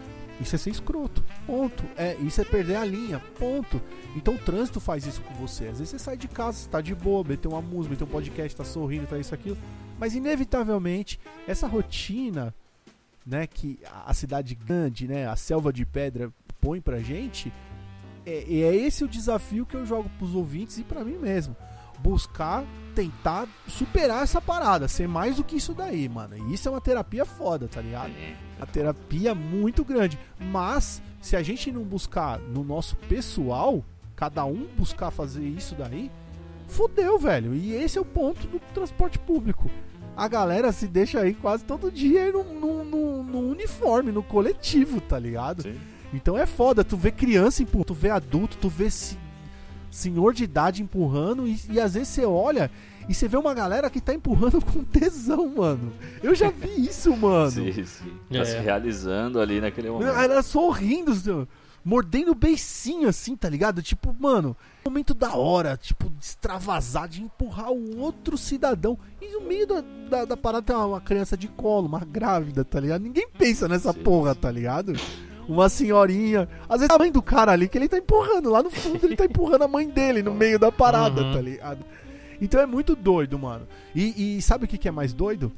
Isso 0.44 0.54
é 0.54 0.58
ser 0.58 0.70
escroto. 0.70 1.24
Ponto. 1.46 1.82
É, 1.96 2.14
isso 2.16 2.40
é 2.40 2.44
perder 2.44 2.76
a 2.76 2.84
linha. 2.84 3.18
Ponto. 3.38 3.80
Então 4.14 4.34
o 4.34 4.38
trânsito 4.38 4.78
faz 4.78 5.06
isso 5.06 5.22
com 5.22 5.34
você. 5.34 5.64
Às 5.64 5.78
vezes 5.78 5.88
você 5.88 5.98
sai 5.98 6.16
de 6.18 6.28
casa, 6.28 6.58
você 6.58 6.68
tá 6.68 6.80
de 6.82 6.94
boa, 6.94 7.24
meteu 7.24 7.52
uma 7.52 7.62
música, 7.62 7.92
meteu 7.92 8.06
um 8.06 8.10
podcast, 8.10 8.54
tá 8.54 8.64
sorrindo, 8.64 9.06
tá 9.06 9.18
isso, 9.18 9.34
aquilo. 9.34 9.56
Mas 9.98 10.14
inevitavelmente, 10.14 11.18
essa 11.48 11.66
rotina, 11.66 12.54
né, 13.26 13.46
que 13.46 13.78
a 14.04 14.12
cidade 14.12 14.54
grande, 14.54 15.08
né, 15.08 15.26
a 15.26 15.34
selva 15.34 15.72
de 15.72 15.86
pedra 15.86 16.30
põe 16.60 16.78
pra 16.78 16.98
gente, 16.98 17.50
é, 18.26 18.44
é 18.44 18.76
esse 18.76 19.02
o 19.02 19.08
desafio 19.08 19.64
que 19.64 19.74
eu 19.74 19.86
jogo 19.86 20.10
pros 20.18 20.34
ouvintes 20.34 20.76
e 20.76 20.84
pra 20.84 21.04
mim 21.04 21.16
mesmo. 21.16 21.56
Buscar, 22.00 22.64
tentar 22.94 23.46
superar 23.66 24.22
essa 24.22 24.40
parada, 24.40 24.86
ser 24.88 25.08
mais 25.08 25.36
do 25.36 25.44
que 25.44 25.56
isso 25.56 25.74
daí, 25.74 26.08
mano. 26.08 26.36
E 26.36 26.54
isso 26.54 26.68
é 26.68 26.70
uma 26.70 26.80
terapia 26.80 27.24
foda, 27.24 27.66
tá 27.68 27.80
ligado? 27.80 28.12
A 28.60 28.66
terapia 28.66 29.30
é 29.30 29.34
muito 29.34 29.84
grande. 29.84 30.18
Mas, 30.38 31.02
se 31.20 31.36
a 31.36 31.42
gente 31.42 31.70
não 31.72 31.82
buscar 31.82 32.38
no 32.38 32.62
nosso 32.64 32.96
pessoal, 32.96 33.84
cada 34.14 34.44
um 34.44 34.66
buscar 34.76 35.10
fazer 35.10 35.42
isso 35.44 35.74
daí, 35.74 36.10
fodeu, 36.68 37.18
velho. 37.18 37.54
E 37.54 37.72
esse 37.74 37.98
é 37.98 38.00
o 38.00 38.04
ponto 38.04 38.46
do 38.46 38.58
transporte 38.72 39.18
público. 39.18 39.70
A 40.16 40.28
galera 40.28 40.70
se 40.70 40.86
deixa 40.86 41.20
aí 41.20 41.34
quase 41.34 41.64
todo 41.64 41.90
dia 41.90 42.30
no, 42.32 42.44
no, 42.44 42.84
no- 42.84 43.22
no 43.24 43.38
uniforme, 43.50 44.12
no 44.12 44.22
coletivo, 44.22 45.00
tá 45.00 45.18
ligado? 45.18 45.62
Sim. 45.62 45.74
Então 46.12 46.38
é 46.38 46.46
foda, 46.46 46.84
tu 46.84 46.96
vê 46.96 47.10
criança 47.10 47.60
tu 47.84 47.92
vê 47.92 48.10
adulto, 48.10 48.56
tu 48.56 48.68
vê 48.68 48.88
se- 48.88 49.18
senhor 49.94 50.34
de 50.34 50.44
idade 50.44 50.82
empurrando 50.82 51.46
e, 51.46 51.58
e 51.70 51.80
às 51.80 51.94
vezes 51.94 52.08
você 52.08 52.24
olha 52.24 52.70
e 53.08 53.14
você 53.14 53.28
vê 53.28 53.36
uma 53.36 53.52
galera 53.54 53.88
que 53.90 54.00
tá 54.00 54.12
empurrando 54.14 54.60
com 54.64 54.82
tesão, 54.82 55.46
mano. 55.48 55.92
Eu 56.22 56.34
já 56.34 56.50
vi 56.50 56.86
isso, 56.86 57.14
mano. 57.16 57.50
Sim, 57.50 57.84
sim. 57.84 58.12
Tá 58.32 58.38
É. 58.38 58.44
se 58.44 58.58
realizando 58.58 59.40
ali 59.40 59.60
naquele 59.60 59.90
momento. 59.90 60.06
galera 60.12 60.42
sorrindo, 60.42 61.46
mordendo 61.84 62.32
o 62.32 62.34
beicinho 62.34 63.08
assim, 63.08 63.36
tá 63.36 63.48
ligado? 63.48 63.82
Tipo, 63.82 64.16
mano, 64.18 64.56
momento 64.86 65.12
da 65.12 65.36
hora, 65.36 65.76
tipo, 65.76 66.08
de 66.10 66.24
extravasar, 66.24 67.06
de 67.08 67.22
empurrar 67.22 67.70
o 67.70 67.98
outro 67.98 68.38
cidadão. 68.38 68.98
E 69.20 69.28
no 69.32 69.42
meio 69.42 69.66
da, 69.66 69.82
da, 70.08 70.24
da 70.24 70.36
parada 70.36 70.62
tem 70.64 70.74
uma, 70.74 70.86
uma 70.86 71.00
criança 71.00 71.36
de 71.36 71.46
colo, 71.48 71.86
uma 71.86 72.00
grávida, 72.00 72.64
tá 72.64 72.80
ligado? 72.80 73.02
Ninguém 73.02 73.28
pensa 73.28 73.68
nessa 73.68 73.92
Sim, 73.92 74.02
porra, 74.02 74.34
tá 74.34 74.50
ligado? 74.50 74.94
Uma 75.48 75.68
senhorinha. 75.68 76.48
Às 76.68 76.80
vezes 76.80 76.94
a 76.94 76.98
mãe 76.98 77.10
do 77.12 77.22
cara 77.22 77.52
ali 77.52 77.68
que 77.68 77.76
ele 77.76 77.88
tá 77.88 77.98
empurrando, 77.98 78.50
lá 78.50 78.62
no 78.62 78.70
fundo 78.70 79.04
ele 79.06 79.16
tá 79.16 79.24
empurrando 79.24 79.62
a 79.62 79.68
mãe 79.68 79.88
dele 79.88 80.22
no 80.22 80.32
meio 80.34 80.58
da 80.58 80.72
parada, 80.72 81.22
Uhum. 81.22 81.32
tá 81.34 81.40
ligado? 81.40 81.84
Então 82.40 82.60
é 82.60 82.66
muito 82.66 82.96
doido, 82.96 83.38
mano. 83.38 83.66
E, 83.94 84.36
e 84.38 84.42
sabe 84.42 84.64
o 84.64 84.68
que, 84.68 84.78
que 84.78 84.88
é 84.88 84.90
mais 84.90 85.12
doido? 85.12 85.52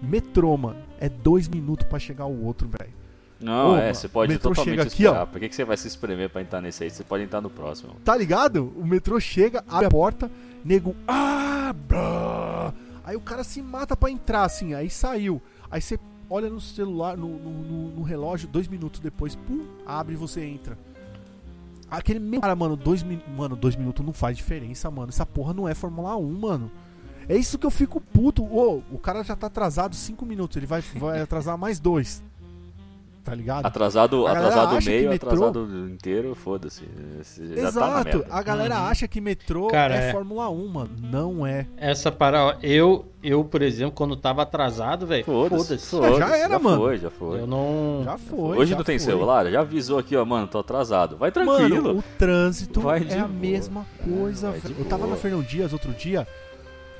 Metrô, 0.00 0.56
mano. 0.56 0.78
É 1.00 1.08
dois 1.08 1.48
minutos 1.48 1.86
pra 1.86 1.98
chegar 1.98 2.26
o 2.26 2.44
outro, 2.44 2.68
velho. 2.68 2.92
Não, 3.40 3.72
Ô, 3.72 3.76
é, 3.76 3.92
você 3.92 4.08
pode 4.08 4.38
totalmente 4.38 4.90
chega 4.90 5.12
aqui. 5.18 5.30
Por 5.32 5.40
que, 5.40 5.48
que 5.48 5.54
você 5.56 5.64
vai 5.64 5.76
se 5.76 5.88
espremer 5.88 6.30
pra 6.30 6.42
entrar 6.42 6.60
nesse 6.60 6.84
aí? 6.84 6.90
Você 6.90 7.02
pode 7.02 7.24
entrar 7.24 7.40
no 7.40 7.50
próximo. 7.50 7.96
Tá 8.04 8.16
ligado? 8.16 8.72
O 8.76 8.86
metrô 8.86 9.18
chega, 9.18 9.64
abre 9.68 9.86
a 9.86 9.90
porta, 9.90 10.30
nego. 10.64 10.94
Ah, 11.08 11.74
brá. 11.88 12.72
Aí 13.04 13.16
o 13.16 13.20
cara 13.20 13.42
se 13.42 13.60
mata 13.60 13.96
pra 13.96 14.10
entrar, 14.10 14.44
assim, 14.44 14.74
aí 14.74 14.88
saiu. 14.88 15.42
Aí 15.68 15.80
você 15.82 15.98
olha 16.32 16.48
no 16.50 16.60
celular, 16.60 17.16
no, 17.16 17.28
no, 17.28 17.50
no- 17.62 17.88
no 17.96 18.02
relógio, 18.02 18.48
dois 18.48 18.66
minutos 18.68 19.00
depois, 19.00 19.34
pum, 19.36 19.66
abre 19.86 20.14
e 20.14 20.16
você 20.16 20.44
entra. 20.44 20.76
Aquele 21.90 22.18
mesmo 22.18 22.40
cara, 22.40 22.56
mano, 22.56 22.74
dois, 22.74 23.04
mano, 23.36 23.54
dois 23.54 23.76
minutos 23.76 24.04
não 24.04 24.12
faz 24.14 24.36
diferença, 24.36 24.90
mano. 24.90 25.10
Essa 25.10 25.26
porra 25.26 25.52
não 25.52 25.68
é 25.68 25.74
Fórmula 25.74 26.16
1, 26.16 26.38
mano. 26.40 26.70
É 27.28 27.36
isso 27.36 27.58
que 27.58 27.66
eu 27.66 27.70
fico 27.70 28.00
puto. 28.00 28.42
Ô, 28.42 28.82
o 28.90 28.98
cara 28.98 29.22
já 29.22 29.36
tá 29.36 29.46
atrasado 29.46 29.94
cinco 29.94 30.24
minutos, 30.24 30.56
ele 30.56 30.66
vai, 30.66 30.80
vai 30.80 31.20
atrasar 31.20 31.56
mais 31.58 31.78
dois. 31.78 32.22
Tá 33.24 33.34
ligado? 33.36 33.64
Atrasado, 33.64 34.26
A 34.26 34.34
galera 34.34 34.48
atrasado 34.48 34.76
acha 34.76 34.90
que 34.90 34.96
meio, 34.96 35.10
metrô- 35.10 35.28
atrasado 35.28 35.88
inteiro, 35.88 36.34
foda-se. 36.34 36.82
Já 37.54 37.62
tá 37.62 37.68
Exato. 37.68 38.04
merda. 38.18 38.26
a 38.28 38.42
galera 38.42 38.74
Uhum. 38.80 38.86
acha 38.86 39.06
que 39.06 39.20
metrô 39.20 39.68
Cara, 39.68 39.94
é, 39.94 40.08
é. 40.08 40.12
Fórmula 40.12 40.50
1, 40.50 40.66
mano. 40.66 40.90
Não 41.00 41.46
é. 41.46 41.66
Essa 41.76 42.10
parada, 42.10 42.58
eu, 42.66 43.06
eu, 43.22 43.44
por 43.44 43.62
exemplo, 43.62 43.92
quando 43.94 44.16
tava 44.16 44.42
atrasado, 44.42 45.06
velho, 45.06 45.24
Foda-se. 45.24 45.64
foda-se. 45.64 45.86
foda-se, 45.86 46.18
Já 46.18 46.36
era, 46.36 46.48
já 46.54 46.58
mano. 46.58 46.76
Foi, 46.78 46.98
já 46.98 47.10
foi. 47.10 47.40
Eu 47.40 47.46
não. 47.46 48.02
Já 48.04 48.18
foi. 48.18 48.58
Hoje 48.58 48.70
já 48.72 48.76
não 48.76 48.84
tem 48.84 48.98
foi. 48.98 49.06
celular? 49.06 49.48
Já 49.48 49.60
avisou 49.60 49.98
aqui, 50.00 50.16
ó, 50.16 50.24
mano, 50.24 50.48
tô 50.48 50.58
atrasado. 50.58 51.16
Vai 51.16 51.30
tranquilo. 51.30 51.82
Mano, 51.82 51.98
o 52.00 52.04
trânsito 52.18 52.80
Vai 52.80 53.06
é 53.08 53.14
a 53.14 53.16
boa. 53.18 53.28
mesma 53.28 53.86
coisa. 54.04 54.50
vai 54.50 54.60
de 54.60 54.66
velho. 54.66 54.80
eu 54.80 54.84
tava 54.86 55.04
boa. 55.04 55.14
na 55.14 55.16
Fernão 55.16 55.42
Dias 55.42 55.72
outro 55.72 55.92
dia. 55.92 56.26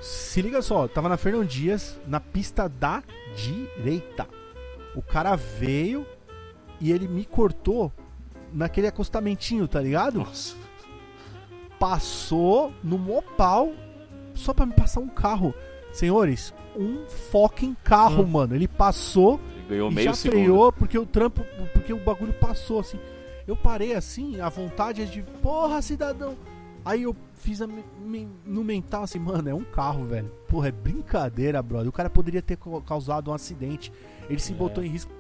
Se 0.01 0.41
liga 0.41 0.63
só, 0.63 0.87
tava 0.87 1.09
na 1.09 1.17
Fernão 1.17 1.45
Dias, 1.45 1.99
na 2.07 2.21
pista 2.21 2.69
da 2.69 3.03
direita. 3.37 4.27
O 4.95 5.03
cara 5.03 5.37
veio 5.37 6.07
e 6.81 6.91
ele 6.93 7.09
me 7.09 7.25
cortou 7.25 7.93
naquele 8.53 8.87
acostamentinho, 8.87 9.67
tá 9.67 9.81
ligado? 9.81 10.19
Nossa. 10.19 10.55
Passou 11.79 12.73
no 12.83 12.97
mopal 12.99 13.73
só 14.35 14.55
pra 14.55 14.67
me 14.67 14.73
passar 14.73 15.01
um 15.01 15.09
carro. 15.09 15.55
Senhores, 15.93 16.55
um 16.77 17.05
fucking 17.31 17.77
carro, 17.83 18.23
Hum. 18.23 18.27
mano. 18.29 18.55
Ele 18.55 18.69
passou 18.69 19.41
Ele 19.57 19.69
ganhou 19.69 19.91
e 19.91 19.95
meio 19.95 20.09
já 20.09 20.15
segundo. 20.15 20.41
freou 20.43 20.73
porque 20.73 20.99
o 20.99 21.05
trampo, 21.05 21.45
porque 21.73 21.93
o 21.93 21.99
bagulho 21.99 22.33
passou 22.35 22.81
assim. 22.81 22.99
Eu 23.47 23.57
parei 23.57 23.95
assim, 23.95 24.41
a 24.41 24.49
vontade 24.49 25.03
é 25.03 25.05
de, 25.05 25.23
porra, 25.43 25.83
cidadão. 25.83 26.37
Aí 26.85 27.03
eu 27.03 27.15
fiz 27.43 27.61
a 27.61 27.67
me- 27.67 28.29
no 28.47 28.63
mental 28.65 29.03
assim, 29.03 29.19
mano, 29.19 29.49
é 29.49 29.55
um 29.55 29.65
carro, 29.65 30.05
velho. 30.07 30.29
Porra, 30.49 30.69
é 30.69 30.73
brincadeira, 30.73 31.61
brother. 31.63 31.89
O 31.89 31.93
cara 31.93 32.09
poderia 32.09 32.41
ter 32.41 32.57
causado 32.87 33.31
um 33.31 33.35
acidente. 33.35 33.93
Ele 34.31 34.39
se 34.39 34.53
É. 34.53 34.57
botou 34.57 34.83
em 34.85 34.89
risco 34.89 35.11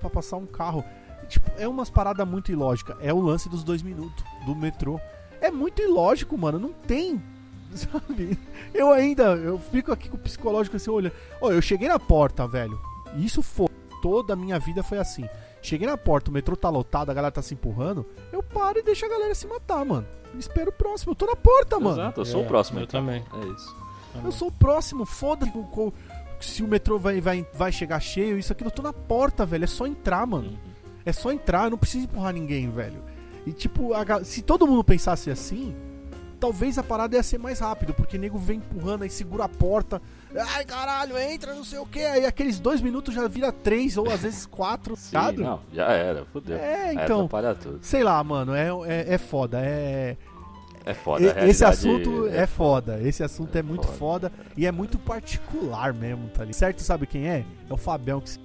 pra 0.00 0.08
passar 0.08 0.36
um 0.36 0.46
carro. 0.46 0.84
E, 1.22 1.26
tipo, 1.26 1.50
é 1.58 1.66
umas 1.66 1.90
paradas 1.90 2.26
muito 2.26 2.52
ilógicas. 2.52 2.96
É 3.00 3.12
o 3.12 3.20
lance 3.20 3.48
dos 3.48 3.64
dois 3.64 3.82
minutos 3.82 4.24
do 4.44 4.54
metrô. 4.54 5.00
É 5.40 5.50
muito 5.50 5.82
ilógico, 5.82 6.38
mano. 6.38 6.58
Não 6.58 6.72
tem. 6.72 7.20
Sabe? 7.74 8.38
Eu 8.72 8.92
ainda, 8.92 9.34
eu 9.34 9.58
fico 9.58 9.90
aqui 9.92 10.08
com 10.08 10.16
o 10.16 10.20
psicológico 10.20 10.76
assim, 10.76 10.90
olha. 10.90 11.12
Ó, 11.40 11.50
eu 11.50 11.60
cheguei 11.60 11.88
na 11.88 11.98
porta, 11.98 12.46
velho. 12.46 12.78
Isso 13.16 13.42
foi. 13.42 13.68
Toda 14.00 14.34
a 14.34 14.36
minha 14.36 14.58
vida 14.58 14.82
foi 14.82 14.98
assim. 14.98 15.26
Cheguei 15.66 15.88
na 15.88 15.96
porta, 15.96 16.30
o 16.30 16.32
metrô 16.32 16.54
tá 16.54 16.70
lotado, 16.70 17.10
a 17.10 17.14
galera 17.14 17.32
tá 17.32 17.42
se 17.42 17.52
empurrando. 17.52 18.06
Eu 18.30 18.40
paro 18.40 18.78
e 18.78 18.84
deixo 18.84 19.04
a 19.04 19.08
galera 19.08 19.34
se 19.34 19.48
matar, 19.48 19.84
mano. 19.84 20.06
Espero 20.38 20.70
o 20.70 20.72
próximo. 20.72 21.10
Eu 21.10 21.16
tô 21.16 21.26
na 21.26 21.34
porta, 21.34 21.80
mano. 21.80 22.00
Exato, 22.00 22.20
eu 22.20 22.24
sou 22.24 22.42
É, 22.42 22.44
o 22.44 22.46
próximo. 22.46 22.78
Eu 22.78 22.84
então. 22.84 23.00
também. 23.00 23.24
É 23.34 23.46
isso. 23.48 23.76
Eu 24.24 24.30
sou 24.30 24.46
o 24.46 24.52
próximo, 24.52 25.04
foda-se 25.04 25.52
se 26.38 26.62
o 26.62 26.68
metrô 26.68 27.00
vai, 27.00 27.20
vai, 27.20 27.44
vai 27.52 27.72
chegar 27.72 27.98
cheio, 27.98 28.38
isso 28.38 28.52
aqui, 28.52 28.64
eu 28.64 28.70
tô 28.70 28.80
na 28.80 28.92
porta, 28.92 29.44
velho. 29.44 29.64
É 29.64 29.66
só 29.66 29.88
entrar, 29.88 30.24
mano. 30.24 30.50
Uhum. 30.50 30.56
É 31.04 31.12
só 31.12 31.32
entrar, 31.32 31.64
eu 31.64 31.70
não 31.70 31.78
preciso 31.78 32.04
empurrar 32.04 32.32
ninguém, 32.32 32.70
velho. 32.70 33.02
E 33.44 33.52
tipo, 33.52 33.92
a 33.92 34.22
se 34.22 34.42
todo 34.42 34.68
mundo 34.68 34.84
pensasse 34.84 35.32
assim, 35.32 35.74
talvez 36.38 36.78
a 36.78 36.82
parada 36.84 37.16
ia 37.16 37.22
ser 37.24 37.38
mais 37.38 37.58
rápido, 37.58 37.92
porque 37.92 38.16
nego 38.16 38.38
vem 38.38 38.58
empurrando 38.58 39.02
aí, 39.02 39.10
segura 39.10 39.44
a 39.44 39.48
porta. 39.48 40.00
Ai, 40.54 40.64
caralho, 40.64 41.16
entra, 41.18 41.54
não 41.54 41.64
sei 41.64 41.78
o 41.78 41.86
que. 41.86 42.00
Aí 42.00 42.26
aqueles 42.26 42.58
dois 42.58 42.80
minutos 42.80 43.14
já 43.14 43.26
vira 43.28 43.50
três, 43.52 43.96
ou 43.96 44.10
às 44.10 44.20
vezes 44.20 44.44
quatro, 44.46 44.96
Sim, 44.96 45.12
sabe? 45.12 45.42
não, 45.42 45.60
já 45.72 45.86
era, 45.92 46.24
fodeu. 46.26 46.56
É, 46.56 46.88
É, 46.88 46.92
então. 46.92 47.20
atrapalha 47.24 47.54
tudo. 47.54 47.78
Sei 47.82 48.02
lá, 48.02 48.22
mano, 48.22 48.54
é, 48.54 48.68
é, 48.86 49.14
é 49.14 49.18
foda. 49.18 49.60
É, 49.60 50.16
É 50.84 50.94
foda. 50.94 51.32
a 51.40 51.46
e- 51.46 51.50
esse 51.50 51.64
assunto 51.64 52.26
é, 52.28 52.46
foda. 52.46 53.00
Esse 53.02 53.22
assunto 53.22 53.54
é, 53.56 53.60
É 53.60 53.62
muito 53.62 53.86
foda. 53.86 54.30
foda. 54.30 54.32
e 54.56 54.66
é 54.66 54.72
muito 54.72 54.98
particular 54.98 55.92
mesmo, 55.94 56.28
tá 56.28 56.40
ligado? 56.42 56.54
Certo, 56.54 56.82
sabe 56.82 57.06
quem 57.06 57.28
é? 57.28 57.44
É 57.68 57.72
o 57.72 57.76
Fabião 57.76 58.20
que 58.20 58.30
se 58.30 58.38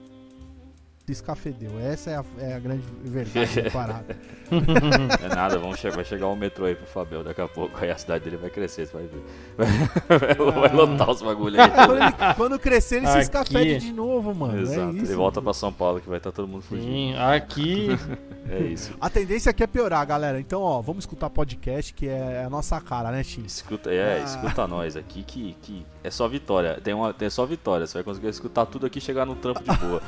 se 1.05 1.11
escafedeu. 1.11 1.71
Essa 1.79 2.11
é 2.11 2.15
a, 2.17 2.23
é 2.39 2.53
a 2.55 2.59
grande 2.59 2.83
verdade 3.03 3.61
da 3.61 3.71
parada. 3.71 4.17
É 4.51 5.33
nada, 5.33 5.57
vamos 5.57 5.79
che 5.79 5.89
vai 5.89 6.03
chegar 6.03 6.27
um 6.27 6.35
metrô 6.35 6.65
aí 6.65 6.75
pro 6.75 6.85
Fabel 6.85 7.23
daqui 7.23 7.39
a 7.39 7.47
pouco, 7.47 7.73
aí 7.81 7.89
a 7.89 7.97
cidade 7.97 8.25
dele 8.25 8.35
vai 8.35 8.49
crescer, 8.49 8.85
você 8.85 8.91
vai 8.91 9.07
ver. 9.07 9.23
Vai, 9.57 10.35
vai 10.69 10.73
lotar 10.73 11.09
os 11.09 11.21
bagulho 11.21 11.61
aí. 11.61 11.71
quando, 11.71 11.93
ele- 11.95 12.33
quando 12.35 12.59
crescer, 12.59 12.97
ele 12.97 13.05
se 13.07 13.13
Aqui. 13.13 13.21
escafede 13.21 13.79
de 13.79 13.93
novo, 13.93 14.35
mano. 14.35 14.59
Exato, 14.59 14.81
é 14.89 14.99
isso. 14.99 15.05
ele 15.05 15.15
volta 15.15 15.41
pra 15.41 15.53
São 15.53 15.71
Paulo 15.71 16.01
que 16.01 16.09
vai 16.09 16.17
estar 16.17 16.33
todo 16.33 16.49
mundo 16.49 16.63
fugindo. 16.63 16.85
Sim, 16.91 17.15
aqui. 17.17 17.87
É 18.49 18.57
isso. 18.59 18.91
A 18.99 19.09
tendência 19.09 19.49
aqui 19.51 19.63
é 19.63 19.67
piorar, 19.67 20.05
galera. 20.05 20.37
Então, 20.37 20.61
ó, 20.61 20.81
vamos 20.81 21.03
escutar 21.03 21.29
podcast, 21.29 21.93
que 21.93 22.07
é 22.09 22.43
a 22.45 22.49
nossa 22.49 22.81
cara, 22.81 23.09
né, 23.09 23.23
X? 23.23 23.45
Escuta, 23.45 23.89
é, 23.93 24.19
Ah. 24.19 24.23
escuta 24.25 24.67
nós 24.67 24.97
aqui 24.97 25.23
que, 25.23 25.55
que 25.61 25.85
é 26.03 26.09
só 26.11 26.27
vitória. 26.27 26.77
Tem, 26.83 26.93
uma, 26.93 27.13
tem 27.13 27.29
só 27.29 27.45
vitória. 27.45 27.85
Você 27.87 27.93
vai 27.93 28.03
conseguir 28.03 28.27
escutar 28.27 28.65
tudo 28.65 28.87
aqui 28.87 28.97
e 28.97 29.01
chegar 29.01 29.25
no 29.25 29.35
trampo 29.35 29.61
de 29.63 29.77
boa. 29.77 30.01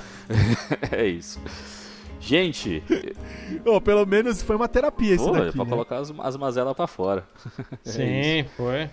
é 1.02 1.08
isso. 1.08 1.40
Gente, 2.20 2.82
Ô, 3.66 3.82
pelo 3.82 4.06
menos 4.06 4.42
foi 4.42 4.56
uma 4.56 4.68
terapia 4.68 5.16
isso 5.16 5.36
é 5.36 5.40
daqui, 5.46 5.52
pra 5.58 5.66
né? 5.66 5.70
colocar 5.70 5.98
as, 5.98 6.14
as 6.20 6.38
mazelas 6.38 6.74
pra 6.74 6.88
fora. 6.88 7.26
É 7.86 7.90
Sim, 7.90 8.46
foi. 8.56 8.90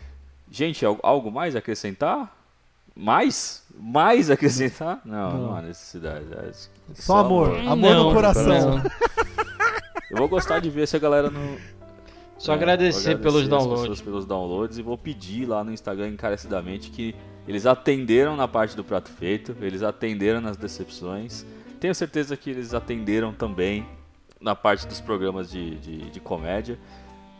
Gente, 0.50 0.84
al- 0.84 0.98
algo 1.02 1.30
mais 1.30 1.54
a 1.54 1.60
acrescentar? 1.60 2.36
Mais? 2.96 3.62
Mais 3.78 4.30
a 4.30 4.34
acrescentar? 4.34 5.00
Não, 5.04 5.30
não, 5.30 5.40
Não. 5.46 5.56
há 5.56 5.62
necessidade. 5.62 6.26
é 6.32 6.50
Só 6.94 7.18
amor. 7.18 7.56
Amor 7.56 7.94
no 7.94 8.12
coração. 8.12 8.78
não. 8.78 8.82
Eu 10.10 10.16
vou 10.16 10.28
gostar 10.28 10.58
de 10.58 10.68
ver 10.68 10.82
essa 10.82 10.98
galera 10.98 11.30
no. 11.30 11.56
Só 12.36 12.52
É, 12.52 12.56
agradecer, 12.56 13.16
pelos 13.18 13.44
agradecer 13.44 13.44
as 13.44 13.48
downloads. 13.48 14.00
pelos 14.00 14.26
downloads 14.26 14.78
e 14.78 14.82
vou 14.82 14.98
pedir 14.98 15.46
lá 15.46 15.62
no 15.62 15.72
Instagram 15.72 16.08
encarecidamente 16.08 16.90
que 16.90 17.14
eles 17.46 17.64
atenderam 17.64 18.34
na 18.36 18.48
parte 18.48 18.74
do 18.74 18.82
prato 18.82 19.08
feito, 19.10 19.54
eles 19.60 19.82
atenderam 19.84 20.40
nas 20.40 20.56
decepções. 20.56 21.46
Tenho 21.80 21.94
certeza 21.94 22.36
que 22.36 22.50
eles 22.50 22.74
atenderam 22.74 23.32
também 23.32 23.86
na 24.40 24.54
parte 24.54 24.86
dos 24.86 25.00
programas 25.00 25.50
de, 25.50 25.76
de, 25.76 26.10
de 26.10 26.20
comédia. 26.20 26.78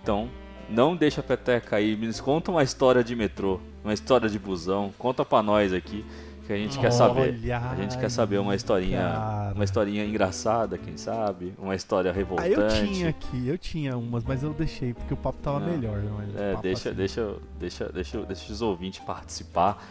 Então, 0.03 0.29
não 0.69 0.97
deixa 0.97 1.21
a 1.21 1.25
peteca 1.25 1.77
aí, 1.77 1.95
me 1.97 2.13
conta 2.15 2.51
uma 2.51 2.63
história 2.63 3.05
de 3.05 3.15
metrô, 3.15 3.61
uma 3.85 3.93
história 3.93 4.29
de 4.29 4.39
busão, 4.39 4.93
conta 4.99 5.25
pra 5.25 5.43
nós 5.43 5.73
aqui 5.73 6.05
que 6.47 6.53
a 6.55 6.57
gente 6.57 6.79
quer 6.81 6.91
saber. 6.91 7.35
A 7.55 7.77
gente 7.77 7.97
quer 7.99 8.11
saber 8.11 8.39
uma 8.39 8.57
historinha, 8.57 8.99
cara. 9.03 9.53
uma 9.55 9.63
historinha 9.63 10.05
engraçada, 10.05 10.77
quem 10.79 10.97
sabe, 10.97 11.55
uma 11.59 11.77
história 11.77 12.11
Ah, 12.11 12.15
revoltante. 12.15 12.51
eu 12.57 12.69
tinha 12.93 13.09
aqui, 13.09 13.47
eu 13.49 13.57
tinha 13.59 13.97
umas, 13.97 14.25
mas 14.25 14.43
eu 14.43 14.53
deixei 14.53 14.93
porque 14.93 15.15
o 15.15 15.17
papo 15.17 15.39
tava 15.43 15.61
Não. 15.61 15.69
melhor. 15.69 15.99
né, 15.99 16.55
É, 16.57 16.61
deixa, 16.61 16.89
assim- 16.89 16.97
deixa, 16.97 17.35
deixa, 17.59 17.89
deixa, 17.93 18.23
deixa 18.23 18.53
os 18.53 18.63
ouvintes 18.63 18.99
participar 19.01 19.85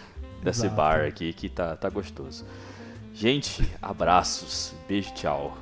desse 0.44 0.62
Exato. 0.66 0.76
bar 0.76 1.02
aqui 1.06 1.32
que 1.32 1.48
tá, 1.48 1.76
tá 1.78 1.90
gostoso. 1.90 2.46
Gente, 3.20 3.70
abraços, 3.82 4.74
beijo, 4.88 5.14
tchau. 5.14 5.58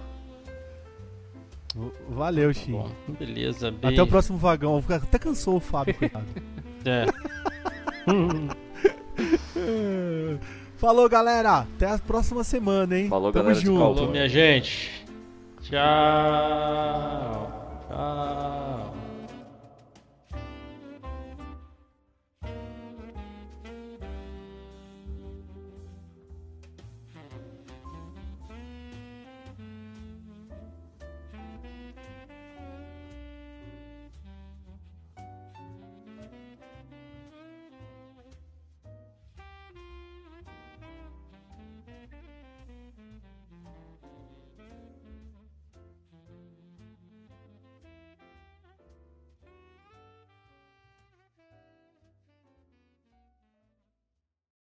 Valeu, 2.07 2.53
X. 2.53 2.67
Bom, 2.67 2.91
beleza, 3.17 3.71
beijo. 3.71 3.95
Até 3.95 4.03
o 4.03 4.07
próximo 4.07 4.37
vagão. 4.37 4.83
Até 4.87 5.17
cansou 5.17 5.55
o 5.55 5.59
Fábio, 5.59 5.95
coitado. 5.95 6.27
É. 6.85 7.05
Falou, 10.77 11.09
galera. 11.09 11.61
Até 11.61 11.87
a 11.87 11.97
próxima 11.97 12.43
semana, 12.43 12.95
hein? 12.97 13.09
Falou, 13.09 13.31
Tamo 13.31 13.45
galera 13.45 13.59
junto. 13.59 13.79
Falou, 13.79 14.11
minha 14.11 14.29
gente. 14.29 15.03
Tchau. 15.63 17.57